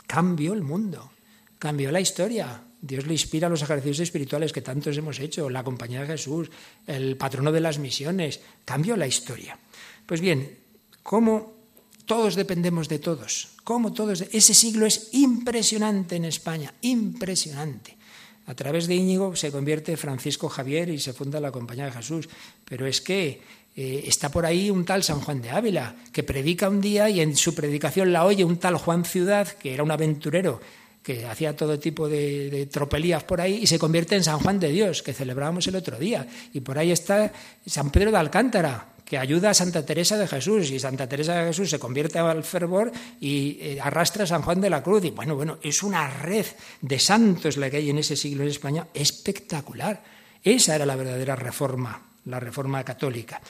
Cambió 0.06 0.52
el 0.52 0.62
mundo, 0.62 1.12
cambió 1.60 1.92
la 1.92 2.00
historia. 2.00 2.64
Dios 2.80 3.06
le 3.06 3.12
inspira 3.12 3.48
los 3.48 3.62
ejercicios 3.62 4.00
espirituales 4.00 4.52
que 4.52 4.62
tantos 4.62 4.96
hemos 4.96 5.18
hecho, 5.18 5.50
la 5.50 5.64
compañía 5.64 6.02
de 6.02 6.06
Jesús, 6.06 6.50
el 6.86 7.16
patrono 7.16 7.50
de 7.50 7.60
las 7.60 7.78
misiones, 7.78 8.40
cambió 8.64 8.96
la 8.96 9.06
historia. 9.06 9.58
Pues 10.06 10.20
bien, 10.20 10.58
¿cómo 11.02 11.54
todos 12.06 12.36
dependemos 12.36 12.88
de 12.88 12.98
todos? 12.98 13.48
¿Cómo 13.64 13.92
todos? 13.92 14.22
Ese 14.32 14.54
siglo 14.54 14.86
es 14.86 15.10
impresionante 15.12 16.16
en 16.16 16.24
España, 16.24 16.72
impresionante. 16.82 17.98
A 18.46 18.54
través 18.54 18.86
de 18.86 18.94
Íñigo 18.94 19.36
se 19.36 19.52
convierte 19.52 19.98
Francisco 19.98 20.48
Javier 20.48 20.88
y 20.88 20.98
se 20.98 21.12
funda 21.12 21.38
la 21.38 21.52
Compañía 21.52 21.84
de 21.84 21.92
Jesús. 21.92 22.30
Pero 22.64 22.86
es 22.86 23.02
que 23.02 23.42
eh, 23.76 24.04
está 24.06 24.30
por 24.30 24.46
ahí 24.46 24.70
un 24.70 24.86
tal 24.86 25.02
San 25.04 25.20
Juan 25.20 25.42
de 25.42 25.50
Ávila, 25.50 25.94
que 26.12 26.22
predica 26.22 26.70
un 26.70 26.80
día 26.80 27.10
y 27.10 27.20
en 27.20 27.36
su 27.36 27.54
predicación 27.54 28.10
la 28.10 28.24
oye 28.24 28.44
un 28.44 28.56
tal 28.56 28.78
Juan 28.78 29.04
Ciudad, 29.04 29.46
que 29.46 29.74
era 29.74 29.82
un 29.82 29.90
aventurero 29.90 30.60
que 31.08 31.24
hacía 31.24 31.56
todo 31.56 31.78
tipo 31.78 32.06
de, 32.06 32.68
tropelías 32.70 33.24
por 33.24 33.40
ahí 33.40 33.60
y 33.62 33.66
se 33.66 33.78
convierte 33.78 34.14
en 34.14 34.22
San 34.22 34.40
Juan 34.40 34.60
de 34.60 34.68
Dios, 34.68 35.02
que 35.02 35.14
celebrábamos 35.14 35.66
el 35.66 35.76
otro 35.76 35.96
día. 35.96 36.28
Y 36.52 36.60
por 36.60 36.78
ahí 36.78 36.92
está 36.92 37.32
San 37.64 37.88
Pedro 37.88 38.10
de 38.10 38.18
Alcántara, 38.18 38.88
que 39.06 39.16
ayuda 39.16 39.48
a 39.48 39.54
Santa 39.54 39.86
Teresa 39.86 40.18
de 40.18 40.28
Jesús, 40.28 40.70
y 40.70 40.78
Santa 40.78 41.08
Teresa 41.08 41.34
de 41.36 41.46
Jesús 41.46 41.70
se 41.70 41.78
convierte 41.78 42.18
al 42.18 42.44
fervor 42.44 42.92
y 43.22 43.56
eh, 43.58 43.78
arrastra 43.82 44.24
a 44.24 44.26
San 44.26 44.42
Juan 44.42 44.60
de 44.60 44.68
la 44.68 44.82
Cruz. 44.82 45.02
Y 45.06 45.10
bueno, 45.10 45.34
bueno, 45.34 45.56
es 45.62 45.82
una 45.82 46.10
red 46.10 46.44
de 46.82 46.98
santos 46.98 47.56
la 47.56 47.70
que 47.70 47.78
hay 47.78 47.88
en 47.88 47.96
ese 47.96 48.14
siglo 48.14 48.42
en 48.42 48.50
España 48.50 48.88
espectacular. 48.92 50.04
Esa 50.44 50.76
era 50.76 50.84
la 50.84 50.94
verdadera 50.94 51.36
reforma, 51.36 52.02
la 52.26 52.38
reforma 52.38 52.84
católica 52.84 53.40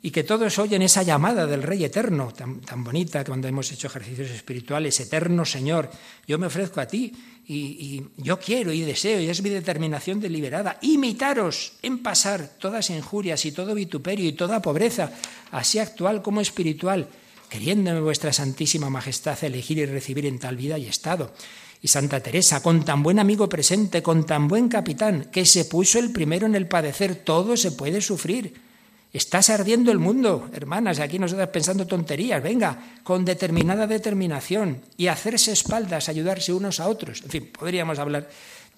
y 0.00 0.10
que 0.10 0.22
todos 0.22 0.58
oyen 0.58 0.82
esa 0.82 1.02
llamada 1.02 1.46
del 1.46 1.62
Rey 1.62 1.84
Eterno, 1.84 2.32
tan, 2.32 2.60
tan, 2.60 2.84
bonita 2.84 3.24
cuando 3.24 3.48
hemos 3.48 3.72
hecho 3.72 3.88
ejercicios 3.88 4.30
espirituales, 4.30 5.00
Eterno 5.00 5.44
Señor, 5.44 5.90
yo 6.26 6.38
me 6.38 6.46
ofrezco 6.46 6.80
a 6.80 6.86
ti 6.86 7.12
y, 7.46 7.54
y, 7.56 8.08
yo 8.18 8.38
quiero 8.38 8.72
y 8.72 8.82
deseo, 8.82 9.20
y 9.20 9.28
es 9.28 9.42
mi 9.42 9.50
determinación 9.50 10.20
deliberada, 10.20 10.78
imitaros 10.82 11.72
en 11.82 11.98
pasar 12.00 12.48
todas 12.58 12.90
injurias 12.90 13.44
y 13.44 13.52
todo 13.52 13.74
vituperio 13.74 14.28
y 14.28 14.34
toda 14.34 14.62
pobreza, 14.62 15.10
así 15.50 15.80
actual 15.80 16.22
como 16.22 16.40
espiritual, 16.40 17.08
queriéndome 17.48 18.00
vuestra 18.00 18.32
Santísima 18.32 18.90
Majestad 18.90 19.42
elegir 19.42 19.78
y 19.78 19.86
recibir 19.86 20.26
en 20.26 20.38
tal 20.38 20.56
vida 20.56 20.78
y 20.78 20.86
estado. 20.86 21.32
Y 21.80 21.88
Santa 21.88 22.20
Teresa, 22.20 22.62
con 22.62 22.84
tan 22.84 23.02
buen 23.02 23.18
amigo 23.18 23.48
presente, 23.48 24.02
con 24.02 24.26
tan 24.26 24.46
buen 24.46 24.68
capitán, 24.68 25.28
que 25.32 25.44
se 25.44 25.64
puso 25.64 25.98
el 25.98 26.12
primero 26.12 26.46
en 26.46 26.54
el 26.54 26.68
padecer, 26.68 27.16
todo 27.16 27.56
se 27.56 27.72
puede 27.72 28.00
sufrir 28.00 28.67
Estás 29.12 29.48
ardiendo 29.48 29.90
el 29.90 29.98
mundo, 29.98 30.50
hermanas, 30.52 31.00
aquí 31.00 31.18
nosotras 31.18 31.48
pensando 31.48 31.86
tonterías, 31.86 32.42
venga, 32.42 33.00
con 33.02 33.24
determinada 33.24 33.86
determinación 33.86 34.82
y 34.98 35.06
hacerse 35.06 35.52
espaldas, 35.52 36.10
ayudarse 36.10 36.52
unos 36.52 36.78
a 36.78 36.88
otros. 36.88 37.22
En 37.22 37.30
fin, 37.30 37.50
podríamos 37.50 37.98
hablar 37.98 38.28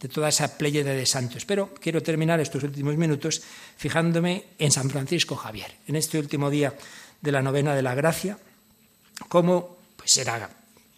de 0.00 0.08
toda 0.08 0.28
esa 0.28 0.56
pléyade 0.56 0.94
de 0.94 1.04
santos, 1.04 1.44
pero 1.44 1.74
quiero 1.74 2.00
terminar 2.00 2.38
estos 2.38 2.62
últimos 2.62 2.96
minutos 2.96 3.42
fijándome 3.76 4.56
en 4.58 4.70
San 4.70 4.88
Francisco 4.88 5.34
Javier, 5.34 5.74
en 5.88 5.96
este 5.96 6.18
último 6.18 6.48
día 6.48 6.74
de 7.20 7.32
la 7.32 7.42
novena 7.42 7.74
de 7.74 7.82
la 7.82 7.94
gracia, 7.94 8.38
como 9.28 9.76
pues 9.96 10.16
era 10.16 10.48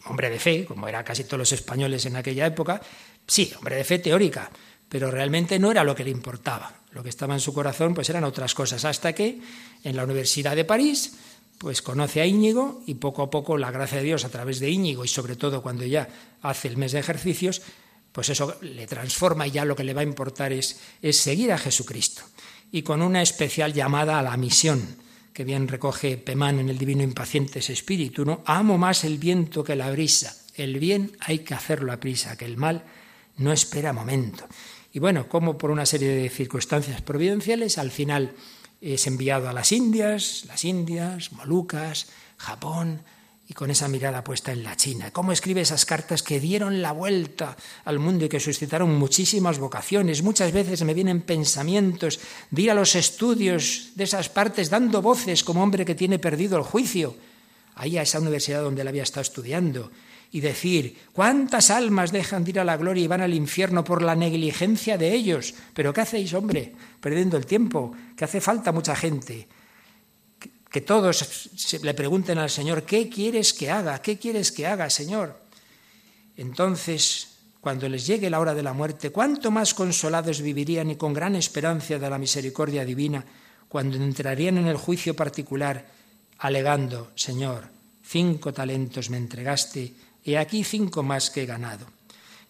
hombre 0.05 0.29
de 0.29 0.39
fe, 0.39 0.65
como 0.65 0.87
era 0.87 1.03
casi 1.03 1.23
todos 1.23 1.39
los 1.39 1.51
españoles 1.51 2.05
en 2.05 2.15
aquella 2.15 2.45
época, 2.45 2.79
sí, 3.27 3.51
hombre 3.57 3.77
de 3.77 3.83
fe 3.83 3.99
teórica, 3.99 4.49
pero 4.93 5.09
realmente 5.09 5.57
no 5.57 5.71
era 5.71 5.83
lo 5.83 5.95
que 5.95 6.03
le 6.03 6.11
importaba. 6.11 6.71
Lo 6.91 7.01
que 7.01 7.09
estaba 7.09 7.33
en 7.33 7.39
su 7.39 7.51
corazón 7.51 7.95
pues 7.95 8.11
eran 8.11 8.23
otras 8.23 8.53
cosas, 8.53 8.85
hasta 8.85 9.13
que 9.13 9.39
en 9.83 9.95
la 9.95 10.03
Universidad 10.03 10.55
de 10.55 10.65
París 10.65 11.15
pues 11.57 11.81
conoce 11.81 12.21
a 12.21 12.27
Íñigo 12.27 12.83
y 12.85 12.93
poco 12.93 13.23
a 13.23 13.31
poco 13.31 13.57
la 13.57 13.71
gracia 13.71 13.97
de 13.97 14.03
Dios 14.03 14.23
a 14.23 14.29
través 14.29 14.59
de 14.59 14.69
Íñigo 14.69 15.03
y 15.03 15.07
sobre 15.07 15.35
todo 15.35 15.63
cuando 15.63 15.83
ya 15.83 16.07
hace 16.43 16.67
el 16.67 16.77
mes 16.77 16.91
de 16.91 16.99
ejercicios, 16.99 17.63
pues 18.11 18.29
eso 18.29 18.55
le 18.61 18.85
transforma 18.85 19.47
y 19.47 19.51
ya 19.51 19.65
lo 19.65 19.75
que 19.75 19.83
le 19.83 19.95
va 19.95 20.01
a 20.01 20.03
importar 20.03 20.53
es, 20.53 20.79
es 21.01 21.17
seguir 21.17 21.51
a 21.53 21.57
Jesucristo. 21.57 22.21
Y 22.71 22.83
con 22.83 23.01
una 23.01 23.23
especial 23.23 23.73
llamada 23.73 24.19
a 24.19 24.21
la 24.21 24.37
misión, 24.37 24.97
que 25.33 25.43
bien 25.43 25.67
recoge 25.67 26.17
Pemán 26.17 26.59
en 26.59 26.69
el 26.69 26.77
Divino 26.77 27.01
Impacientes 27.01 27.71
Espíritu, 27.71 28.25
¿no? 28.25 28.43
Amo 28.45 28.77
más 28.77 29.05
el 29.05 29.17
viento 29.17 29.63
que 29.63 29.75
la 29.75 29.89
brisa. 29.89 30.37
El 30.53 30.77
bien 30.77 31.17
hay 31.19 31.39
que 31.39 31.55
hacerlo 31.55 31.91
a 31.91 31.97
prisa, 31.97 32.37
que 32.37 32.45
el 32.45 32.57
mal 32.57 32.83
no 33.37 33.51
espera 33.51 33.91
momento. 33.91 34.45
Y 34.93 34.99
bueno, 34.99 35.27
como 35.27 35.57
por 35.57 35.71
una 35.71 35.87
serie 35.87 36.09
de 36.09 36.29
circunstancias 36.29 37.01
providenciales, 37.01 37.79
al 37.79 37.89
final 37.89 38.33
es 38.79 39.07
enviado 39.07 39.49
a 39.49 39.53
las 39.53 39.71
Indias, 39.71 40.43
las 40.47 40.63
Indias, 40.63 41.31
Molucas, 41.31 42.07
Japón, 42.37 43.01
y 43.49 43.53
con 43.55 43.71
esa 43.71 43.87
mirada 43.87 44.23
puesta 44.23 44.51
en 44.51 44.63
la 44.63 44.77
China. 44.77 45.11
¿Cómo 45.11 45.31
escribe 45.31 45.61
esas 45.61 45.85
cartas 45.85 46.21
que 46.21 46.39
dieron 46.39 46.81
la 46.81 46.91
vuelta 46.91 47.57
al 47.85 47.97
mundo 47.97 48.25
y 48.25 48.29
que 48.29 48.39
suscitaron 48.39 48.95
muchísimas 48.95 49.57
vocaciones? 49.57 50.21
Muchas 50.21 50.51
veces 50.51 50.83
me 50.83 50.93
vienen 50.93 51.21
pensamientos 51.21 52.19
de 52.51 52.69
a 52.69 52.75
los 52.75 52.95
estudios 52.95 53.93
de 53.95 54.03
esas 54.05 54.29
partes 54.29 54.69
dando 54.69 55.01
voces 55.01 55.43
como 55.43 55.63
hombre 55.63 55.85
que 55.85 55.95
tiene 55.95 56.19
perdido 56.19 56.57
el 56.57 56.63
juicio, 56.63 57.17
ahí 57.75 57.97
a 57.97 58.03
esa 58.03 58.19
universidad 58.19 58.61
donde 58.61 58.83
él 58.83 58.87
había 58.87 59.03
estado 59.03 59.23
estudiando, 59.23 59.91
y 60.33 60.41
decir, 60.41 60.97
¿cuántas 61.13 61.69
almas 61.69 62.11
dejan 62.11 62.43
de 62.43 62.49
ir 62.49 62.59
a 62.59 62.65
la 62.65 62.75
gloria 62.75 63.03
y 63.03 63.07
van 63.07 63.21
al 63.21 63.35
infierno 63.35 63.83
por 63.83 64.01
la 64.01 64.15
negligencia 64.15 64.97
de 64.97 65.13
ellos? 65.13 65.53
Pero 65.75 65.93
¿qué 65.93 66.01
hacéis, 66.01 66.33
hombre? 66.33 66.73
Perdiendo 66.99 67.37
el 67.37 67.45
tiempo, 67.45 67.93
que 68.17 68.25
hace 68.25 68.41
falta 68.41 68.71
mucha 68.71 68.95
gente. 68.95 69.47
Que 70.71 70.81
todos 70.81 71.51
le 71.83 71.93
pregunten 71.93 72.39
al 72.39 72.49
Señor, 72.49 72.81
¿qué 72.81 73.09
quieres 73.09 73.53
que 73.53 73.69
haga? 73.69 74.01
¿Qué 74.01 74.17
quieres 74.17 74.51
que 74.51 74.65
haga, 74.65 74.89
Señor? 74.89 75.39
Entonces, 76.35 77.37
cuando 77.61 77.87
les 77.87 78.07
llegue 78.07 78.31
la 78.31 78.39
hora 78.39 78.55
de 78.55 78.63
la 78.63 78.73
muerte, 78.73 79.11
cuánto 79.11 79.51
más 79.51 79.75
consolados 79.75 80.41
vivirían 80.41 80.89
y 80.89 80.95
con 80.95 81.13
gran 81.13 81.35
esperanza 81.35 81.99
de 81.99 82.09
la 82.09 82.17
misericordia 82.17 82.83
divina 82.83 83.23
cuando 83.69 83.97
entrarían 83.97 84.57
en 84.57 84.65
el 84.65 84.77
juicio 84.77 85.15
particular, 85.15 85.85
alegando, 86.39 87.11
Señor, 87.13 87.69
cinco 88.03 88.51
talentos 88.51 89.11
me 89.11 89.17
entregaste, 89.17 89.93
y 90.23 90.35
aquí 90.35 90.63
cinco 90.63 91.03
más 91.03 91.29
que 91.29 91.43
he 91.43 91.45
ganado. 91.45 91.85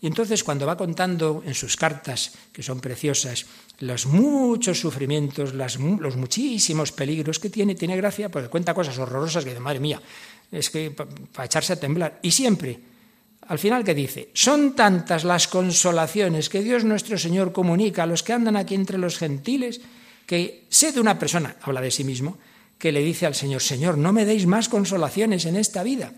Y 0.03 0.07
entonces 0.07 0.43
cuando 0.43 0.65
va 0.65 0.75
contando 0.75 1.41
en 1.45 1.53
sus 1.53 1.77
cartas, 1.77 2.33
que 2.51 2.61
son 2.61 2.81
preciosas, 2.81 3.45
los 3.79 4.05
muchos 4.05 4.77
sufrimientos, 4.77 5.53
los 5.53 5.77
muchísimos 6.17 6.91
peligros 6.91 7.39
que 7.39 7.49
tiene, 7.49 7.73
tiene 7.73 7.95
gracia 7.95 8.27
porque 8.27 8.49
cuenta 8.49 8.73
cosas 8.73 8.97
horrorosas 8.97 9.45
que 9.45 9.53
de 9.53 9.61
madre 9.61 9.79
mía, 9.79 10.01
es 10.51 10.69
que 10.69 10.91
para 10.91 11.45
echarse 11.45 11.71
a 11.71 11.79
temblar. 11.79 12.19
Y 12.21 12.31
siempre, 12.31 12.79
al 13.47 13.59
final 13.59 13.85
que 13.85 13.95
dice, 13.95 14.29
son 14.33 14.75
tantas 14.75 15.23
las 15.23 15.47
consolaciones 15.47 16.49
que 16.49 16.61
Dios 16.61 16.83
nuestro 16.83 17.17
Señor 17.17 17.53
comunica 17.53 18.03
a 18.03 18.05
los 18.05 18.23
que 18.23 18.33
andan 18.33 18.57
aquí 18.57 18.75
entre 18.75 18.97
los 18.97 19.17
gentiles, 19.17 19.79
que 20.25 20.65
sé 20.67 20.91
de 20.91 20.99
una 20.99 21.17
persona, 21.17 21.55
habla 21.61 21.79
de 21.79 21.91
sí 21.91 22.03
mismo, 22.03 22.37
que 22.77 22.91
le 22.91 22.99
dice 22.99 23.25
al 23.25 23.35
Señor, 23.35 23.61
Señor, 23.61 23.97
no 23.97 24.11
me 24.11 24.25
deis 24.25 24.47
más 24.47 24.67
consolaciones 24.67 25.45
en 25.45 25.55
esta 25.55 25.83
vida. 25.83 26.11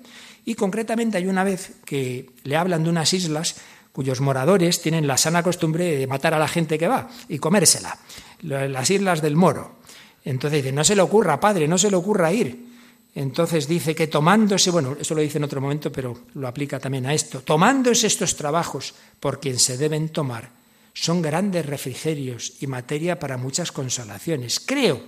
Y 0.46 0.56
concretamente 0.56 1.18
hay 1.18 1.28
una 1.28 1.44
vez 1.44 1.74
que 1.86 2.30
le 2.44 2.56
hablan 2.56 2.84
de 2.84 2.90
unas 2.90 3.12
islas 3.14 3.56
cuyos 3.92 4.22
moradores 4.22 4.82
tienen 4.82 5.08
la 5.08 5.18
sana 5.18 5.42
costumbre 5.42 5.98
de 5.98 6.06
matar 6.08 6.34
a 6.34 6.40
la 6.40 6.48
gente 6.48 6.78
que 6.78 6.88
va 6.88 7.10
y 7.30 7.40
comérsela, 7.40 7.98
las 8.42 8.90
islas 8.90 9.22
del 9.22 9.36
Moro. 9.36 9.80
Entonces 10.24 10.64
dice, 10.64 10.76
no 10.76 10.84
se 10.84 10.96
le 10.96 11.02
ocurra, 11.02 11.40
padre, 11.40 11.68
no 11.68 11.78
se 11.78 11.90
le 11.90 11.96
ocurra 11.96 12.34
ir. 12.34 12.76
Entonces 13.16 13.68
dice 13.68 13.96
que 13.96 14.08
tomándose, 14.08 14.70
bueno, 14.72 14.98
eso 15.00 15.16
lo 15.16 15.22
dice 15.22 15.38
en 15.38 15.46
otro 15.46 15.62
momento, 15.62 15.92
pero 15.92 16.26
lo 16.34 16.48
aplica 16.48 16.80
también 16.80 17.06
a 17.06 17.14
esto, 17.14 17.42
tomándose 17.42 18.08
estos 18.08 18.36
trabajos 18.36 18.94
por 19.22 19.40
quien 19.40 19.58
se 19.58 19.78
deben 19.78 20.10
tomar, 20.10 20.52
son 20.94 21.22
grandes 21.22 21.66
refrigerios 21.66 22.54
y 22.60 22.68
materia 22.68 23.18
para 23.18 23.38
muchas 23.38 23.72
consolaciones. 23.72 24.60
Creo 24.60 25.02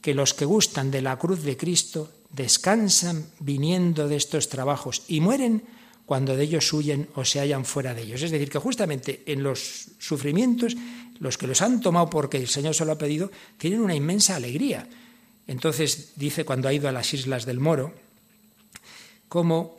que 0.00 0.14
los 0.14 0.32
que 0.32 0.46
gustan 0.46 0.90
de 0.90 1.02
la 1.02 1.18
cruz 1.18 1.42
de 1.42 1.58
Cristo 1.58 2.10
descansan 2.32 3.26
viniendo 3.40 4.08
de 4.08 4.16
estos 4.16 4.48
trabajos 4.48 5.02
y 5.08 5.20
mueren 5.20 5.62
cuando 6.06 6.36
de 6.36 6.42
ellos 6.42 6.72
huyen 6.72 7.08
o 7.14 7.24
se 7.24 7.38
hallan 7.38 7.64
fuera 7.64 7.94
de 7.94 8.02
ellos. 8.02 8.22
Es 8.22 8.30
decir, 8.30 8.50
que 8.50 8.58
justamente 8.58 9.22
en 9.26 9.42
los 9.42 9.90
sufrimientos, 9.98 10.76
los 11.20 11.38
que 11.38 11.46
los 11.46 11.62
han 11.62 11.80
tomado 11.80 12.10
porque 12.10 12.38
el 12.38 12.48
Señor 12.48 12.74
se 12.74 12.84
lo 12.84 12.92
ha 12.92 12.98
pedido, 12.98 13.30
tienen 13.58 13.80
una 13.80 13.94
inmensa 13.94 14.34
alegría. 14.34 14.88
Entonces 15.46 16.12
dice 16.16 16.44
cuando 16.44 16.68
ha 16.68 16.72
ido 16.72 16.88
a 16.88 16.92
las 16.92 17.14
islas 17.14 17.46
del 17.46 17.60
Moro, 17.60 17.94
como 19.28 19.78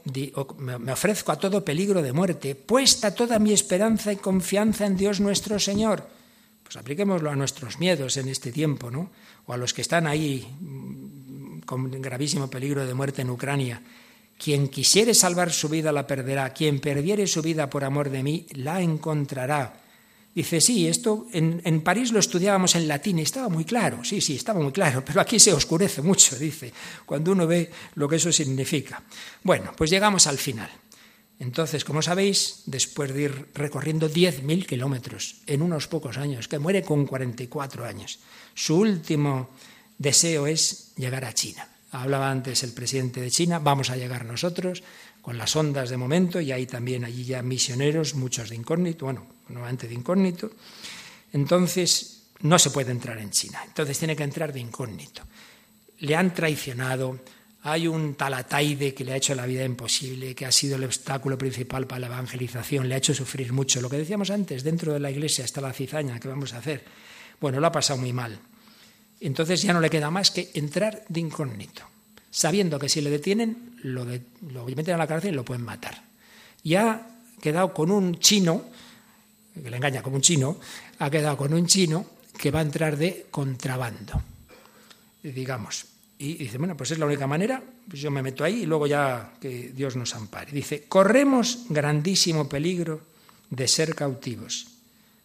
me 0.59 0.93
ofrezco 0.93 1.33
a 1.33 1.39
todo 1.39 1.65
peligro 1.65 2.01
de 2.01 2.13
muerte, 2.13 2.55
puesta 2.55 3.13
toda 3.13 3.37
mi 3.37 3.51
esperanza 3.51 4.13
y 4.13 4.15
confianza 4.15 4.85
en 4.85 4.95
Dios 4.95 5.19
nuestro 5.19 5.59
Señor. 5.59 6.07
Pues 6.63 6.77
apliquémoslo 6.77 7.29
a 7.29 7.35
nuestros 7.35 7.77
miedos 7.77 8.15
en 8.15 8.29
este 8.29 8.53
tiempo, 8.53 8.89
¿no? 8.89 9.11
O 9.45 9.51
a 9.51 9.57
los 9.57 9.73
que 9.73 9.81
están 9.81 10.07
ahí 10.07 10.47
con 11.65 11.89
gravísimo 11.89 12.49
peligro 12.49 12.85
de 12.85 12.93
muerte 12.93 13.21
en 13.21 13.29
Ucrania. 13.29 13.81
Quien 14.37 14.69
quisiere 14.69 15.13
salvar 15.13 15.51
su 15.51 15.69
vida 15.69 15.91
la 15.91 16.07
perderá, 16.07 16.51
quien 16.53 16.79
perdiere 16.79 17.27
su 17.27 17.41
vida 17.41 17.69
por 17.69 17.83
amor 17.83 18.09
de 18.09 18.23
mí 18.23 18.47
la 18.53 18.81
encontrará. 18.81 19.81
Dice, 20.33 20.61
sí, 20.61 20.87
esto 20.87 21.27
en, 21.33 21.61
en, 21.65 21.81
París 21.81 22.11
lo 22.11 22.19
estudiábamos 22.19 22.75
en 22.75 22.87
latín 22.87 23.19
y 23.19 23.23
estaba 23.23 23.49
muy 23.49 23.65
claro, 23.65 24.03
sí, 24.03 24.21
sí, 24.21 24.35
estaba 24.35 24.61
muy 24.61 24.71
claro, 24.71 25.03
pero 25.05 25.19
aquí 25.19 25.39
se 25.39 25.53
oscurece 25.53 26.01
mucho, 26.01 26.37
dice, 26.37 26.71
cuando 27.05 27.33
uno 27.33 27.45
ve 27.45 27.69
lo 27.95 28.07
que 28.07 28.15
eso 28.15 28.31
significa. 28.31 29.03
Bueno, 29.43 29.73
pues 29.75 29.89
llegamos 29.89 30.27
al 30.27 30.37
final. 30.37 30.69
Entonces, 31.41 31.83
como 31.83 32.03
sabéis, 32.03 32.61
después 32.67 33.11
de 33.13 33.23
ir 33.23 33.47
recorriendo 33.55 34.07
10.000 34.07 34.65
kilómetros 34.67 35.41
en 35.47 35.63
unos 35.63 35.87
pocos 35.87 36.17
años, 36.17 36.47
que 36.47 36.59
muere 36.59 36.83
con 36.83 37.07
44 37.07 37.83
años, 37.83 38.19
su 38.53 38.77
último 38.77 39.49
deseo 40.01 40.47
es 40.47 40.93
llegar 40.97 41.25
a 41.25 41.33
China. 41.33 41.67
Hablaba 41.91 42.31
antes 42.31 42.63
el 42.63 42.73
presidente 42.73 43.21
de 43.21 43.29
China, 43.29 43.59
vamos 43.59 43.89
a 43.89 43.97
llegar 43.97 44.25
nosotros 44.25 44.81
con 45.21 45.37
las 45.37 45.55
ondas 45.55 45.89
de 45.89 45.97
momento 45.97 46.41
y 46.41 46.51
hay 46.51 46.65
también 46.65 47.05
allí 47.05 47.25
ya 47.25 47.43
misioneros, 47.43 48.15
muchos 48.15 48.49
de 48.49 48.55
incógnito, 48.55 49.05
bueno, 49.05 49.27
nuevamente 49.49 49.87
de 49.87 49.93
incógnito. 49.93 50.51
Entonces, 51.33 52.23
no 52.41 52.57
se 52.57 52.71
puede 52.71 52.91
entrar 52.91 53.19
en 53.19 53.29
China, 53.29 53.61
entonces 53.65 53.99
tiene 53.99 54.15
que 54.15 54.23
entrar 54.23 54.51
de 54.51 54.59
incógnito. 54.59 55.21
Le 55.99 56.15
han 56.15 56.33
traicionado, 56.33 57.19
hay 57.63 57.87
un 57.87 58.15
talataide 58.15 58.95
que 58.95 59.03
le 59.03 59.13
ha 59.13 59.17
hecho 59.17 59.35
la 59.35 59.45
vida 59.45 59.63
imposible, 59.63 60.33
que 60.33 60.47
ha 60.47 60.51
sido 60.51 60.77
el 60.77 60.85
obstáculo 60.85 61.37
principal 61.37 61.85
para 61.85 61.99
la 61.99 62.07
evangelización, 62.07 62.89
le 62.89 62.95
ha 62.95 62.97
hecho 62.97 63.13
sufrir 63.13 63.53
mucho. 63.53 63.81
Lo 63.81 63.89
que 63.89 63.97
decíamos 63.97 64.31
antes, 64.31 64.63
dentro 64.63 64.93
de 64.93 64.99
la 64.99 65.11
iglesia 65.11 65.45
está 65.45 65.61
la 65.61 65.73
cizaña, 65.73 66.19
¿qué 66.19 66.27
vamos 66.27 66.53
a 66.53 66.57
hacer? 66.57 66.83
Bueno, 67.39 67.59
lo 67.59 67.67
ha 67.67 67.71
pasado 67.71 67.99
muy 67.99 68.13
mal. 68.13 68.39
Entonces 69.21 69.61
ya 69.61 69.71
no 69.71 69.79
le 69.79 69.89
queda 69.89 70.09
más 70.09 70.31
que 70.31 70.49
entrar 70.55 71.03
de 71.07 71.19
incógnito, 71.19 71.83
sabiendo 72.31 72.79
que 72.79 72.89
si 72.89 73.01
le 73.01 73.11
detienen, 73.11 73.77
lo, 73.83 74.03
lo 74.51 74.65
meten 74.65 74.95
a 74.95 74.97
la 74.97 75.07
cárcel 75.07 75.33
y 75.33 75.35
lo 75.35 75.45
pueden 75.45 75.63
matar. 75.63 76.03
Y 76.63 76.75
ha 76.75 77.07
quedado 77.39 77.73
con 77.73 77.91
un 77.91 78.19
chino, 78.19 78.65
que 79.53 79.69
le 79.69 79.77
engaña 79.77 80.01
como 80.01 80.15
un 80.15 80.21
chino, 80.21 80.57
ha 80.99 81.09
quedado 81.09 81.37
con 81.37 81.53
un 81.53 81.67
chino 81.67 82.05
que 82.37 82.49
va 82.49 82.59
a 82.59 82.63
entrar 82.63 82.97
de 82.97 83.27
contrabando, 83.29 84.21
digamos. 85.21 85.85
Y 86.17 86.35
dice, 86.35 86.57
bueno, 86.57 86.75
pues 86.75 86.91
es 86.91 86.99
la 86.99 87.05
única 87.05 87.27
manera, 87.27 87.61
pues 87.87 88.01
yo 88.01 88.09
me 88.09 88.21
meto 88.21 88.43
ahí 88.43 88.63
y 88.63 88.65
luego 88.65 88.87
ya 88.87 89.33
que 89.39 89.71
Dios 89.75 89.95
nos 89.95 90.15
ampare. 90.15 90.51
Dice, 90.51 90.85
corremos 90.87 91.65
grandísimo 91.69 92.49
peligro 92.49 93.01
de 93.49 93.67
ser 93.67 93.93
cautivos, 93.93 94.67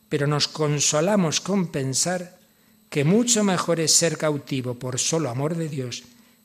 pero 0.08 0.26
nos 0.26 0.48
consolamos 0.48 1.40
con 1.40 1.68
pensar 1.68 2.36
que 2.90 3.04
mucho 3.04 3.44
mejor 3.44 3.80
es 3.80 3.92
ser 3.92 4.16
cautivo 4.16 4.74
por 4.74 4.98
solo 4.98 5.30
amor 5.30 5.56
de 5.56 5.68
Dios 5.68 6.04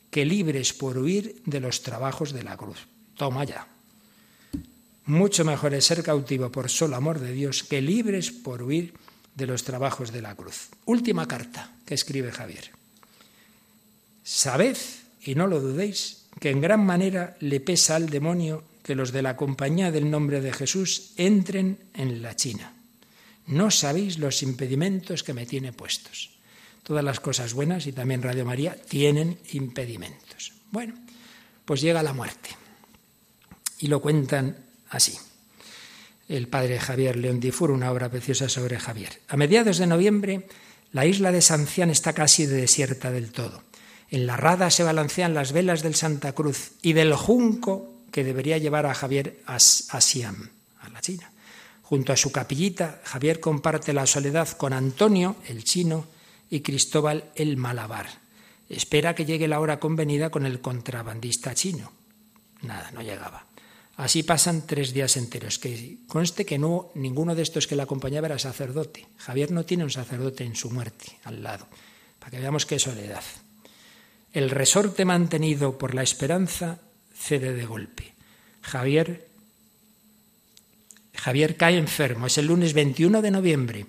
que 0.10 0.26
libres 0.26 0.74
por 0.74 0.98
huir 0.98 1.42
de 1.46 1.60
los 1.60 1.82
trabajos 1.82 2.34
de 2.34 2.44
la 2.44 2.58
cruz. 2.58 2.88
Toma 3.16 3.44
ya. 3.46 3.68
Mucho 5.06 5.46
mejor 5.46 5.74
es 5.74 5.86
ser 5.86 6.04
cautivo 6.04 6.52
por 6.52 6.70
solo 6.70 6.96
amor 6.96 7.20
de 7.20 7.32
Dios 7.32 7.64
que 7.64 7.82
libres 7.82 8.32
por 8.32 8.62
huir 8.62 8.94
de 9.36 9.48
los 9.48 9.64
trabajos 9.64 10.12
de 10.12 10.22
la 10.22 10.36
cruz. 10.36 10.70
Última 10.86 11.28
carta 11.28 11.72
que 11.86 11.96
escribe 11.96 12.32
Javier. 12.32 12.72
Sabed, 14.24 14.78
y 15.24 15.36
no 15.36 15.48
lo 15.48 15.60
dudéis, 15.60 16.26
que 16.40 16.50
en 16.50 16.62
gran 16.62 16.86
manera 16.86 17.36
le 17.40 17.60
pesa 17.60 17.96
al 17.96 18.10
demonio 18.10 18.64
que 18.84 18.96
los 18.96 19.12
de 19.12 19.22
la 19.22 19.36
compañía 19.36 19.92
del 19.92 20.10
nombre 20.10 20.42
de 20.42 20.54
Jesús 20.54 21.14
entren 21.18 21.80
en 21.94 22.22
la 22.22 22.36
China. 22.36 22.74
No 23.52 23.70
sabéis 23.70 24.18
los 24.18 24.44
impedimentos 24.44 25.24
que 25.24 25.34
me 25.34 25.46
tiene 25.46 25.74
puestos. 25.74 26.32
Todas 26.84 27.04
las 27.04 27.20
cosas 27.20 27.54
buenas 27.54 27.86
y 27.86 27.92
también 27.92 28.24
Radio 28.24 28.46
María 28.46 28.76
tienen 28.76 29.38
impedimentos. 29.52 30.54
Bueno, 30.72 30.96
pues 31.66 31.82
llega 31.82 32.02
la 32.02 32.14
muerte. 32.14 32.50
Y 33.80 33.88
lo 33.88 34.02
cuentan 34.02 34.58
así. 34.90 35.18
El 36.28 36.48
padre 36.48 36.80
Javier 36.80 37.18
León 37.18 37.40
Difur, 37.40 37.72
una 37.72 37.92
obra 37.92 38.10
preciosa 38.10 38.48
sobre 38.48 38.80
Javier. 38.80 39.22
A 39.28 39.38
mediados 39.38 39.78
de 39.78 39.88
noviembre, 39.88 40.48
la 40.94 41.06
isla 41.06 41.32
de 41.32 41.42
Sancián 41.42 41.90
está 41.90 42.14
casi 42.14 42.46
desierta 42.46 43.12
del 43.12 43.32
todo. 43.32 43.64
En 44.10 44.28
la 44.28 44.38
rada 44.38 44.70
se 44.70 44.84
balancean 44.84 45.34
las 45.34 45.52
velas 45.52 45.84
del 45.84 45.96
Santa 45.96 46.34
Cruz 46.34 46.72
y 46.82 46.94
del 46.94 47.14
junco 47.16 48.02
que 48.12 48.24
debería 48.24 48.58
llevar 48.58 48.86
a 48.86 48.94
Javier 48.94 49.42
a, 49.46 49.60
Siam, 49.60 50.50
a 50.80 50.90
la 50.90 51.02
China. 51.02 51.32
Junto 51.92 52.14
a 52.14 52.16
su 52.16 52.32
capillita, 52.32 53.02
Javier 53.04 53.42
comparte 53.42 53.92
la 53.92 54.08
soledad 54.08 54.48
con 54.48 54.72
Antonio, 54.72 55.36
el 55.50 55.66
chino, 55.66 56.06
y 56.50 56.62
Cristóbal 56.62 57.26
el 57.36 57.58
Malabar. 57.58 58.08
Espera 58.70 59.14
que 59.14 59.26
llegue 59.26 59.50
la 59.50 59.60
hora 59.60 59.78
convenida 59.78 60.30
con 60.30 60.46
el 60.46 60.62
contrabandista 60.62 61.54
chino. 61.54 61.92
Nada, 62.62 62.92
no 62.92 63.02
llegaba. 63.02 63.46
Así 63.98 64.24
pasan 64.24 64.66
tres 64.66 64.94
días 64.94 65.18
enteros. 65.18 65.60
Que 65.60 65.98
conste 66.08 66.46
que 66.46 66.58
no 66.58 66.92
ninguno 66.96 67.36
de 67.36 67.42
estos 67.42 67.68
que 67.68 67.76
le 67.76 67.82
acompañaba 67.82 68.28
era 68.28 68.40
sacerdote. 68.40 69.10
Javier 69.18 69.52
no 69.52 69.66
tiene 69.66 69.84
un 69.84 69.92
sacerdote 69.92 70.46
en 70.46 70.56
su 70.56 70.72
muerte 70.72 71.20
al 71.26 71.44
lado, 71.44 71.68
para 72.20 72.32
que 72.32 72.40
veamos 72.40 72.66
qué 72.66 72.80
soledad. 72.80 73.24
El 74.32 74.50
resorte 74.50 75.04
mantenido 75.04 75.78
por 75.78 75.94
la 75.94 76.04
esperanza 76.04 76.80
cede 77.14 77.52
de 77.52 77.66
golpe. 77.66 78.14
Javier 78.62 79.31
Javier 81.22 81.56
cae 81.56 81.78
enfermo. 81.78 82.26
Es 82.26 82.40
el 82.40 82.48
lunes 82.48 82.74
21 82.74 83.22
de 83.22 83.30
noviembre. 83.30 83.86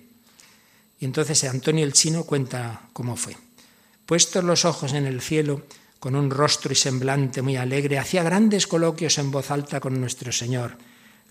Y 0.99 1.05
entonces 1.05 1.43
Antonio 1.45 1.83
el 1.83 1.93
Chino 1.93 2.25
cuenta 2.25 2.89
cómo 2.93 3.15
fue. 3.15 3.35
Puestos 4.05 4.43
los 4.43 4.65
ojos 4.65 4.93
en 4.93 5.07
el 5.07 5.19
cielo, 5.19 5.65
con 5.99 6.15
un 6.15 6.29
rostro 6.29 6.71
y 6.71 6.75
semblante 6.75 7.41
muy 7.41 7.55
alegre, 7.55 7.97
hacía 7.97 8.21
grandes 8.21 8.67
coloquios 8.67 9.17
en 9.17 9.31
voz 9.31 9.49
alta 9.49 9.79
con 9.79 9.99
nuestro 9.99 10.31
Señor. 10.31 10.77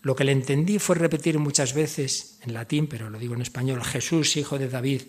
Lo 0.03 0.17
que 0.17 0.25
le 0.25 0.33
entendí 0.33 0.81
fue 0.81 0.97
repetir 0.97 1.39
muchas 1.39 1.73
veces, 1.73 2.39
en 2.43 2.53
latín, 2.53 2.89
pero 2.89 3.09
lo 3.09 3.21
digo 3.21 3.35
en 3.35 3.43
español, 3.43 3.85
Jesús, 3.85 4.37
hijo 4.37 4.59
de 4.59 4.69
David, 4.69 5.03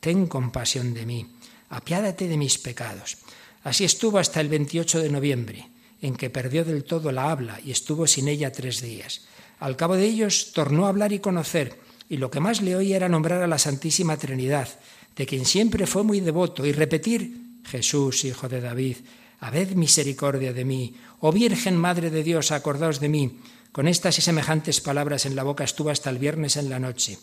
ten 0.00 0.26
compasión 0.26 0.94
de 0.94 1.06
mí, 1.06 1.30
apiádate 1.68 2.26
de 2.26 2.36
mis 2.36 2.58
pecados. 2.58 3.18
Así 3.62 3.84
estuvo 3.84 4.18
hasta 4.18 4.40
el 4.40 4.48
28 4.48 4.98
de 4.98 5.10
noviembre, 5.10 5.68
en 6.02 6.16
que 6.16 6.30
perdió 6.30 6.64
del 6.64 6.82
todo 6.82 7.12
la 7.12 7.30
habla 7.30 7.60
y 7.64 7.70
estuvo 7.70 8.08
sin 8.08 8.26
ella 8.26 8.50
tres 8.50 8.80
días. 8.80 9.30
Al 9.60 9.76
cabo 9.76 9.94
de 9.94 10.06
ellos 10.06 10.52
tornó 10.52 10.86
a 10.86 10.88
hablar 10.88 11.12
y 11.12 11.20
conocer, 11.20 11.78
y 12.08 12.16
lo 12.16 12.30
que 12.30 12.40
más 12.40 12.62
le 12.62 12.74
oía 12.74 12.96
era 12.96 13.08
nombrar 13.08 13.42
a 13.42 13.46
la 13.46 13.58
Santísima 13.58 14.16
Trinidad, 14.16 14.68
de 15.14 15.26
quien 15.26 15.44
siempre 15.44 15.86
fue 15.86 16.02
muy 16.02 16.20
devoto, 16.20 16.64
y 16.64 16.72
repetir, 16.72 17.36
Jesús, 17.64 18.24
Hijo 18.24 18.48
de 18.48 18.62
David, 18.62 18.96
habed 19.38 19.72
misericordia 19.72 20.54
de 20.54 20.64
mí, 20.64 20.94
oh 21.20 21.30
Virgen 21.30 21.76
Madre 21.76 22.10
de 22.10 22.22
Dios, 22.22 22.52
acordaos 22.52 23.00
de 23.00 23.10
mí. 23.10 23.38
Con 23.70 23.86
estas 23.86 24.18
y 24.18 24.22
semejantes 24.22 24.80
palabras 24.80 25.26
en 25.26 25.36
la 25.36 25.44
boca 25.44 25.64
estuvo 25.64 25.90
hasta 25.90 26.10
el 26.10 26.18
viernes 26.18 26.56
en 26.56 26.70
la 26.70 26.80
noche. 26.80 27.18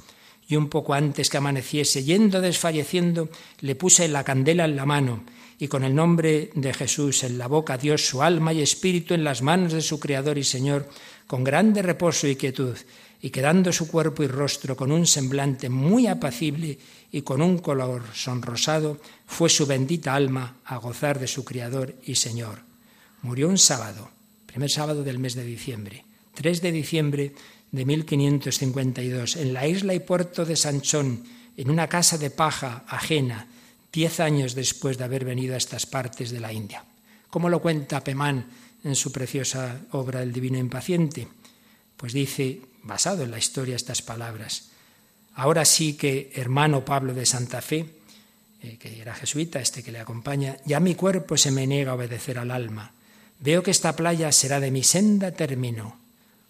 Y 0.47 0.55
un 0.55 0.69
poco 0.69 0.93
antes 0.93 1.29
que 1.29 1.37
amaneciese, 1.37 2.03
yendo 2.03 2.39
desfalleciendo, 2.39 3.29
le 3.59 3.75
puse 3.75 4.07
la 4.07 4.23
candela 4.23 4.65
en 4.65 4.75
la 4.75 4.85
mano, 4.85 5.23
y 5.59 5.67
con 5.67 5.83
el 5.83 5.95
nombre 5.95 6.51
de 6.53 6.73
Jesús 6.73 7.23
en 7.23 7.37
la 7.37 7.47
boca 7.47 7.77
dio 7.77 7.97
su 7.97 8.21
alma 8.21 8.53
y 8.53 8.61
espíritu 8.61 9.13
en 9.13 9.23
las 9.23 9.41
manos 9.41 9.73
de 9.73 9.81
su 9.81 9.99
Creador 9.99 10.37
y 10.37 10.43
Señor, 10.43 10.87
con 11.25 11.43
grande 11.43 11.81
reposo 11.81 12.27
y 12.27 12.35
quietud, 12.35 12.75
y 13.21 13.31
quedando 13.31 13.73
su 13.73 13.87
cuerpo 13.87 14.23
y 14.23 14.27
rostro 14.27 14.75
con 14.75 14.91
un 14.91 15.07
semblante 15.07 15.69
muy 15.69 16.05
apacible 16.05 16.77
y 17.11 17.23
con 17.23 17.41
un 17.41 17.57
color 17.57 18.03
sonrosado, 18.13 18.99
fue 19.25 19.49
su 19.49 19.65
bendita 19.65 20.13
alma 20.13 20.57
a 20.65 20.77
gozar 20.77 21.19
de 21.19 21.27
su 21.27 21.43
Criador 21.43 21.95
y 22.05 22.15
Señor. 22.15 22.59
Murió 23.23 23.49
un 23.49 23.57
sábado, 23.57 24.11
primer 24.45 24.69
sábado 24.69 25.03
del 25.03 25.17
mes 25.17 25.33
de 25.33 25.43
diciembre, 25.43 26.05
3 26.35 26.61
de 26.61 26.71
diciembre 26.71 27.33
de 27.71 27.85
1552, 27.85 29.37
en 29.37 29.53
la 29.53 29.67
isla 29.67 29.95
y 29.95 29.99
puerto 29.99 30.45
de 30.45 30.55
Sanchón, 30.55 31.23
en 31.57 31.71
una 31.71 31.87
casa 31.89 32.19
de 32.19 32.29
paja 32.29 32.85
ajena, 32.87 33.47
diez 33.97 34.19
años 34.19 34.53
después 34.53 34.99
de 34.99 35.05
haber 35.05 35.25
venido 35.25 35.55
a 35.55 35.57
estas 35.57 35.87
partes 35.87 36.29
de 36.29 36.39
la 36.39 36.53
India. 36.53 36.85
¿Cómo 37.31 37.49
lo 37.49 37.59
cuenta 37.59 38.03
Pemán 38.03 38.45
en 38.83 38.93
su 38.93 39.11
preciosa 39.11 39.81
obra 39.89 40.21
El 40.21 40.31
Divino 40.31 40.59
Impaciente? 40.59 41.27
Pues 41.97 42.13
dice, 42.13 42.61
basado 42.83 43.23
en 43.23 43.31
la 43.31 43.39
historia, 43.39 43.75
estas 43.75 44.03
palabras. 44.03 44.69
Ahora 45.33 45.65
sí 45.65 45.97
que, 45.97 46.31
hermano 46.35 46.85
Pablo 46.85 47.15
de 47.15 47.25
Santa 47.25 47.59
Fe, 47.59 47.89
eh, 48.61 48.77
que 48.77 49.01
era 49.01 49.15
jesuita, 49.15 49.59
este 49.59 49.81
que 49.81 49.91
le 49.91 49.99
acompaña, 49.99 50.57
ya 50.63 50.79
mi 50.79 50.93
cuerpo 50.93 51.35
se 51.35 51.49
me 51.49 51.65
niega 51.65 51.93
a 51.93 51.95
obedecer 51.95 52.37
al 52.37 52.51
alma. 52.51 52.93
Veo 53.39 53.63
que 53.63 53.71
esta 53.71 53.95
playa 53.95 54.31
será 54.31 54.59
de 54.59 54.69
mi 54.69 54.83
senda 54.83 55.31
término. 55.31 55.97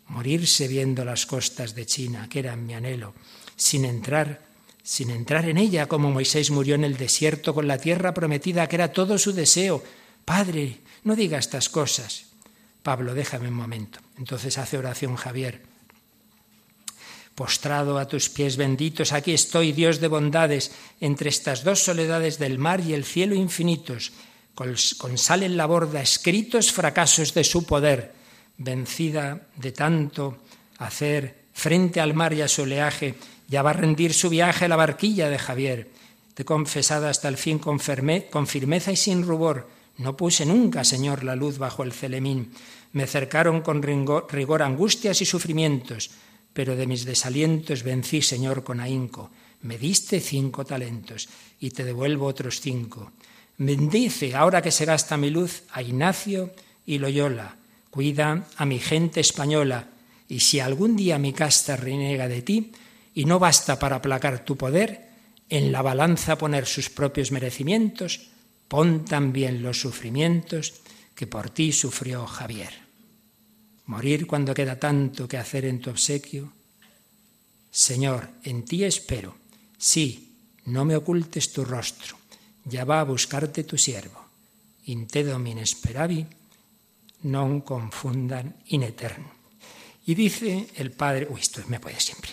Morirse 0.08 0.68
viendo 0.68 1.06
las 1.06 1.26
costas 1.26 1.76
de 1.76 1.86
China, 1.86 2.28
que 2.30 2.40
eran 2.40 2.66
mi 2.66 2.74
anhelo, 2.74 3.14
sin 3.56 3.86
entrar, 3.86 4.47
sin 4.88 5.10
entrar 5.10 5.44
en 5.50 5.58
ella, 5.58 5.88
como 5.88 6.12
Moisés 6.12 6.50
murió 6.50 6.76
en 6.76 6.86
el 6.86 6.96
desierto 6.96 7.54
con 7.54 7.68
la 7.68 7.78
tierra 7.78 8.14
prometida, 8.14 8.70
que 8.70 8.78
era 8.78 8.94
todo 8.94 9.18
su 9.18 9.34
deseo. 9.34 9.84
Padre, 10.24 10.80
no 11.04 11.14
diga 11.14 11.38
estas 11.38 11.68
cosas. 11.68 12.28
Pablo, 12.84 13.14
déjame 13.14 13.50
un 13.50 13.54
momento. 13.54 14.00
Entonces 14.18 14.58
hace 14.58 14.78
oración 14.78 15.18
Javier. 15.18 15.62
Postrado 17.36 18.00
a 18.00 18.08
tus 18.08 18.30
pies 18.30 18.56
benditos, 18.56 19.12
aquí 19.12 19.34
estoy, 19.34 19.74
Dios 19.74 20.00
de 20.00 20.08
bondades, 20.08 20.72
entre 21.02 21.32
estas 21.32 21.66
dos 21.66 21.84
soledades 21.84 22.40
del 22.40 22.58
mar 22.58 22.80
y 22.80 22.94
el 22.94 23.04
cielo 23.04 23.36
infinitos, 23.36 24.14
con 24.56 25.18
sal 25.18 25.44
en 25.44 25.58
la 25.58 25.66
borda, 25.66 26.02
escritos 26.02 26.72
fracasos 26.72 27.34
de 27.34 27.44
su 27.44 27.66
poder, 27.66 28.14
vencida 28.58 29.48
de 29.58 29.74
tanto 29.74 30.38
hacer 30.78 31.44
frente 31.52 32.00
al 32.00 32.14
mar 32.14 32.32
y 32.32 32.42
a 32.42 32.48
su 32.48 32.62
oleaje, 32.62 33.16
ya 33.48 33.62
va 33.62 33.72
a 33.72 33.74
rendir 33.74 34.14
su 34.14 34.30
viaje 34.30 34.68
la 34.68 34.76
barquilla 34.76 35.30
de 35.30 35.40
Javier. 35.40 35.90
Te 36.34 36.46
confesada 36.46 37.10
hasta 37.10 37.28
el 37.28 37.38
fin 37.38 37.60
con, 37.60 37.80
con 38.30 38.48
firmeza 38.48 38.92
y 38.92 38.96
sin 38.98 39.24
rubor. 39.26 39.68
No 39.98 40.16
puse 40.16 40.46
nunca, 40.46 40.84
Señor, 40.84 41.24
la 41.24 41.36
luz 41.36 41.58
bajo 41.58 41.84
el 41.84 41.94
celemín. 41.94 42.52
Me 42.94 43.08
cercaron 43.08 43.62
con 43.62 43.82
rigor 43.82 44.62
angustias 44.62 45.22
y 45.22 45.26
sufrimientos 45.26 46.12
pero 46.58 46.76
de 46.76 46.88
mis 46.88 47.06
desalientos 47.06 47.84
vencí, 47.84 48.24
Señor, 48.24 48.64
con 48.64 48.80
ahínco. 48.80 49.30
Me 49.62 49.78
diste 49.78 50.20
cinco 50.20 50.66
talentos 50.66 51.30
y 51.60 51.70
te 51.70 51.84
devuelvo 51.84 52.26
otros 52.26 52.62
cinco. 52.62 53.12
Bendice, 53.60 54.34
ahora 54.34 54.60
que 54.64 54.72
se 54.72 54.86
gasta 54.86 55.18
mi 55.18 55.30
luz, 55.30 55.62
a 55.70 55.84
Ignacio 55.84 56.50
y 56.84 56.98
Loyola. 56.98 57.58
Cuida 57.92 58.48
a 58.58 58.66
mi 58.66 58.80
gente 58.80 59.20
española. 59.20 59.90
Y 60.28 60.40
si 60.40 60.60
algún 60.60 60.96
día 60.96 61.20
mi 61.20 61.32
casta 61.32 61.76
reniega 61.76 62.28
de 62.28 62.42
ti 62.42 62.72
y 63.18 63.26
no 63.26 63.42
basta 63.42 63.82
para 63.82 63.98
aplacar 63.98 64.46
tu 64.46 64.54
poder, 64.54 65.10
en 65.50 65.72
la 65.72 65.82
balanza 65.82 66.38
poner 66.38 66.70
sus 66.70 66.94
propios 66.94 67.34
merecimientos, 67.34 68.30
pon 68.70 69.06
también 69.06 69.66
los 69.66 69.82
sufrimientos 69.82 70.86
que 71.18 71.26
por 71.26 71.50
ti 71.50 71.74
sufrió 71.74 72.28
Javier 72.28 72.88
morir 73.88 74.28
cuando 74.28 74.54
queda 74.54 74.80
tanto 74.80 75.28
que 75.28 75.38
hacer 75.38 75.66
en 75.66 75.80
tu 75.80 75.90
obsequio. 75.90 76.52
Señor, 77.72 78.30
en 78.44 78.64
ti 78.64 78.84
espero. 78.84 79.36
Sí, 79.78 80.36
no 80.66 80.86
me 80.86 80.96
ocultes 80.96 81.52
tu 81.52 81.66
rostro. 81.66 82.18
Ya 82.66 82.86
va 82.86 83.00
a 83.00 83.08
buscarte 83.08 83.64
tu 83.64 83.78
siervo. 83.78 84.28
In 84.88 85.08
te 85.08 85.24
domine 85.24 85.66
speravi, 85.66 86.24
non 87.28 87.60
confundan 87.64 88.64
in 88.72 88.84
eterno. 88.84 89.36
Y 90.08 90.16
dice 90.16 90.72
el 90.76 90.92
padre, 90.92 91.28
uy, 91.30 91.42
esto 91.42 91.60
me 91.68 91.80
puede 91.80 92.00
siempre. 92.00 92.32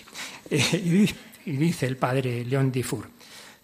Y 0.50 1.52
dice 1.52 1.86
el 1.86 1.96
padre 1.96 2.44
León 2.44 2.72
Difur, 2.72 3.08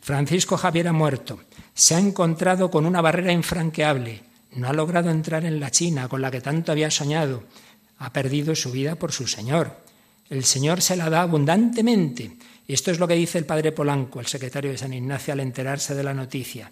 Francisco 0.01 0.57
Javier 0.57 0.89
ha 0.89 0.93
muerto, 0.93 1.41
se 1.75 1.95
ha 1.95 1.99
encontrado 1.99 2.71
con 2.71 2.87
una 2.87 3.01
barrera 3.01 3.33
infranqueable, 3.33 4.23
no 4.53 4.69
ha 4.69 4.73
logrado 4.73 5.11
entrar 5.11 5.45
en 5.45 5.61
la 5.61 5.71
China 5.71 6.09
con 6.09 6.23
la 6.23 6.31
que 6.31 6.41
tanto 6.41 6.73
había 6.73 6.91
soñado, 6.91 7.45
ha 7.99 8.13
perdido 8.13 8.55
su 8.55 8.73
vida 8.73 8.97
por 8.97 9.13
su 9.13 9.27
Señor. 9.27 9.77
El 10.31 10.45
Señor 10.45 10.81
se 10.81 10.97
la 10.97 11.11
da 11.11 11.23
abundantemente. 11.23 12.37
Esto 12.67 12.91
es 12.91 12.99
lo 12.99 13.07
que 13.07 13.15
dice 13.15 13.37
el 13.37 13.47
padre 13.47 13.73
Polanco, 13.73 14.21
el 14.21 14.27
secretario 14.27 14.71
de 14.71 14.79
San 14.79 14.95
Ignacio, 14.95 15.33
al 15.33 15.41
enterarse 15.41 15.95
de 15.95 16.03
la 16.03 16.15
noticia. 16.15 16.71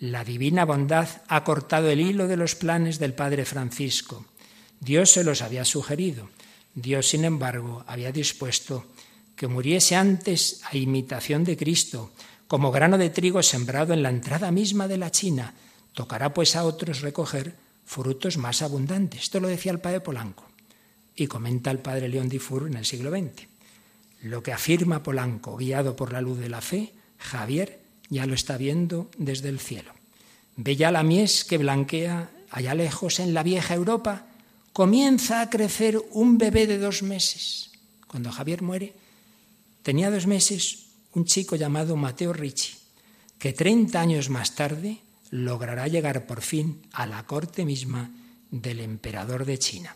La 0.00 0.24
divina 0.24 0.64
bondad 0.64 1.08
ha 1.28 1.44
cortado 1.44 1.88
el 1.88 2.00
hilo 2.00 2.26
de 2.26 2.36
los 2.36 2.54
planes 2.54 2.98
del 2.98 3.14
padre 3.14 3.44
Francisco. 3.44 4.26
Dios 4.80 5.12
se 5.12 5.24
los 5.24 5.40
había 5.40 5.64
sugerido. 5.64 6.28
Dios, 6.74 7.08
sin 7.08 7.24
embargo, 7.24 7.84
había 7.86 8.12
dispuesto 8.12 8.84
que 9.36 9.46
muriese 9.46 9.94
antes 9.94 10.60
a 10.64 10.76
imitación 10.76 11.44
de 11.44 11.56
Cristo, 11.56 12.10
como 12.48 12.72
grano 12.72 12.96
de 12.98 13.10
trigo 13.10 13.42
sembrado 13.42 13.92
en 13.92 14.02
la 14.02 14.08
entrada 14.08 14.50
misma 14.50 14.88
de 14.88 14.96
la 14.96 15.10
China. 15.10 15.54
Tocará 15.92 16.32
pues 16.32 16.56
a 16.56 16.64
otros 16.64 17.00
recoger 17.02 17.54
frutos 17.84 18.38
más 18.38 18.62
abundantes. 18.62 19.22
Esto 19.22 19.40
lo 19.40 19.48
decía 19.48 19.72
el 19.72 19.80
padre 19.80 20.00
Polanco. 20.00 20.44
Y 21.14 21.26
comenta 21.26 21.70
el 21.70 21.78
padre 21.78 22.08
León 22.08 22.28
Difur 22.28 22.66
en 22.66 22.76
el 22.76 22.84
siglo 22.84 23.10
XX. 23.10 23.46
Lo 24.22 24.42
que 24.42 24.52
afirma 24.52 25.02
Polanco, 25.02 25.56
guiado 25.56 25.96
por 25.96 26.12
la 26.12 26.20
luz 26.20 26.38
de 26.38 26.48
la 26.48 26.60
fe, 26.60 26.92
Javier 27.18 27.80
ya 28.08 28.26
lo 28.26 28.34
está 28.34 28.56
viendo 28.56 29.10
desde 29.18 29.48
el 29.48 29.60
cielo. 29.60 29.92
Ve 30.56 30.76
ya 30.76 30.90
la 30.90 31.02
mies 31.02 31.44
que 31.44 31.58
blanquea 31.58 32.30
allá 32.50 32.74
lejos 32.74 33.20
en 33.20 33.34
la 33.34 33.42
vieja 33.42 33.74
Europa. 33.74 34.26
Comienza 34.72 35.40
a 35.40 35.50
crecer 35.50 36.00
un 36.12 36.38
bebé 36.38 36.66
de 36.66 36.78
dos 36.78 37.02
meses. 37.02 37.70
Cuando 38.06 38.30
Javier 38.30 38.62
muere, 38.62 38.94
tenía 39.86 40.10
dos 40.10 40.26
meses 40.26 40.90
un 41.12 41.26
chico 41.26 41.54
llamado 41.54 41.94
Mateo 41.94 42.32
Ricci, 42.32 42.74
que 43.38 43.52
30 43.52 44.00
años 44.00 44.30
más 44.30 44.56
tarde 44.56 44.98
logrará 45.30 45.86
llegar 45.86 46.26
por 46.26 46.42
fin 46.42 46.82
a 46.90 47.06
la 47.06 47.22
corte 47.22 47.64
misma 47.64 48.10
del 48.50 48.80
emperador 48.80 49.44
de 49.44 49.60
China. 49.60 49.94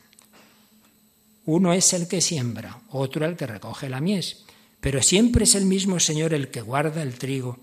Uno 1.45 1.73
es 1.73 1.93
el 1.93 2.07
que 2.07 2.21
siembra, 2.21 2.79
otro 2.91 3.27
el 3.27 3.37
que 3.37 3.49
recoge 3.49 3.89
la 3.89 4.01
mies, 4.01 4.45
pero 4.81 5.03
siempre 5.03 5.43
es 5.43 5.57
el 5.57 5.67
mismo 5.67 5.99
Señor 5.99 6.35
el 6.35 6.53
que 6.53 6.61
guarda 6.61 7.03
el 7.03 7.19
trigo 7.19 7.59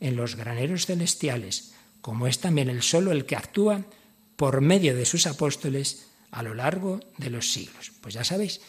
en 0.00 0.16
los 0.16 0.34
graneros 0.34 0.86
celestiales, 0.86 1.74
como 2.00 2.26
es 2.26 2.40
también 2.40 2.70
el 2.70 2.82
solo 2.82 3.12
el 3.12 3.24
que 3.24 3.36
actúa 3.36 3.84
por 4.34 4.62
medio 4.62 4.96
de 4.96 5.06
sus 5.06 5.28
apóstoles 5.28 6.08
a 6.32 6.42
lo 6.42 6.54
largo 6.54 6.98
de 7.18 7.30
los 7.30 7.52
siglos. 7.52 7.92
Pues 8.00 8.14
ya 8.14 8.24
sabéis, 8.24 8.62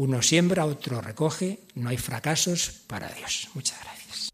uno 0.00 0.22
siembra, 0.22 0.64
otro 0.64 1.02
recoge, 1.02 1.58
no 1.74 1.90
hay 1.90 1.98
fracasos 1.98 2.84
para 2.86 3.06
Dios. 3.08 3.50
Muchas 3.54 3.78
gracias. 3.82 4.30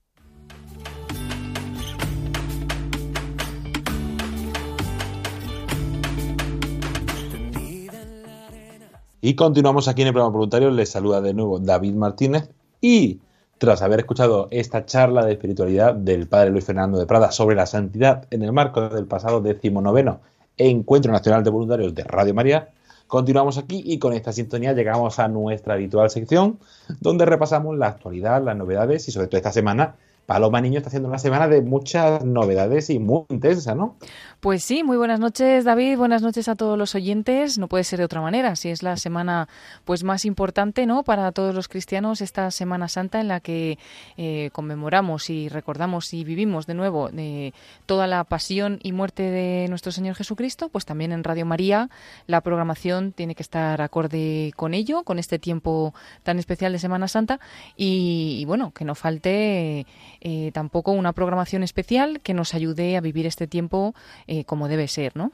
Y 9.20 9.34
continuamos 9.34 9.88
aquí 9.88 10.02
en 10.02 10.08
el 10.08 10.14
programa 10.14 10.32
voluntario. 10.32 10.70
Les 10.70 10.88
saluda 10.88 11.20
de 11.20 11.34
nuevo 11.34 11.58
David 11.58 11.94
Martínez. 11.94 12.48
Y 12.80 13.18
tras 13.58 13.82
haber 13.82 13.98
escuchado 13.98 14.46
esta 14.52 14.86
charla 14.86 15.24
de 15.24 15.32
espiritualidad 15.32 15.94
del 15.94 16.28
padre 16.28 16.50
Luis 16.50 16.64
Fernando 16.64 16.96
de 16.96 17.06
Prada 17.06 17.32
sobre 17.32 17.56
la 17.56 17.66
santidad 17.66 18.28
en 18.30 18.44
el 18.44 18.52
marco 18.52 18.88
del 18.88 19.06
pasado 19.06 19.40
decimonoveno 19.40 20.20
Encuentro 20.58 21.10
Nacional 21.10 21.42
de 21.42 21.50
Voluntarios 21.50 21.92
de 21.92 22.04
Radio 22.04 22.34
María, 22.34 22.68
continuamos 23.06 23.58
aquí 23.58 23.82
y 23.84 23.98
con 23.98 24.12
esta 24.12 24.32
sintonía 24.32 24.72
llegamos 24.72 25.18
a 25.18 25.28
nuestra 25.28 25.74
habitual 25.74 26.10
sección 26.10 26.58
donde 27.00 27.24
repasamos 27.24 27.76
la 27.76 27.88
actualidad, 27.88 28.42
las 28.42 28.56
novedades 28.56 29.08
y 29.08 29.12
sobre 29.12 29.28
todo 29.28 29.38
esta 29.38 29.52
semana 29.52 29.96
Paloma 30.26 30.60
Niño 30.60 30.78
está 30.78 30.88
haciendo 30.88 31.08
una 31.08 31.18
semana 31.18 31.48
de 31.48 31.62
muchas 31.62 32.24
novedades 32.24 32.90
y 32.90 32.98
muy 32.98 33.24
intensa, 33.28 33.74
¿no? 33.74 33.96
Pues 34.40 34.62
sí, 34.62 34.84
muy 34.84 34.98
buenas 34.98 35.18
noches 35.18 35.64
David, 35.64 35.96
buenas 35.96 36.20
noches 36.20 36.48
a 36.48 36.56
todos 36.56 36.78
los 36.78 36.94
oyentes. 36.94 37.56
No 37.58 37.68
puede 37.68 37.84
ser 37.84 37.98
de 37.98 38.04
otra 38.04 38.20
manera, 38.20 38.54
si 38.54 38.68
es 38.68 38.82
la 38.82 38.96
semana 38.98 39.48
pues 39.84 40.04
más 40.04 40.26
importante, 40.26 40.84
¿no? 40.84 41.04
Para 41.04 41.32
todos 41.32 41.54
los 41.54 41.68
cristianos 41.68 42.20
esta 42.20 42.50
Semana 42.50 42.88
Santa 42.88 43.20
en 43.20 43.28
la 43.28 43.40
que 43.40 43.78
eh, 44.18 44.50
conmemoramos 44.52 45.30
y 45.30 45.48
recordamos 45.48 46.12
y 46.12 46.22
vivimos 46.22 46.66
de 46.66 46.74
nuevo 46.74 47.08
eh, 47.16 47.52
toda 47.86 48.06
la 48.06 48.22
pasión 48.24 48.78
y 48.82 48.92
muerte 48.92 49.22
de 49.22 49.66
nuestro 49.68 49.90
Señor 49.90 50.14
Jesucristo, 50.14 50.68
pues 50.68 50.84
también 50.84 51.12
en 51.12 51.24
Radio 51.24 51.46
María 51.46 51.88
la 52.26 52.42
programación 52.42 53.12
tiene 53.12 53.34
que 53.34 53.42
estar 53.42 53.80
acorde 53.80 54.52
con 54.54 54.74
ello, 54.74 55.02
con 55.02 55.18
este 55.18 55.38
tiempo 55.38 55.94
tan 56.22 56.38
especial 56.38 56.72
de 56.72 56.78
Semana 56.78 57.08
Santa 57.08 57.40
y, 57.74 58.36
y 58.38 58.44
bueno, 58.44 58.70
que 58.72 58.84
no 58.84 58.94
falte 58.94 59.86
eh, 60.20 60.50
tampoco 60.52 60.92
una 60.92 61.14
programación 61.14 61.62
especial 61.62 62.20
que 62.20 62.34
nos 62.34 62.52
ayude 62.54 62.98
a 62.98 63.00
vivir 63.00 63.26
este 63.26 63.46
tiempo 63.46 63.94
eh, 64.26 64.44
como 64.44 64.68
debe 64.68 64.88
ser, 64.88 65.16
¿no? 65.16 65.32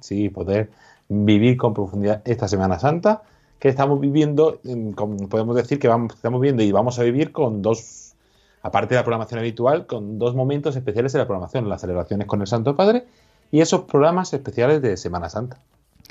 Sí, 0.00 0.28
poder 0.28 0.70
vivir 1.08 1.56
con 1.56 1.72
profundidad 1.74 2.22
esta 2.24 2.46
Semana 2.46 2.78
Santa 2.78 3.22
que 3.58 3.68
estamos 3.68 4.00
viviendo, 4.00 4.60
podemos 5.28 5.54
decir 5.54 5.78
que 5.78 5.86
estamos 5.86 6.40
viviendo 6.40 6.62
y 6.62 6.72
vamos 6.72 6.98
a 6.98 7.02
vivir 7.02 7.30
con 7.30 7.60
dos, 7.60 8.14
aparte 8.62 8.94
de 8.94 9.00
la 9.00 9.04
programación 9.04 9.38
habitual, 9.38 9.86
con 9.86 10.18
dos 10.18 10.34
momentos 10.34 10.76
especiales 10.76 11.12
de 11.12 11.18
la 11.18 11.26
programación, 11.26 11.68
las 11.68 11.82
celebraciones 11.82 12.26
con 12.26 12.40
el 12.40 12.46
Santo 12.46 12.74
Padre 12.74 13.04
y 13.52 13.60
esos 13.60 13.82
programas 13.82 14.32
especiales 14.32 14.80
de 14.80 14.96
Semana 14.96 15.28
Santa. 15.28 15.58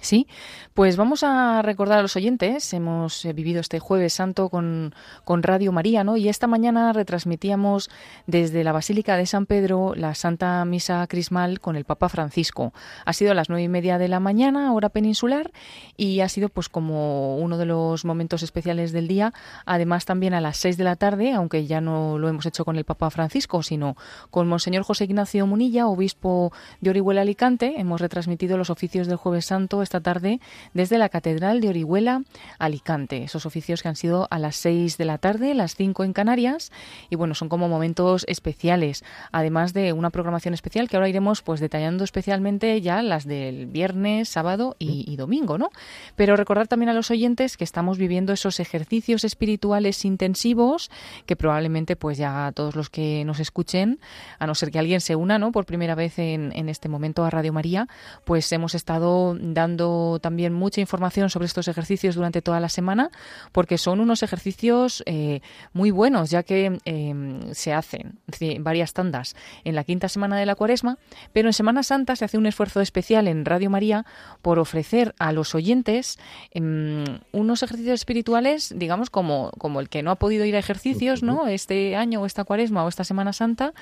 Sí, 0.02 0.28
pues 0.74 0.96
vamos 0.96 1.24
a 1.24 1.62
recordar 1.62 2.00
a 2.00 2.02
los 2.02 2.16
oyentes, 2.16 2.74
hemos 2.74 3.26
eh, 3.26 3.34
vivido 3.34 3.60
este 3.60 3.80
jueves 3.80 4.14
santo 4.14 4.50
con, 4.50 4.96
con, 5.26 5.44
Radio 5.44 5.72
María, 5.72 6.04
¿no? 6.04 6.16
Y 6.16 6.30
esta 6.30 6.48
mañana 6.48 6.94
retransmitíamos 6.94 7.90
desde 8.28 8.64
la 8.64 8.72
Basílica 8.72 9.18
de 9.18 9.26
San 9.26 9.46
Pedro 9.46 9.94
la 9.96 10.16
Santa 10.16 10.64
Misa 10.66 11.06
Crismal 11.08 11.60
con 11.60 11.76
el 11.76 11.86
Papa 11.86 12.08
Francisco. 12.08 12.74
Ha 13.06 13.14
sido 13.14 13.32
a 13.32 13.34
las 13.34 13.50
nueve 13.50 13.64
y 13.64 13.68
media 13.68 13.98
de 13.98 14.08
la 14.08 14.20
mañana, 14.20 14.74
hora 14.74 14.90
peninsular, 14.90 15.52
y 15.98 16.22
ha 16.22 16.30
sido 16.30 16.50
pues 16.50 16.70
como 16.70 17.38
uno 17.38 17.58
de 17.58 17.66
los 17.66 18.06
momentos 18.06 18.44
especiales 18.44 18.92
del 18.92 19.08
día. 19.08 19.34
Además 19.66 20.06
también 20.06 20.34
a 20.34 20.42
las 20.42 20.58
seis 20.58 20.78
de 20.78 20.84
la 20.86 20.96
tarde, 20.96 21.34
aunque 21.34 21.68
ya 21.68 21.82
no 21.82 22.18
lo 22.18 22.30
hemos 22.30 22.46
hecho 22.46 22.64
con 22.64 22.78
el 22.78 22.86
Papa 22.86 23.10
Francisco, 23.10 23.64
sino 23.64 23.98
con 24.32 24.48
Monseñor 24.48 24.84
José 24.84 25.04
Ignacio 25.04 25.46
Munilla, 25.46 25.88
obispo 25.88 26.54
de 26.80 26.92
Orihuela 26.92 27.22
Alicante, 27.22 27.76
hemos 27.78 28.00
retransmitido 28.00 28.58
los 28.58 28.70
oficios 28.70 29.08
del 29.08 29.18
jueves 29.18 29.46
santo 29.46 29.84
esta 29.90 30.02
tarde 30.02 30.40
desde 30.76 31.00
la 31.00 31.10
Catedral 31.10 31.62
de 31.62 31.70
Orihuela, 31.70 32.22
Alicante. 32.60 33.24
Esos 33.24 33.48
oficios 33.48 33.82
que 33.82 33.88
han 33.88 33.96
sido 33.96 34.28
a 34.30 34.38
las 34.38 34.56
6 34.58 35.00
de 35.00 35.06
la 35.06 35.18
tarde, 35.18 35.56
las 35.56 35.74
5 35.74 36.04
en 36.04 36.14
Canarias, 36.14 36.72
y 37.10 37.16
bueno, 37.16 37.34
son 37.34 37.50
como 37.50 37.68
momentos 37.68 38.24
especiales, 38.28 39.04
además 39.32 39.74
de 39.74 39.92
una 39.94 40.12
programación 40.12 40.54
especial 40.54 40.88
que 40.88 40.96
ahora 40.96 41.10
iremos 41.10 41.42
pues 41.42 41.60
detallando 41.60 42.04
especialmente 42.04 42.80
ya 42.82 43.02
las 43.02 43.26
del 43.26 43.66
viernes, 43.66 44.30
sábado 44.30 44.76
y, 44.78 45.12
y 45.12 45.16
domingo, 45.16 45.58
¿no? 45.58 45.72
Pero 46.16 46.36
recordar 46.36 46.68
también 46.68 46.90
a 46.90 46.94
los 46.94 47.10
oyentes 47.10 47.58
que 47.58 47.64
estamos 47.64 47.98
viviendo 47.98 48.32
esos 48.32 48.60
ejercicios 48.60 49.24
espirituales 49.24 50.06
intensivos 50.06 50.92
que 51.26 51.36
probablemente 51.36 51.96
pues 51.96 52.20
ya 52.20 52.52
todos 52.54 52.76
los 52.76 52.92
que 52.92 53.24
nos 53.26 53.40
escuchen, 53.40 54.00
a 54.38 54.46
no 54.46 54.54
ser 54.54 54.70
que 54.70 54.78
alguien 54.78 55.02
se 55.02 55.16
una, 55.16 55.40
¿no? 55.40 55.52
Por 55.52 55.66
primera 55.66 55.96
vez 55.96 56.20
en, 56.20 56.52
en 56.56 56.70
este 56.70 56.90
momento 56.90 57.26
a 57.26 57.32
Radio 57.32 57.54
María, 57.54 57.88
pues 58.24 58.52
hemos 58.52 58.76
estado 58.76 59.36
dando 59.40 59.79
también 60.22 60.54
mucha 60.54 60.82
información 60.82 61.30
sobre 61.30 61.46
estos 61.46 61.68
ejercicios 61.68 62.16
durante 62.16 62.42
toda 62.42 62.60
la 62.60 62.70
semana, 62.70 63.10
porque 63.52 63.78
son 63.78 64.00
unos 64.00 64.24
ejercicios 64.24 65.04
eh, 65.06 65.42
muy 65.74 65.92
buenos, 65.92 66.30
ya 66.30 66.44
que 66.44 66.78
em, 66.86 67.54
se 67.54 67.74
hacen 67.74 68.20
varias 68.60 68.94
tandas 68.94 69.36
en 69.64 69.76
la 69.76 69.84
quinta 69.84 70.10
semana 70.10 70.38
de 70.38 70.46
la 70.46 70.56
cuaresma, 70.56 70.98
pero 71.34 71.50
en 71.50 71.54
Semana 71.54 71.84
Santa 71.84 72.16
se 72.16 72.26
hace 72.26 72.38
un 72.38 72.46
esfuerzo 72.46 72.82
especial 72.82 73.28
en 73.28 73.46
Radio 73.46 73.70
María 73.70 74.06
por 74.42 74.60
ofrecer 74.60 75.16
a 75.20 75.32
los 75.32 75.56
oyentes 75.56 76.20
em, 76.52 77.04
unos 77.32 77.64
ejercicios 77.64 77.96
espirituales, 77.96 78.74
digamos, 78.76 79.10
como, 79.10 79.52
como 79.58 79.80
el 79.80 79.90
que 79.90 80.04
no 80.04 80.12
ha 80.12 80.16
podido 80.16 80.46
ir 80.46 80.56
a 80.56 80.60
ejercicios, 80.60 81.24
¿no? 81.24 81.48
Este 81.48 81.96
año 81.96 82.22
o 82.22 82.26
esta 82.26 82.44
cuaresma 82.44 82.84
o 82.84 82.90
esta 82.90 83.04
Semana 83.04 83.34
Santa 83.34 83.74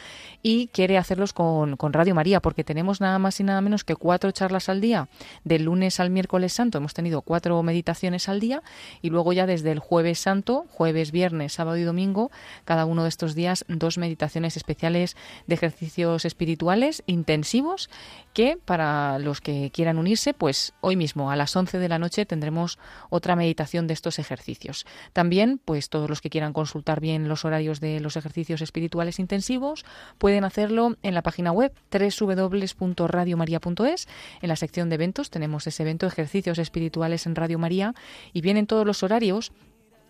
y 0.42 0.68
quiere 0.68 0.98
hacerlos 0.98 1.34
con, 1.34 1.78
con 1.78 1.94
Radio 1.94 2.16
María, 2.16 2.42
porque 2.42 2.64
tenemos 2.64 3.02
nada 3.02 3.20
más 3.20 3.40
y 3.40 3.44
nada 3.44 3.62
menos 3.62 3.84
que 3.84 3.96
cuatro 3.96 4.32
charlas 4.32 4.70
al 4.70 4.82
día, 4.82 5.10
del 5.44 5.64
lunes 5.64 5.87
al 6.00 6.10
miércoles 6.10 6.54
santo 6.54 6.78
hemos 6.78 6.94
tenido 6.94 7.22
cuatro 7.22 7.62
meditaciones 7.64 8.30
al 8.30 8.40
día 8.40 8.62
y 9.02 9.10
luego 9.10 9.34
ya 9.34 9.46
desde 9.46 9.72
el 9.72 9.80
jueves 9.80 10.20
santo, 10.20 10.66
jueves, 10.72 11.12
viernes, 11.12 11.54
sábado 11.54 11.78
y 11.78 11.84
domingo, 11.84 12.30
cada 12.66 12.86
uno 12.86 13.04
de 13.04 13.10
estos 13.10 13.34
días 13.34 13.66
dos 13.68 13.98
meditaciones 13.98 14.58
especiales 14.58 15.16
de 15.48 15.56
ejercicios 15.56 16.26
espirituales 16.26 17.04
intensivos 17.08 17.90
que 18.34 18.58
para 18.64 19.20
los 19.20 19.42
que 19.42 19.72
quieran 19.72 19.98
unirse, 19.98 20.34
pues 20.34 20.74
hoy 20.82 20.96
mismo 20.96 21.32
a 21.32 21.36
las 21.36 21.56
11 21.56 21.80
de 21.80 21.90
la 21.90 22.00
noche 22.00 22.26
tendremos 22.26 22.78
otra 23.10 23.36
meditación 23.36 23.88
de 23.88 23.94
estos 23.94 24.20
ejercicios. 24.20 24.86
También, 25.14 25.60
pues 25.64 25.90
todos 25.90 26.10
los 26.10 26.22
que 26.22 26.30
quieran 26.30 26.54
consultar 26.54 27.00
bien 27.00 27.28
los 27.28 27.46
horarios 27.46 27.80
de 27.80 28.00
los 28.00 28.16
ejercicios 28.16 28.62
espirituales 28.62 29.20
intensivos 29.20 29.86
pueden 30.18 30.44
hacerlo 30.44 30.96
en 31.02 31.14
la 31.14 31.24
página 31.24 31.52
web 31.52 31.74
www.radiomaria.es. 31.92 34.08
En 34.42 34.50
la 34.50 34.56
sección 34.56 34.90
de 34.90 34.96
eventos 34.96 35.30
tenemos 35.30 35.68
ese 35.68 35.77
evento 35.80 36.06
Ejercicios 36.06 36.58
Espirituales 36.58 37.26
en 37.26 37.36
Radio 37.36 37.60
María 37.60 37.94
y 38.34 38.42
vienen 38.42 38.68
todos 38.68 38.86
los 38.86 39.04
horarios 39.04 39.52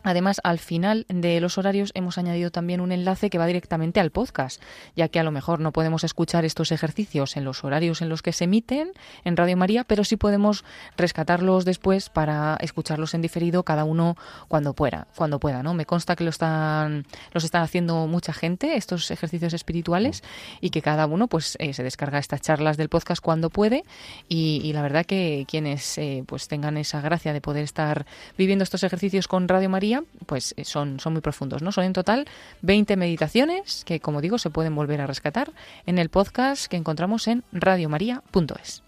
Además, 0.03 0.39
al 0.43 0.59
final 0.59 1.05
de 1.09 1.41
los 1.41 1.57
horarios 1.57 1.91
hemos 1.93 2.17
añadido 2.17 2.49
también 2.49 2.79
un 2.79 2.91
enlace 2.91 3.29
que 3.29 3.37
va 3.37 3.45
directamente 3.45 3.99
al 3.99 4.11
podcast, 4.11 4.61
ya 4.95 5.09
que 5.09 5.19
a 5.19 5.23
lo 5.23 5.31
mejor 5.31 5.59
no 5.59 5.73
podemos 5.73 6.03
escuchar 6.03 6.45
estos 6.45 6.71
ejercicios 6.71 7.35
en 7.35 7.43
los 7.43 7.63
horarios 7.63 8.01
en 8.01 8.09
los 8.09 8.21
que 8.21 8.31
se 8.31 8.45
emiten 8.45 8.91
en 9.25 9.35
Radio 9.35 9.57
María, 9.57 9.83
pero 9.83 10.03
sí 10.03 10.15
podemos 10.15 10.63
rescatarlos 10.95 11.65
después 11.65 12.09
para 12.09 12.57
escucharlos 12.61 13.13
en 13.13 13.21
diferido 13.21 13.63
cada 13.63 13.83
uno 13.83 14.15
cuando 14.47 14.73
pueda, 14.73 15.07
cuando 15.15 15.39
pueda, 15.39 15.63
¿no? 15.63 15.73
Me 15.73 15.85
consta 15.85 16.15
que 16.15 16.23
lo 16.23 16.29
están 16.29 17.05
los 17.33 17.43
están 17.43 17.63
haciendo 17.63 18.07
mucha 18.07 18.33
gente 18.33 18.77
estos 18.77 19.11
ejercicios 19.11 19.53
espirituales 19.53 20.23
y 20.61 20.69
que 20.69 20.81
cada 20.81 21.05
uno 21.05 21.27
pues 21.27 21.57
eh, 21.59 21.73
se 21.73 21.83
descarga 21.83 22.19
estas 22.19 22.41
charlas 22.41 22.77
del 22.77 22.89
podcast 22.89 23.21
cuando 23.21 23.49
puede 23.49 23.83
y, 24.29 24.71
la 24.73 24.81
verdad 24.81 25.05
que 25.05 25.45
quienes 25.47 25.97
eh, 25.97 26.23
pues 26.27 26.47
tengan 26.47 26.77
esa 26.77 27.01
gracia 27.01 27.33
de 27.33 27.41
poder 27.41 27.63
estar 27.63 28.05
viviendo 28.37 28.63
estos 28.63 28.83
ejercicios 28.83 29.27
con 29.27 29.47
Radio 29.47 29.69
María 29.69 29.86
pues 30.25 30.53
eh, 30.57 30.65
son, 30.65 30.99
son 30.99 31.13
muy 31.13 31.21
profundos, 31.21 31.61
¿no? 31.61 31.71
Son 31.71 31.83
en 31.83 31.93
total 31.93 32.25
20 32.61 32.95
meditaciones 32.97 33.83
que, 33.85 33.99
como 33.99 34.21
digo, 34.21 34.37
se 34.37 34.49
pueden 34.49 34.75
volver 34.75 35.01
a 35.01 35.07
rescatar 35.07 35.51
en 35.85 35.97
el 35.97 36.09
podcast 36.09 36.67
que 36.67 36.77
encontramos 36.77 37.27
en 37.27 37.43
radiomaria.es. 37.51 38.83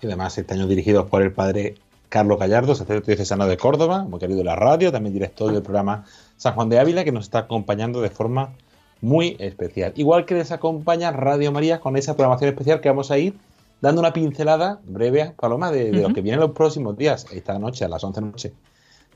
Y 0.00 0.06
además, 0.06 0.38
este 0.38 0.54
año 0.54 0.66
dirigidos 0.66 1.08
por 1.08 1.22
el 1.22 1.32
padre 1.32 1.74
Carlos 2.08 2.38
Gallardo, 2.38 2.74
sacerdote 2.74 3.12
diocesano 3.12 3.46
de 3.46 3.56
Córdoba, 3.56 4.04
muy 4.04 4.18
querido 4.18 4.38
de 4.38 4.44
la 4.44 4.56
radio, 4.56 4.90
también 4.90 5.12
director 5.12 5.52
del 5.52 5.62
programa 5.62 6.04
San 6.36 6.54
Juan 6.54 6.68
de 6.68 6.78
Ávila, 6.78 7.04
que 7.04 7.12
nos 7.12 7.24
está 7.24 7.40
acompañando 7.40 8.00
de 8.00 8.10
forma 8.10 8.54
muy 9.00 9.36
especial. 9.38 9.92
Igual 9.96 10.24
que 10.24 10.34
les 10.34 10.50
acompaña 10.50 11.12
Radio 11.12 11.52
María 11.52 11.80
con 11.80 11.96
esa 11.96 12.14
programación 12.14 12.50
especial 12.50 12.80
que 12.80 12.88
vamos 12.88 13.10
a 13.10 13.18
ir 13.18 13.34
dando 13.80 14.00
una 14.00 14.12
pincelada 14.12 14.80
breve, 14.84 15.32
Paloma, 15.38 15.70
de, 15.70 15.90
de 15.90 16.02
lo 16.02 16.12
que 16.12 16.20
viene 16.20 16.34
en 16.34 16.40
los 16.40 16.50
próximos 16.50 16.96
días. 16.96 17.26
Esta 17.32 17.58
noche, 17.58 17.84
a 17.84 17.88
las 17.88 18.02
11 18.02 18.20
de 18.20 18.26
la 18.26 18.32
noche, 18.32 18.52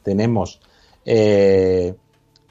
tenemos 0.02 0.60
eh, 1.04 1.94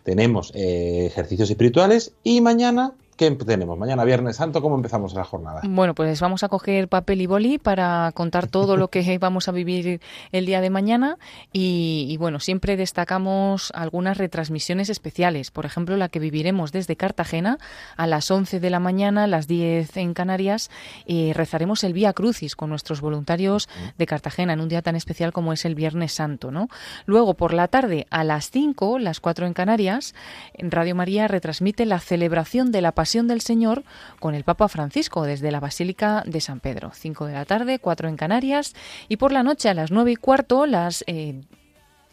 tenemos 0.04 0.52
eh, 0.56 1.06
ejercicios 1.06 1.50
espirituales 1.50 2.14
y 2.24 2.42
mañana 2.42 2.94
¿Qué 3.16 3.30
tenemos? 3.30 3.78
Mañana 3.78 4.04
Viernes 4.06 4.38
Santo, 4.38 4.60
¿cómo 4.62 4.76
empezamos 4.76 5.14
la 5.14 5.24
jornada? 5.24 5.62
Bueno, 5.64 5.94
pues 5.94 6.20
vamos 6.20 6.44
a 6.44 6.50
coger 6.50 6.88
papel 6.88 7.22
y 7.22 7.28
boli 7.28 7.60
para 7.60 8.12
contar 8.16 8.48
todo 8.48 8.76
lo 8.76 8.88
que 8.88 9.18
vamos 9.20 9.48
a 9.48 9.52
vivir 9.52 10.02
el 10.32 10.46
día 10.48 10.62
de 10.62 10.72
mañana 10.72 11.18
y, 11.52 12.18
bueno, 12.18 12.40
siempre 12.40 12.76
destacamos 12.76 13.72
algunas 13.76 14.18
retransmisiones 14.18 14.90
especiales. 14.90 15.52
Por 15.52 15.66
ejemplo, 15.66 15.96
la 15.96 16.10
que 16.10 16.18
viviremos 16.18 16.72
desde 16.72 16.96
Cartagena 16.96 17.60
a 17.98 18.08
las 18.08 18.32
11 18.32 18.60
de 18.60 18.70
la 18.72 18.80
mañana, 18.80 19.26
a 19.26 19.28
las 19.28 19.48
10 19.48 19.96
en 19.98 20.16
Canarias, 20.16 20.72
y 21.06 21.34
rezaremos 21.34 21.84
el 21.84 21.94
Vía 21.94 22.14
Crucis 22.14 22.56
con 22.56 22.72
nuestros 22.72 23.00
voluntarios 23.00 23.70
de 23.98 24.08
Cartagena 24.08 24.54
en 24.54 24.60
un 24.60 24.70
día 24.70 24.82
tan 24.82 24.96
especial 24.96 25.32
como 25.34 25.54
es 25.54 25.66
el 25.66 25.76
Viernes 25.76 26.14
Santo, 26.14 26.50
¿no? 26.50 26.68
Luego, 27.06 27.36
por 27.36 27.54
la 27.54 27.68
tarde, 27.68 28.08
a 28.10 28.24
las 28.24 28.50
5, 28.50 28.98
las 28.98 29.20
4 29.20 29.46
en 29.46 29.54
Canarias, 29.54 30.16
Radio 30.58 30.96
María 30.96 31.28
retransmite 31.28 31.86
la 31.86 32.00
celebración 32.00 32.72
de 32.72 32.82
la 32.82 32.92
Pasión 32.92 33.03
del 33.04 33.42
Señor 33.42 33.84
con 34.20 34.34
el 34.34 34.46
Papa 34.46 34.70
Francisco 34.70 35.24
desde 35.24 35.52
la 35.52 35.60
Basílica 35.60 36.24
de 36.26 36.40
San 36.40 36.62
Pedro. 36.62 36.92
Cinco 36.94 37.26
de 37.26 37.34
la 37.34 37.44
tarde, 37.44 37.80
cuatro 37.80 38.08
en 38.08 38.16
Canarias 38.16 38.74
y 39.10 39.18
por 39.18 39.34
la 39.34 39.44
noche 39.44 39.68
a 39.68 39.74
las 39.74 39.92
nueve 39.92 40.14
y 40.14 40.16
cuarto 40.16 40.66
las... 40.66 41.04
Eh, 41.08 41.42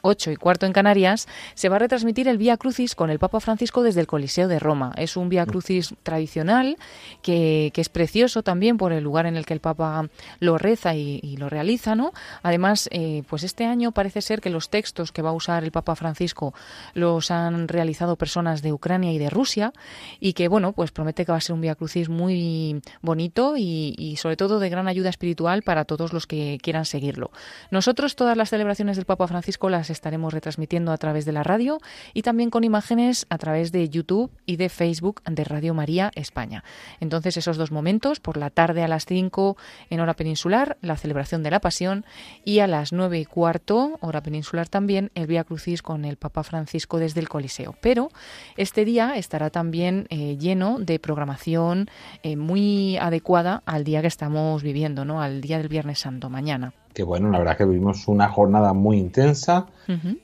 8 0.03 0.32
y 0.32 0.36
cuarto 0.36 0.66
en 0.66 0.72
Canarias, 0.72 1.28
se 1.55 1.68
va 1.68 1.76
a 1.76 1.78
retransmitir 1.78 2.28
el 2.28 2.38
Vía 2.38 2.57
Crucis 2.57 2.94
con 2.94 3.11
el 3.11 3.18
Papa 3.18 3.40
Francisco 3.40 3.82
desde 3.82 4.01
el 4.01 4.07
Coliseo 4.07 4.48
de 4.48 4.59
Roma. 4.59 4.92
Es 4.96 5.16
un 5.16 5.28
Vía 5.28 5.46
Crucis 5.46 5.94
tradicional 6.03 6.76
que, 7.22 7.72
es 7.74 7.88
precioso 7.88 8.42
también 8.42 8.76
por 8.76 8.92
el 8.92 9.03
lugar 9.03 9.24
en 9.24 9.36
el 9.36 9.46
que 9.46 9.55
el 9.55 9.61
Papa 9.61 10.09
lo 10.38 10.59
reza 10.59 10.94
y, 10.94 11.36
lo 11.38 11.48
realiza, 11.48 11.94
¿no? 11.94 12.12
Además, 12.42 12.88
eh, 12.92 13.22
pues 13.26 13.42
este 13.44 13.64
año 13.64 13.92
parece 13.92 14.20
ser 14.20 14.42
que 14.42 14.51
los 14.51 14.68
textos 14.68 15.12
que 15.12 15.22
va 15.22 15.30
a 15.30 15.32
usar 15.32 15.64
el 15.64 15.72
Papa 15.72 15.96
Francisco 15.96 16.53
los 16.92 17.30
han 17.30 17.66
realizado 17.68 18.16
personas 18.16 18.61
de 18.61 18.74
Ucrania 18.74 19.12
y 19.12 19.18
de 19.18 19.30
Rusia 19.30 19.72
y 20.18 20.34
que, 20.34 20.48
bueno, 20.48 20.72
pues 20.72 20.90
promete 20.90 21.24
que 21.24 21.32
va 21.32 21.38
a 21.38 21.40
ser 21.40 21.55
un 21.55 21.62
Vía 21.62 21.74
Crucis 21.74 22.11
muy 22.11 22.82
bonito 23.01 23.55
y 23.57 24.16
sobre 24.18 24.36
todo 24.36 24.59
de 24.59 24.68
gran 24.68 24.88
ayuda 24.88 25.09
espiritual 25.09 25.62
para 25.62 25.84
todos 25.84 26.12
los 26.12 26.26
que 26.26 26.59
quieran 26.62 26.84
seguirlo. 26.84 27.30
Nosotros 27.70 28.16
todas 28.16 28.36
las 28.36 28.51
celebraciones 28.51 28.96
del 28.96 29.07
Papa 29.07 29.26
Francisco 29.26 29.68
las 29.68 29.89
estaremos 29.91 30.32
retransmitiendo 30.32 30.93
a 30.93 30.99
través 30.99 31.24
de 31.24 31.32
la 31.32 31.43
radio 31.43 31.78
y 32.14 32.22
también 32.22 32.51
con 32.51 32.64
imágenes 32.64 33.26
a 33.28 33.38
través 33.38 33.72
de 33.72 33.88
YouTube 33.88 34.30
y 34.47 34.57
de 34.57 34.68
Facebook 34.68 35.22
de 35.24 35.45
Radio 35.45 35.74
María 35.74 36.11
España. 36.14 36.64
Entonces, 37.01 37.36
esos 37.36 37.57
dos 37.57 37.70
momentos, 37.70 38.20
por 38.20 38.36
la 38.36 38.51
tarde 38.51 38.82
a 38.82 38.88
las 38.88 39.07
5 39.07 39.57
en 39.91 40.01
hora 40.01 40.14
peninsular, 40.14 40.76
la 40.80 40.97
celebración 40.97 41.43
de 41.43 41.51
la 41.51 41.61
Pasión, 41.61 42.05
y 42.45 42.61
a 42.61 42.66
las 42.66 42.93
9 42.93 43.18
y 43.18 43.24
cuarto, 43.24 43.99
hora 44.01 44.22
peninsular 44.22 44.68
también, 44.68 45.11
el 45.14 45.26
Vía 45.26 45.45
Crucis 45.45 45.82
con 45.82 46.05
el 46.05 46.16
Papa 46.16 46.43
Francisco 46.43 46.99
desde 46.99 47.20
el 47.20 47.28
Coliseo. 47.28 47.74
Pero 47.80 48.11
este 48.57 48.84
día 48.84 49.16
estará 49.16 49.51
también 49.51 50.07
eh, 50.11 50.36
lleno 50.38 50.78
de 50.78 50.99
programación 50.99 51.88
eh, 52.22 52.36
muy 52.36 52.97
adecuada 52.99 53.62
al 53.66 53.84
día 53.84 54.01
que 54.01 54.09
estamos 54.09 54.62
viviendo, 54.62 55.05
¿no? 55.05 55.22
al 55.22 55.41
día 55.41 55.59
del 55.59 55.68
Viernes 55.68 56.01
Santo, 56.01 56.30
mañana 56.30 56.72
que 56.93 57.03
bueno, 57.03 57.30
la 57.30 57.38
verdad 57.38 57.57
que 57.57 57.64
vivimos 57.64 58.09
una 58.09 58.28
jornada 58.28 58.72
muy 58.72 58.99
intensa. 58.99 59.66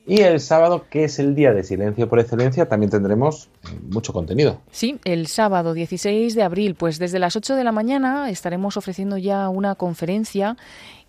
Y 0.07 0.21
el 0.21 0.39
sábado, 0.39 0.85
que 0.89 1.03
es 1.05 1.19
el 1.19 1.35
día 1.35 1.53
de 1.53 1.65
silencio 1.65 2.09
por 2.09 2.21
excelencia, 2.21 2.69
también 2.69 2.91
tendremos 2.91 3.49
mucho 3.83 4.13
contenido. 4.13 4.61
Sí, 4.71 4.99
el 5.05 5.27
sábado 5.27 5.75
16 5.75 6.35
de 6.35 6.43
abril, 6.43 6.75
pues 6.75 6.99
desde 6.99 7.19
las 7.19 7.37
8 7.37 7.57
de 7.57 7.65
la 7.65 7.73
mañana 7.73 8.31
estaremos 8.31 8.77
ofreciendo 8.77 9.19
ya 9.19 9.49
una 9.49 9.75
conferencia 9.75 10.57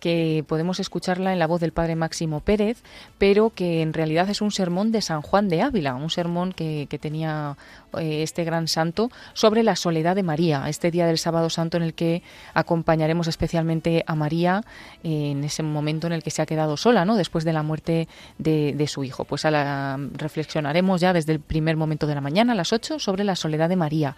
que 0.00 0.44
podemos 0.46 0.78
escucharla 0.80 1.32
en 1.32 1.38
la 1.38 1.46
voz 1.46 1.60
del 1.60 1.72
padre 1.72 1.96
Máximo 1.96 2.40
Pérez, 2.40 2.82
pero 3.18 3.50
que 3.50 3.82
en 3.82 3.92
realidad 3.92 4.30
es 4.30 4.40
un 4.40 4.52
sermón 4.52 4.92
de 4.92 5.02
San 5.02 5.22
Juan 5.22 5.48
de 5.48 5.62
Ávila, 5.62 5.94
un 5.94 6.10
sermón 6.10 6.52
que, 6.52 6.86
tenía 7.00 7.56
eh, 7.98 8.22
este 8.22 8.44
gran 8.44 8.68
santo 8.68 9.10
sobre 9.34 9.62
la 9.62 9.76
soledad 9.76 10.16
de 10.16 10.22
María, 10.22 10.68
este 10.68 10.90
día 10.90 11.06
del 11.06 11.18
sábado 11.18 11.50
santo 11.50 11.76
en 11.76 11.82
el 11.82 11.94
que 11.94 12.22
acompañaremos 12.54 13.28
especialmente 13.28 14.04
a 14.06 14.14
María 14.14 14.62
en 15.02 15.44
ese 15.44 15.62
momento 15.62 16.06
en 16.06 16.12
el 16.12 16.22
que 16.22 16.30
se 16.30 16.42
ha 16.42 16.46
quedado 16.46 16.76
sola, 16.76 17.04
¿no? 17.04 17.16
después 17.16 17.44
de 17.44 17.52
la 17.52 17.62
muerte 17.62 18.08
de, 18.38 18.74
de 18.76 18.86
su 18.86 19.04
hijo. 19.04 19.24
Pues 19.24 19.44
a 19.44 19.50
la, 19.50 19.98
reflexionaremos 20.14 21.00
ya 21.00 21.12
desde 21.12 21.32
el 21.32 21.40
primer 21.40 21.76
momento 21.76 22.06
de 22.06 22.14
la 22.14 22.20
mañana, 22.20 22.47
a 22.50 22.54
las 22.54 22.72
8, 22.72 22.98
sobre 22.98 23.24
la 23.24 23.36
soledad 23.36 23.68
de 23.68 23.76
María. 23.76 24.16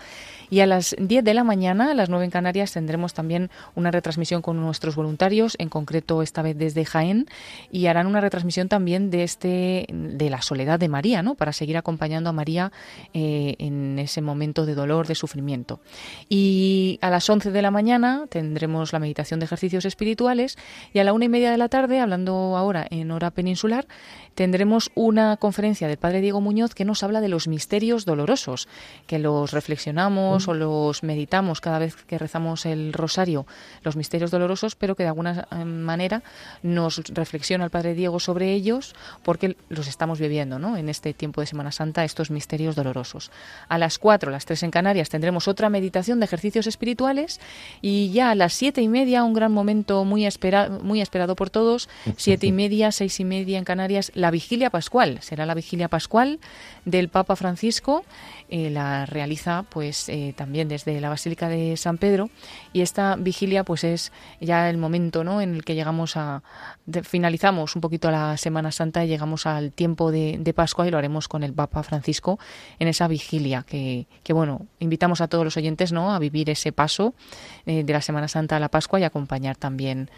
Y 0.51 0.61
a 0.61 0.66
las 0.66 0.97
10 0.99 1.22
de 1.22 1.33
la 1.33 1.45
mañana, 1.45 1.93
a 1.93 1.95
las 1.95 2.09
9 2.09 2.24
en 2.24 2.31
Canarias, 2.31 2.72
tendremos 2.72 3.14
también 3.14 3.51
una 3.76 3.93
retransmisión 3.93 4.43
con 4.43 4.61
nuestros 4.61 4.97
voluntarios, 4.97 5.55
en 5.59 5.68
concreto 5.68 6.22
esta 6.22 6.43
vez 6.43 6.59
desde 6.59 6.85
Jaén, 6.85 7.26
y 7.70 7.87
harán 7.87 8.09
una 8.09 8.20
retransmisión 8.20 8.68
también 8.68 9.11
de 9.11 9.22
este 9.22 9.87
de 9.93 10.28
la 10.28 10.43
soledad 10.43 10.81
de 10.81 10.89
María, 10.89 11.22
¿no? 11.22 11.37
Para 11.37 11.53
seguir 11.53 11.76
acompañando 11.76 12.31
a 12.31 12.33
María 12.33 12.72
eh, 13.14 13.55
en 13.59 13.99
ese 14.01 14.22
momento 14.22 14.66
de 14.66 14.74
dolor, 14.74 15.07
de 15.07 15.14
sufrimiento. 15.14 15.81
Y 16.28 16.99
a 17.01 17.11
las 17.11 17.31
11 17.31 17.53
de 17.53 17.62
la 17.62 17.70
mañana 17.70 18.26
tendremos 18.28 18.93
la 18.93 18.99
meditación 18.99 19.39
de 19.39 19.45
ejercicios 19.45 19.85
espirituales 19.85 20.59
y 20.93 20.99
a 20.99 21.05
la 21.05 21.12
una 21.12 21.26
y 21.26 21.28
media 21.28 21.53
de 21.53 21.59
la 21.59 21.68
tarde, 21.68 22.01
hablando 22.01 22.57
ahora 22.57 22.87
en 22.91 23.11
hora 23.12 23.31
peninsular, 23.31 23.87
tendremos 24.35 24.91
una 24.95 25.37
conferencia 25.37 25.89
del 25.89 25.97
Padre 25.97 26.20
Diego 26.20 26.41
Muñoz 26.41 26.74
que 26.74 26.85
nos 26.85 27.03
habla 27.03 27.20
de 27.20 27.28
los 27.28 27.49
misterios 27.49 28.05
dolorosos, 28.05 28.68
que 29.07 29.18
los 29.18 29.53
reflexionamos 29.53 30.49
o 30.49 30.55
los 30.55 31.03
meditamos 31.03 31.61
cada 31.61 31.78
vez 31.78 31.95
que 31.95 32.18
rezamos 32.18 32.66
el 32.66 32.93
rosario, 32.93 33.47
los 33.83 33.97
misterios 33.97 34.31
dolorosos, 34.31 34.74
pero 34.74 34.95
que 34.95 35.03
de 35.03 35.09
alguna 35.09 35.47
eh, 35.51 35.64
manera 35.64 36.22
nos 36.62 36.99
reflexiona 37.09 37.64
el 37.64 37.70
Padre 37.70 37.95
Diego 37.95 38.20
sobre 38.20 38.53
ellos 38.53 38.95
porque 39.22 39.57
los 39.68 39.89
estamos 39.89 40.18
viviendo 40.18 40.59
¿no? 40.59 40.76
en 40.76 40.89
este 40.89 41.14
tiempo 41.14 41.41
de 41.41 41.47
Semana 41.47 41.72
Santa, 41.72 42.05
estos 42.05 42.31
misterios 42.31 42.76
dolorosos. 42.76 43.31
A 43.68 43.78
las 43.78 43.99
4, 43.99 44.31
las 44.31 44.47
3 44.47 44.64
en 44.64 44.70
Canarias, 44.70 45.09
tendremos 45.09 45.49
otra 45.49 45.68
meditación 45.68 46.20
de 46.20 46.26
ejercicios 46.26 46.66
espirituales 46.66 47.41
y 47.83 48.11
ya 48.12 48.31
a 48.31 48.35
las 48.35 48.53
siete 48.55 48.83
y 48.83 48.89
media, 48.89 49.24
un 49.24 49.35
gran 49.35 49.53
momento 49.53 50.05
muy, 50.05 50.28
muy 50.83 51.01
esperado 51.01 51.37
por 51.37 51.51
todos, 51.51 51.89
siete 52.16 52.47
y 52.47 52.53
media, 52.61 52.93
seis 52.93 53.20
y 53.20 53.24
media 53.24 53.59
en 53.59 53.64
Canarias, 53.64 54.12
la 54.14 54.30
vigilia 54.31 54.70
pascual. 54.70 55.18
Será 55.22 55.47
la 55.47 55.55
vigilia 55.55 55.89
pascual 55.89 56.41
del 56.85 57.09
Papa 57.09 57.37
Francisco. 57.37 58.05
Eh, 58.53 58.68
la 58.68 59.07
realiza 59.07 59.64
pues 59.68 60.09
eh, 60.09 60.35
también 60.37 60.66
desde 60.66 61.01
la 61.01 61.09
Basílica 61.09 61.49
de 61.49 61.76
San 61.76 61.99
Pedro 61.99 62.31
y 62.72 62.81
esta 62.81 63.14
vigilia 63.14 63.62
pues 63.62 63.85
es 63.85 64.11
ya 64.41 64.68
el 64.68 64.76
momento 64.76 65.22
¿no? 65.22 65.41
en 65.41 65.55
el 65.55 65.64
que 65.64 65.76
llegamos 65.76 66.16
a 66.16 66.43
finalizamos 67.05 67.76
un 67.76 67.81
poquito 67.81 68.11
la 68.11 68.37
Semana 68.37 68.72
Santa 68.72 69.05
y 69.05 69.09
llegamos 69.09 69.47
al 69.47 69.70
tiempo 69.70 70.11
de, 70.11 70.53
Pascua 70.53 70.89
y 70.89 70.91
lo 70.91 70.99
haremos 70.99 71.28
con 71.28 71.45
el 71.45 71.53
Papa 71.53 71.85
Francisco 71.85 72.41
en 72.81 72.89
esa 72.89 73.07
vigilia 73.07 73.62
que, 73.62 74.07
bueno 74.31 74.66
invitamos 74.81 75.20
a 75.20 75.28
todos 75.28 75.45
los 75.45 75.57
oyentes 75.57 75.93
no 75.93 76.12
a 76.12 76.18
vivir 76.18 76.51
ese 76.51 76.72
paso 76.72 77.14
eh, 77.66 77.85
de 77.85 77.93
la 77.93 78.01
Semana 78.01 78.26
Santa 78.26 78.57
a 78.57 78.61
la 78.61 78.68
Pascua 78.68 78.99
y 78.99 79.05
acompañar 79.05 79.57
también 79.57 80.11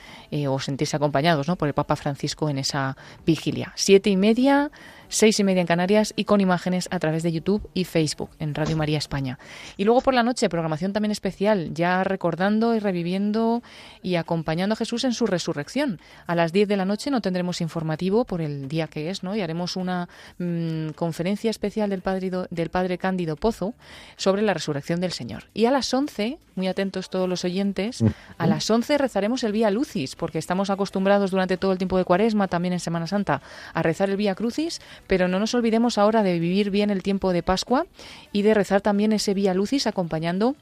o 0.49 0.59
sentirse 0.59 0.97
acompañados 0.97 1.49
¿no? 1.49 1.57
por 1.57 1.69
el 1.69 1.75
Papa 1.75 1.97
Francisco 1.97 2.49
en 2.49 2.57
esa 2.57 2.97
vigilia 3.27 3.75
siete 3.93 4.09
y 4.09 4.17
media 4.17 4.71
seis 5.13 5.39
y 5.39 5.45
media 5.45 5.61
en 5.61 5.67
Canarias 5.67 6.15
y 6.17 6.25
con 6.25 6.41
imágenes 6.41 6.89
a 6.91 6.99
través 6.99 7.23
de 7.23 7.31
YouTube 7.31 7.69
y 7.75 7.85
Facebook 7.85 8.31
en 8.39 8.55
Radio 8.55 8.77
María 8.77 8.97
España. 8.97 9.39
Y 9.77 9.85
luego 9.85 10.01
por 10.01 10.15
la 10.15 10.23
noche, 10.23 10.49
programación 10.49 10.95
también 10.95 11.13
especial, 11.13 11.75
ya 11.75 12.03
recordando 12.03 12.75
y 12.75 12.79
reviviendo 12.79 13.63
y 14.03 14.17
acompañando 14.17 14.73
a 14.73 14.77
Jesús 14.77 15.05
en 15.05 15.13
su 15.13 15.27
resurrección. 15.27 16.01
A 16.27 16.35
las 16.35 16.53
10 16.53 16.67
de 16.67 16.77
la 16.79 16.87
noche 16.87 17.11
no 17.11 17.21
tendremos 17.21 17.61
informativo 17.61 18.25
por 18.25 18.41
el 18.41 18.69
día 18.69 18.87
que 18.87 19.11
es, 19.11 19.23
¿no? 19.23 19.37
Y 19.37 19.43
haremos 19.43 19.77
una 19.77 20.09
mm, 20.39 20.91
conferencia 20.91 21.51
especial 21.51 21.91
del 21.91 22.01
padre, 22.01 22.31
del 22.51 22.71
padre 22.71 22.97
Cándido 22.97 23.37
Pozo 23.37 23.75
sobre 24.17 24.41
la 24.41 24.55
resurrección 24.55 25.01
del 25.01 25.13
Señor. 25.13 25.45
Y 25.53 25.67
a 25.67 25.71
las 25.71 25.93
11, 25.93 26.39
muy 26.55 26.69
atentos 26.69 27.11
todos 27.11 27.29
los 27.29 27.45
oyentes, 27.45 28.03
a 28.39 28.47
las 28.47 28.71
11 28.71 28.97
rezaremos 28.97 29.45
el 29.45 29.53
Vía 29.53 29.71
Lucis, 29.71 30.17
porque 30.17 30.39
estamos 30.39 30.71
acostumbrados 30.71 31.31
durante 31.31 31.59
todo 31.59 31.73
el 31.73 31.79
tiempo 31.79 31.99
de 31.99 32.05
Cuaresma, 32.05 32.49
también 32.49 32.73
en 32.73 32.81
Semana 32.81 33.07
Santa, 33.07 33.43
a 33.75 33.83
rezar 33.83 34.09
el 34.09 34.17
Vía 34.17 34.35
Crucis, 34.35 34.81
pero 35.07 35.29
no 35.29 35.39
nos 35.39 35.55
olvidemos 35.55 35.99
ahora 35.99 36.23
de 36.23 36.39
vivir 36.39 36.71
bien 36.71 36.91
el 36.91 37.03
tiempo 37.03 37.33
de 37.33 37.43
Pascua 37.43 37.87
y 38.33 38.43
de 38.43 38.55
rezar 38.55 38.81
también 38.81 39.13
ese 39.13 39.35
Vía 39.35 39.55
Lucis 39.55 39.87
acompañando 39.87 40.57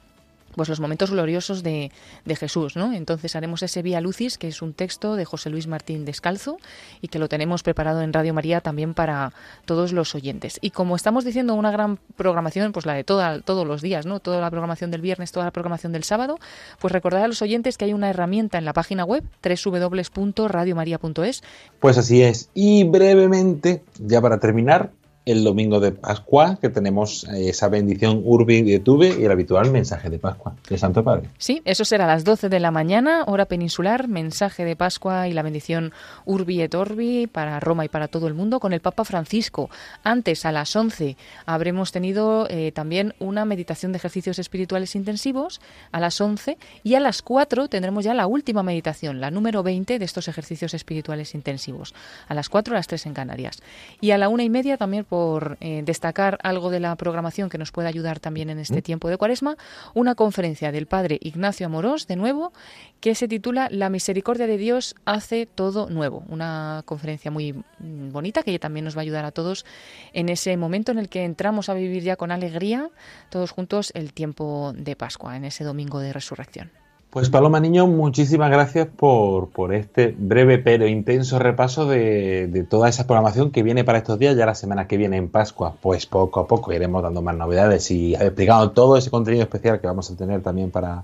pues 0.55 0.69
los 0.69 0.81
momentos 0.81 1.11
gloriosos 1.11 1.63
de, 1.63 1.91
de, 2.25 2.37
Jesús, 2.37 2.77
¿no? 2.77 2.93
Entonces 2.93 3.37
haremos 3.37 3.63
ese 3.63 3.83
Vía 3.83 4.01
Lucis, 4.01 4.39
que 4.39 4.49
es 4.49 4.63
un 4.63 4.73
texto 4.73 5.17
de 5.17 5.25
José 5.25 5.51
Luis 5.51 5.67
Martín 5.67 6.05
Descalzo 6.05 6.59
y 7.01 7.09
que 7.09 7.19
lo 7.19 7.29
tenemos 7.29 7.63
preparado 7.63 8.03
en 8.03 8.13
Radio 8.13 8.35
María 8.35 8.61
también 8.61 8.95
para 8.95 9.33
todos 9.65 9.93
los 9.93 10.15
oyentes. 10.15 10.59
Y 10.61 10.71
como 10.71 10.97
estamos 10.97 11.25
diciendo 11.25 11.55
una 11.55 11.71
gran 11.71 11.99
programación, 12.17 12.73
pues 12.73 12.87
la 12.87 12.95
de 12.95 13.05
toda, 13.05 13.41
todos 13.41 13.67
los 13.67 13.83
días, 13.83 14.07
¿no? 14.07 14.21
Toda 14.21 14.41
la 14.41 14.51
programación 14.51 14.91
del 14.91 15.01
viernes, 15.01 15.33
toda 15.33 15.47
la 15.47 15.53
programación 15.53 15.93
del 15.93 16.05
sábado, 16.05 16.39
pues 16.81 16.93
recordar 16.93 17.25
a 17.25 17.29
los 17.29 17.43
oyentes 17.43 17.79
que 17.79 17.85
hay 17.85 17.93
una 17.93 18.11
herramienta 18.11 18.59
en 18.59 18.65
la 18.65 18.73
página 18.73 19.05
web 19.05 19.25
www.radiomaria.es. 19.43 21.43
Pues 21.79 21.99
así 21.99 22.23
es. 22.23 22.51
Y 22.55 22.85
brevemente, 22.85 23.83
ya 23.99 24.21
para 24.21 24.39
terminar, 24.39 24.91
el 25.27 25.45
domingo 25.45 25.81
de 25.81 25.93
Pascua, 25.93 26.59
que 26.61 26.71
tenemos 26.71 27.25
eh, 27.25 27.51
esa 27.51 27.69
bendición 27.69 28.23
Urbi 28.25 28.63
de 28.63 28.79
Tuve 28.81 29.17
y 29.21 29.25
el 29.25 29.31
habitual 29.31 29.71
mensaje 29.71 30.09
de 30.09 30.19
Pascua 30.19 30.57
del 30.69 30.79
Santo 30.79 31.05
Padre. 31.05 31.29
Sí, 31.39 31.61
eso 31.65 31.85
será 31.85 32.05
a 32.05 32.09
las 32.09 32.25
12 32.25 32.49
de 32.49 32.59
la 32.59 32.71
mañana, 32.71 33.25
hora 33.27 33.45
peninsular, 33.45 34.09
mensaje 34.09 34.65
de 34.65 34.77
Pascua 34.77 35.29
y 35.29 35.33
la 35.33 35.43
bendición 35.43 35.93
Urbi 36.25 36.63
et 36.63 36.75
Orbi 36.75 37.27
para 37.27 37.61
Roma 37.61 37.85
y 37.85 37.89
para 37.89 38.09
todo 38.09 38.27
el 38.29 38.35
mundo 38.35 38.61
con 38.61 38.73
el 38.73 38.81
Papa 38.81 39.05
Francisco. 39.05 39.69
Antes, 40.03 40.47
a 40.47 40.53
las 40.53 40.75
11, 40.75 41.17
habremos 41.45 41.93
tenido 41.93 42.47
eh, 42.49 42.73
también 42.73 43.15
una 43.19 43.45
meditación 43.45 43.93
de 43.93 43.99
ejercicios 43.99 44.39
espirituales 44.39 44.95
intensivos 44.95 45.61
a 45.93 46.01
las 46.01 46.21
11 46.21 46.57
y 46.83 46.95
a 46.95 47.01
las 47.01 47.23
4 47.23 47.69
tendremos 47.69 48.05
ya 48.05 48.15
la 48.15 48.27
última 48.27 48.63
meditación, 48.63 49.21
la 49.21 49.31
número 49.31 49.63
20 49.63 49.99
de 49.99 50.05
estos 50.05 50.29
ejercicios 50.29 50.73
espirituales 50.73 51.35
intensivos. 51.35 51.95
A 52.27 52.35
las 52.35 52.49
4, 52.49 52.75
a 52.75 52.79
las 52.79 52.87
3 52.87 53.07
en 53.07 53.15
Canarias. 53.15 53.63
Y 54.01 54.13
a 54.13 54.19
la 54.19 54.29
una 54.29 54.45
y 54.45 54.51
media 54.51 54.77
también 54.77 55.05
por 55.11 55.59
eh, 55.61 55.83
destacar 55.85 56.39
algo 56.45 56.71
de 56.71 56.79
la 56.79 56.95
programación 56.95 57.51
que 57.51 57.59
nos 57.59 57.73
puede 57.73 57.89
ayudar 57.89 58.21
también 58.21 58.49
en 58.49 58.61
este 58.61 58.81
tiempo 58.81 59.09
de 59.09 59.17
cuaresma, 59.17 59.57
una 59.93 60.15
conferencia 60.15 60.71
del 60.71 60.87
padre 60.87 61.19
Ignacio 61.21 61.67
Amorós, 61.67 62.07
de 62.07 62.15
nuevo, 62.15 62.53
que 63.01 63.17
se 63.17 63.27
titula 63.27 63.67
La 63.73 63.91
misericordia 63.91 64.47
de 64.47 64.57
Dios 64.57 64.95
hace 65.05 65.47
todo 65.47 65.91
nuevo. 65.91 66.23
Una 66.29 66.83
conferencia 66.85 67.33
muy 67.33 67.53
mm, 67.53 68.13
bonita 68.13 68.45
que 68.45 68.57
también 68.61 68.85
nos 68.85 68.97
va 68.97 69.01
a 69.01 69.03
ayudar 69.03 69.25
a 69.25 69.33
todos 69.33 69.67
en 70.13 70.29
ese 70.29 70.57
momento 70.57 70.93
en 70.93 71.01
el 71.01 71.09
que 71.09 71.25
entramos 71.25 71.69
a 71.69 71.75
vivir 71.75 72.05
ya 72.05 72.15
con 72.15 72.31
alegría, 72.31 72.89
todos 73.31 73.51
juntos, 73.51 73.91
el 73.97 74.13
tiempo 74.13 74.73
de 74.77 74.95
Pascua, 74.95 75.37
en 75.37 75.45
ese 75.45 75.65
domingo 75.65 75.99
de 75.99 76.13
resurrección. 76.13 76.71
Pues 77.11 77.29
Paloma 77.29 77.59
Niño, 77.59 77.89
muchísimas 77.89 78.53
gracias 78.53 78.87
por, 78.87 79.49
por 79.49 79.75
este 79.75 80.15
breve 80.17 80.59
pero 80.59 80.87
intenso 80.87 81.41
repaso 81.41 81.87
de, 81.87 82.47
de, 82.47 82.63
toda 82.63 82.89
esa 82.89 83.05
programación 83.09 83.51
que 83.51 83.65
viene 83.65 83.83
para 83.83 83.99
estos 83.99 84.17
días. 84.17 84.37
Ya 84.37 84.47
la 84.47 84.55
semana 84.55 84.87
que 84.87 84.97
viene 84.97 85.17
en 85.17 85.29
Pascua, 85.29 85.75
pues 85.83 86.07
poco 86.07 86.39
a 86.39 86.47
poco 86.47 86.73
iremos 86.73 87.03
dando 87.03 87.21
más 87.21 87.35
novedades 87.35 87.91
y 87.91 88.15
explicando 88.15 88.71
todo 88.71 88.97
ese 88.97 89.11
contenido 89.11 89.43
especial 89.43 89.81
que 89.81 89.89
vamos 89.89 90.09
a 90.09 90.15
tener 90.15 90.41
también 90.41 90.71
para, 90.71 91.03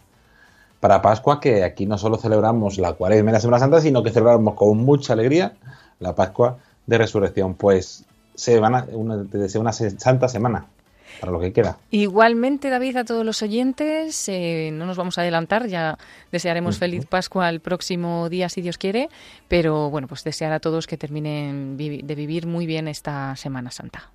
para 0.79 1.03
Pascua, 1.03 1.41
que 1.41 1.65
aquí 1.65 1.87
no 1.87 1.99
solo 1.99 2.19
celebramos 2.19 2.79
la 2.79 2.93
cuaresma 2.93 3.31
y 3.31 3.33
la 3.33 3.41
Semana 3.41 3.59
Santa, 3.59 3.81
sino 3.81 4.05
que 4.05 4.11
celebramos 4.11 4.55
con 4.55 4.79
mucha 4.79 5.15
alegría 5.15 5.55
la 5.99 6.15
Pascua 6.15 6.59
de 6.87 6.99
Resurrección. 6.99 7.55
Pues 7.55 8.05
se 8.37 8.61
van 8.61 8.77
a, 8.77 8.87
una, 8.93 9.27
una 9.57 9.73
santa 9.73 10.29
semana 10.29 10.67
para 11.21 11.33
lo 11.33 11.41
que 11.41 11.53
queda. 11.53 11.79
Igualmente, 11.91 12.71
David, 12.71 12.97
a 12.97 13.05
todos 13.05 13.25
los 13.25 13.43
oyentes, 13.43 14.29
eh, 14.29 14.71
no 14.73 14.87
nos 14.87 14.97
vamos 14.97 15.19
a 15.19 15.23
adelantar, 15.23 15.67
ya 15.69 15.99
desearemos 16.33 16.79
feliz 16.79 17.07
Pascua 17.07 17.49
el 17.49 17.61
próximo 17.61 18.29
día, 18.29 18.49
si 18.49 18.63
Dios 18.63 18.79
quiere, 18.79 19.09
pero 19.49 19.91
bueno, 19.91 20.09
pues 20.09 20.25
desear 20.25 20.53
a 20.53 20.61
todos 20.61 20.87
que 20.87 20.97
terminen 20.97 21.77
vi 21.77 22.03
de 22.03 22.15
vivir 22.15 22.47
muy 22.47 22.67
bien 22.67 22.89
esta 22.89 23.35
Semana 23.37 23.71
Santa. 23.71 24.11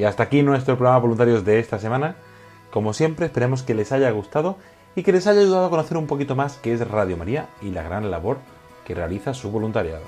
Y 0.00 0.04
hasta 0.04 0.22
aquí 0.22 0.42
nuestro 0.42 0.78
programa 0.78 0.98
voluntarios 0.98 1.44
de 1.44 1.58
esta 1.58 1.78
semana. 1.78 2.14
Como 2.70 2.94
siempre, 2.94 3.26
esperemos 3.26 3.62
que 3.62 3.74
les 3.74 3.92
haya 3.92 4.10
gustado 4.12 4.56
y 4.96 5.02
que 5.02 5.12
les 5.12 5.26
haya 5.26 5.42
ayudado 5.42 5.66
a 5.66 5.68
conocer 5.68 5.98
un 5.98 6.06
poquito 6.06 6.34
más 6.34 6.56
qué 6.56 6.72
es 6.72 6.88
Radio 6.88 7.18
María 7.18 7.50
y 7.60 7.68
la 7.68 7.82
gran 7.82 8.10
labor 8.10 8.38
que 8.86 8.94
realiza 8.94 9.34
su 9.34 9.50
voluntariado. 9.50 10.00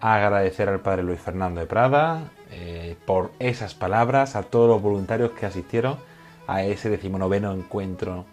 Agradecer 0.00 0.70
al 0.70 0.80
Padre 0.80 1.02
Luis 1.02 1.20
Fernando 1.20 1.60
de 1.60 1.66
Prada 1.66 2.30
eh, 2.50 2.96
por 3.04 3.32
esas 3.40 3.74
palabras, 3.74 4.36
a 4.36 4.44
todos 4.44 4.70
los 4.70 4.80
voluntarios 4.80 5.32
que 5.32 5.44
asistieron 5.44 5.98
a 6.46 6.62
ese 6.62 6.90
decimonoveno 6.90 7.52
encuentro 7.52 8.24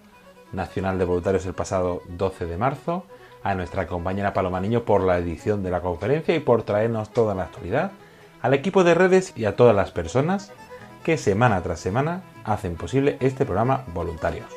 nacional 0.51 0.97
de 0.97 1.05
voluntarios 1.05 1.45
el 1.45 1.53
pasado 1.53 2.01
12 2.07 2.45
de 2.45 2.57
marzo, 2.57 3.05
a 3.43 3.55
nuestra 3.55 3.87
compañera 3.87 4.33
Paloma 4.33 4.59
Niño 4.59 4.83
por 4.83 5.01
la 5.01 5.17
edición 5.17 5.63
de 5.63 5.71
la 5.71 5.81
conferencia 5.81 6.35
y 6.35 6.39
por 6.39 6.63
traernos 6.63 7.11
toda 7.11 7.35
la 7.35 7.43
actualidad, 7.43 7.91
al 8.41 8.53
equipo 8.53 8.83
de 8.83 8.93
redes 8.93 9.33
y 9.35 9.45
a 9.45 9.55
todas 9.55 9.75
las 9.75 9.91
personas 9.91 10.51
que 11.03 11.17
semana 11.17 11.61
tras 11.61 11.79
semana 11.79 12.23
hacen 12.43 12.75
posible 12.75 13.17
este 13.19 13.45
programa 13.45 13.85
Voluntarios. 13.93 14.47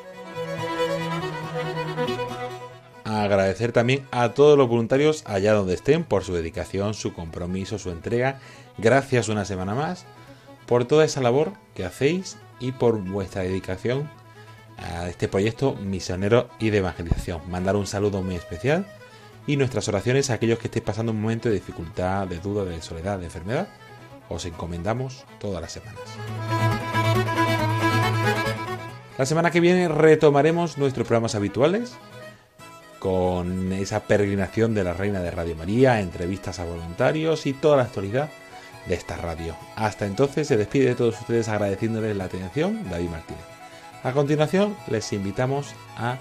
Agradecer 3.05 3.73
también 3.73 4.07
a 4.11 4.31
todos 4.31 4.57
los 4.57 4.69
voluntarios 4.69 5.23
allá 5.27 5.53
donde 5.53 5.75
estén 5.75 6.03
por 6.03 6.25
su 6.25 6.33
dedicación, 6.33 6.95
su 6.95 7.13
compromiso, 7.13 7.79
su 7.79 7.91
entrega. 7.91 8.41
Gracias 8.79 9.29
una 9.29 9.45
semana 9.45 9.75
más 9.75 10.07
por 10.67 10.87
toda 10.87 11.05
esa 11.05 11.21
labor 11.21 11.53
que 11.75 11.85
hacéis 11.85 12.39
y 12.63 12.73
por 12.73 12.99
vuestra 12.99 13.43
dedicación 13.43 14.09
a 14.79 15.09
este 15.09 15.29
proyecto 15.29 15.75
misionero 15.75 16.49
y 16.59 16.71
de 16.71 16.79
evangelización. 16.79 17.43
Mandar 17.51 17.77
un 17.77 17.87
saludo 17.87 18.23
muy 18.23 18.37
especial 18.37 18.87
y 19.47 19.57
nuestras 19.57 19.89
oraciones 19.89 20.31
a 20.31 20.35
aquellos 20.35 20.59
que 20.59 20.69
estéis 20.69 20.85
pasando 20.85 21.13
un 21.13 21.21
momento 21.21 21.49
de 21.49 21.57
dificultad, 21.57 22.29
de 22.29 22.39
duda, 22.39 22.65
de 22.65 22.81
soledad, 22.81 23.19
de 23.19 23.27
enfermedad. 23.27 23.69
Os 24.29 24.47
encomendamos 24.47 25.25
todas 25.41 25.61
las 25.61 25.73
semanas. 25.73 26.01
La 29.19 29.27
semana 29.27 29.51
que 29.51 29.61
viene 29.61 29.89
retomaremos 29.89 30.79
nuestros 30.79 31.07
programas 31.07 31.35
habituales 31.35 31.95
con 33.01 33.73
esa 33.73 34.01
peregrinación 34.05 34.75
de 34.75 34.85
la 34.85 34.95
Reina 34.95 35.21
de 35.21 35.33
Radio 35.33 35.57
María, 35.57 36.01
entrevistas 36.01 36.61
a 36.61 36.65
voluntarios 36.65 37.47
y 37.47 37.53
toda 37.53 37.77
la 37.77 37.83
actualidad 37.83 38.31
de 38.87 38.95
esta 38.95 39.17
radio. 39.17 39.57
Hasta 39.77 40.07
entonces 40.07 40.49
se 40.49 40.57
despide 40.57 40.89
de 40.89 40.95
todos 40.95 41.21
ustedes 41.21 41.49
agradeciéndoles 41.49 42.17
la 42.17 42.25
atención 42.25 42.89
David 42.91 43.11
Martínez. 43.11 43.45
A 44.03 44.13
continuación 44.13 44.77
les 44.89 45.13
invitamos 45.13 45.75
a 45.97 46.19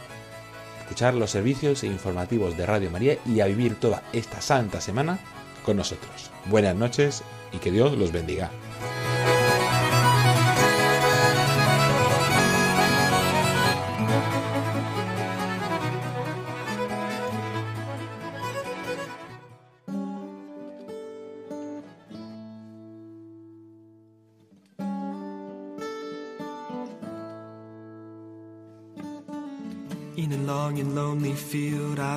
escuchar 0.82 1.14
los 1.14 1.32
servicios 1.32 1.84
informativos 1.84 2.58
de 2.58 2.66
Radio 2.66 2.92
María 2.92 3.18
y 3.26 3.40
a 3.40 3.46
vivir 3.46 3.80
toda 3.80 4.04
esta 4.14 4.42
santa 4.42 4.82
semana 4.82 5.20
con 5.64 5.78
nosotros. 5.78 6.32
Buenas 6.46 6.76
noches 6.76 7.24
y 7.52 7.58
que 7.58 7.72
Dios 7.72 7.98
los 7.98 8.12
bendiga. 8.12 8.52